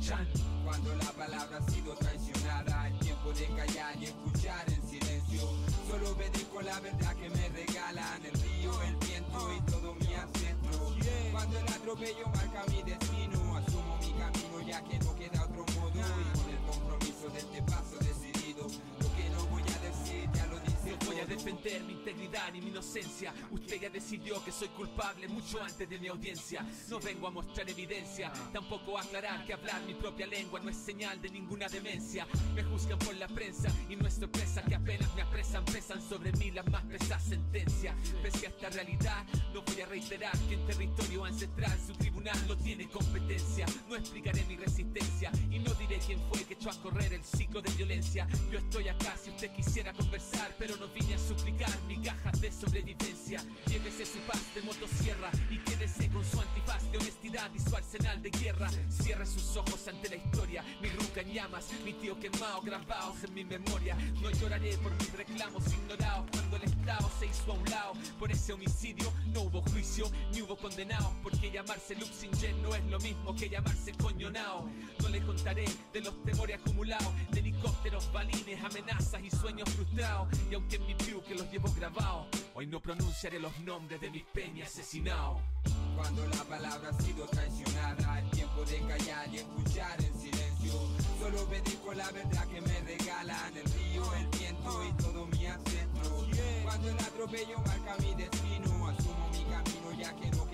[0.00, 0.26] chan.
[0.64, 5.40] Cuando la palabra ha sido traicionada, es tiempo de callar y escuchar en silencio.
[5.88, 6.16] Solo
[6.52, 10.94] con la verdad que me regalan el río, el viento y todo mi ancestro.
[11.32, 15.92] Cuando el atropello marca mi destino, asumo mi camino ya que no queda otro modo.
[15.94, 17.87] Y con el compromiso de este paso
[21.38, 23.32] defender mi integridad ni mi inocencia.
[23.50, 26.66] Usted ya decidió que soy culpable mucho antes de mi audiencia.
[26.88, 30.76] No vengo a mostrar evidencia, tampoco a aclarar que hablar mi propia lengua no es
[30.76, 32.26] señal de ninguna demencia.
[32.54, 36.32] Me juzgan por la prensa y no es sorpresa que apenas me apresan, pesan sobre
[36.32, 37.94] mí las más pesadas sentencias.
[38.20, 39.24] Pese a esta realidad,
[39.54, 43.66] no voy a reiterar que en territorio ancestral su tribunal no tiene competencia.
[43.88, 47.62] No explicaré mi resistencia y no diré quién fue que echó a correr el ciclo
[47.62, 48.26] de violencia.
[48.50, 53.42] Yo estoy acá si usted quisiera conversar, pero no vine a suplicar migajas de sobrevivencia.
[53.66, 58.22] Llévese su paz de motosierra y quédese con su antifaz de honestidad y su arsenal
[58.22, 58.70] de guerra.
[58.88, 63.34] Cierre sus ojos ante la historia, mi ruca en llamas, mi tío quemado, grabados en
[63.34, 63.94] mi memoria.
[64.22, 67.92] No lloraré por mis reclamos ignorados cuando el Estado se hizo a un lado.
[68.18, 72.98] Por ese homicidio no hubo juicio ni hubo condenado, porque llamarse Luxingen no es lo
[73.00, 74.66] mismo que llamarse coñonao.
[75.02, 80.28] No le contaré de los temores acumulados, de helicópteros, balines, amenazas y sueños frustrados.
[80.50, 84.24] Y aunque en mi que los llevo grabados, hoy no pronunciaré los nombres de mis
[84.24, 85.40] peñas asesinados.
[85.96, 90.72] Cuando la palabra ha sido traicionada, es tiempo de callar y escuchar en silencio.
[91.18, 91.48] Solo
[91.84, 96.26] con la verdad que me regalan el río, el viento y todo mi ancestro.
[96.62, 100.47] Cuando el atropello marca mi destino, asumo mi camino ya que no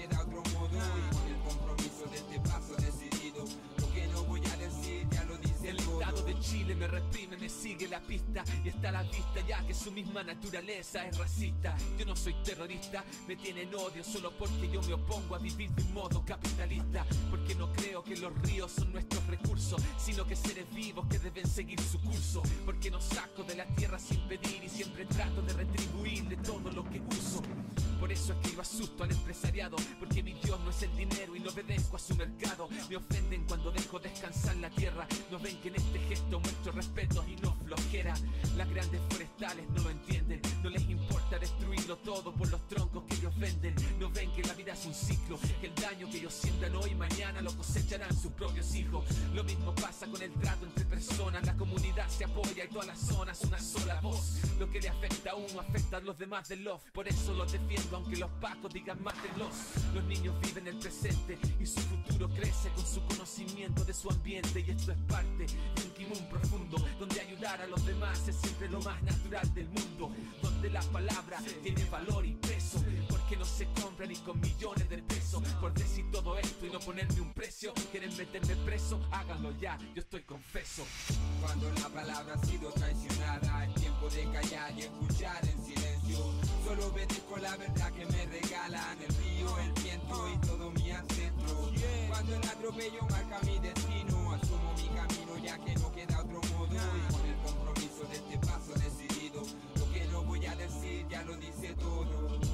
[6.22, 9.74] de Chile me reprime, me sigue la pista y está a la vista ya que
[9.74, 11.74] su misma naturaleza es racista.
[11.98, 15.82] Yo no soy terrorista, me tienen odio solo porque yo me opongo a vivir de
[15.82, 17.04] un modo capitalista.
[17.30, 21.46] Porque no creo que los ríos son nuestros recursos, sino que seres vivos que deben
[21.46, 22.42] seguir su curso.
[22.64, 26.84] Porque no saco de la tierra sin pedir y siempre trato de retribuirle todo lo
[26.88, 27.42] que uso.
[28.04, 31.34] Por eso es que yo asusto al empresariado, porque mi Dios no es el dinero
[31.36, 32.68] y no obedezco a su mercado.
[32.90, 35.06] Me ofenden cuando dejo descansar la tierra.
[35.30, 38.14] No ven que en este gesto muestro respeto y no flojera.
[38.56, 43.14] Las grandes forestales no lo entienden, no les importa destruirlo todo por los troncos que
[43.16, 43.74] ellos venden.
[43.98, 46.94] No ven que la vida es un ciclo, que el daño que ellos siembran hoy
[46.94, 49.04] mañana lo cosecharán sus propios hijos.
[49.34, 52.98] Lo mismo pasa con el trato entre personas, la comunidad se apoya y todas las
[52.98, 54.40] zonas una sola voz.
[54.58, 57.44] Lo que le afecta a uno afecta a los demás del love, por eso lo
[57.46, 59.54] defiendo aunque los pacos digan mátenlos.
[59.94, 64.60] Los niños viven el presente y su futuro crece con su conocimiento de su ambiente
[64.60, 65.46] y esto es parte
[65.92, 70.10] de un profundo donde ayudar a los demás es siempre lo más natural del mundo,
[70.42, 74.98] donde la palabra tiene valor y peso, porque no se compra ni con millones de
[74.98, 77.74] pesos por decir todo esto y no ponerme un precio.
[77.90, 80.84] Quieren meterme preso, háganlo ya, yo estoy confeso.
[81.40, 86.18] Cuando la palabra ha sido traicionada, es tiempo de callar y escuchar en silencio.
[86.64, 86.94] Solo
[87.28, 91.70] con la verdad que me regalan el río, el viento y todo mi ancestro.
[92.08, 94.23] Cuando el atropello marca mi destino,
[94.94, 96.74] camino ya que no queda otro modo.
[96.74, 99.42] Y con el compromiso de este paso decidido,
[99.76, 102.53] lo que no voy a decir ya lo dice todo.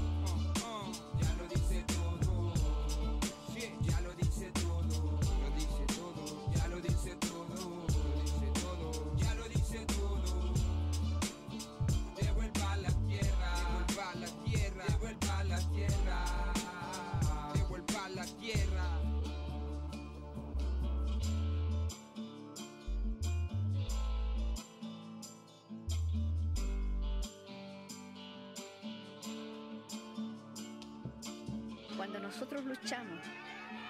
[32.41, 33.21] Nosotros luchamos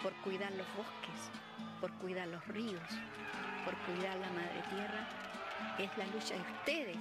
[0.02, 1.30] por cuidar los bosques,
[1.80, 2.82] por cuidar los ríos,
[3.64, 5.08] por cuidar la madre tierra,
[5.78, 6.96] es la lucha de ustedes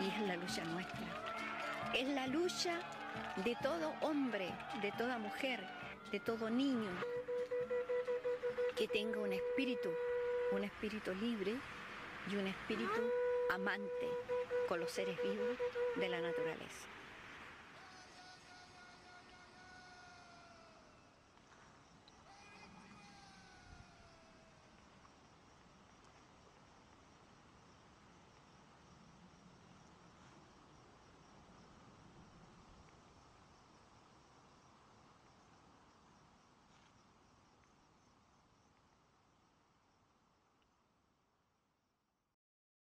[0.00, 1.06] y es la lucha nuestra.
[1.94, 2.80] Es la lucha
[3.44, 4.52] de todo hombre,
[4.82, 5.64] de toda mujer,
[6.10, 6.90] de todo niño
[8.76, 9.90] que tenga un espíritu,
[10.50, 11.54] un espíritu libre
[12.28, 13.02] y un espíritu
[13.52, 14.08] amante
[14.66, 15.56] con los seres vivos
[15.94, 16.95] de la naturaleza.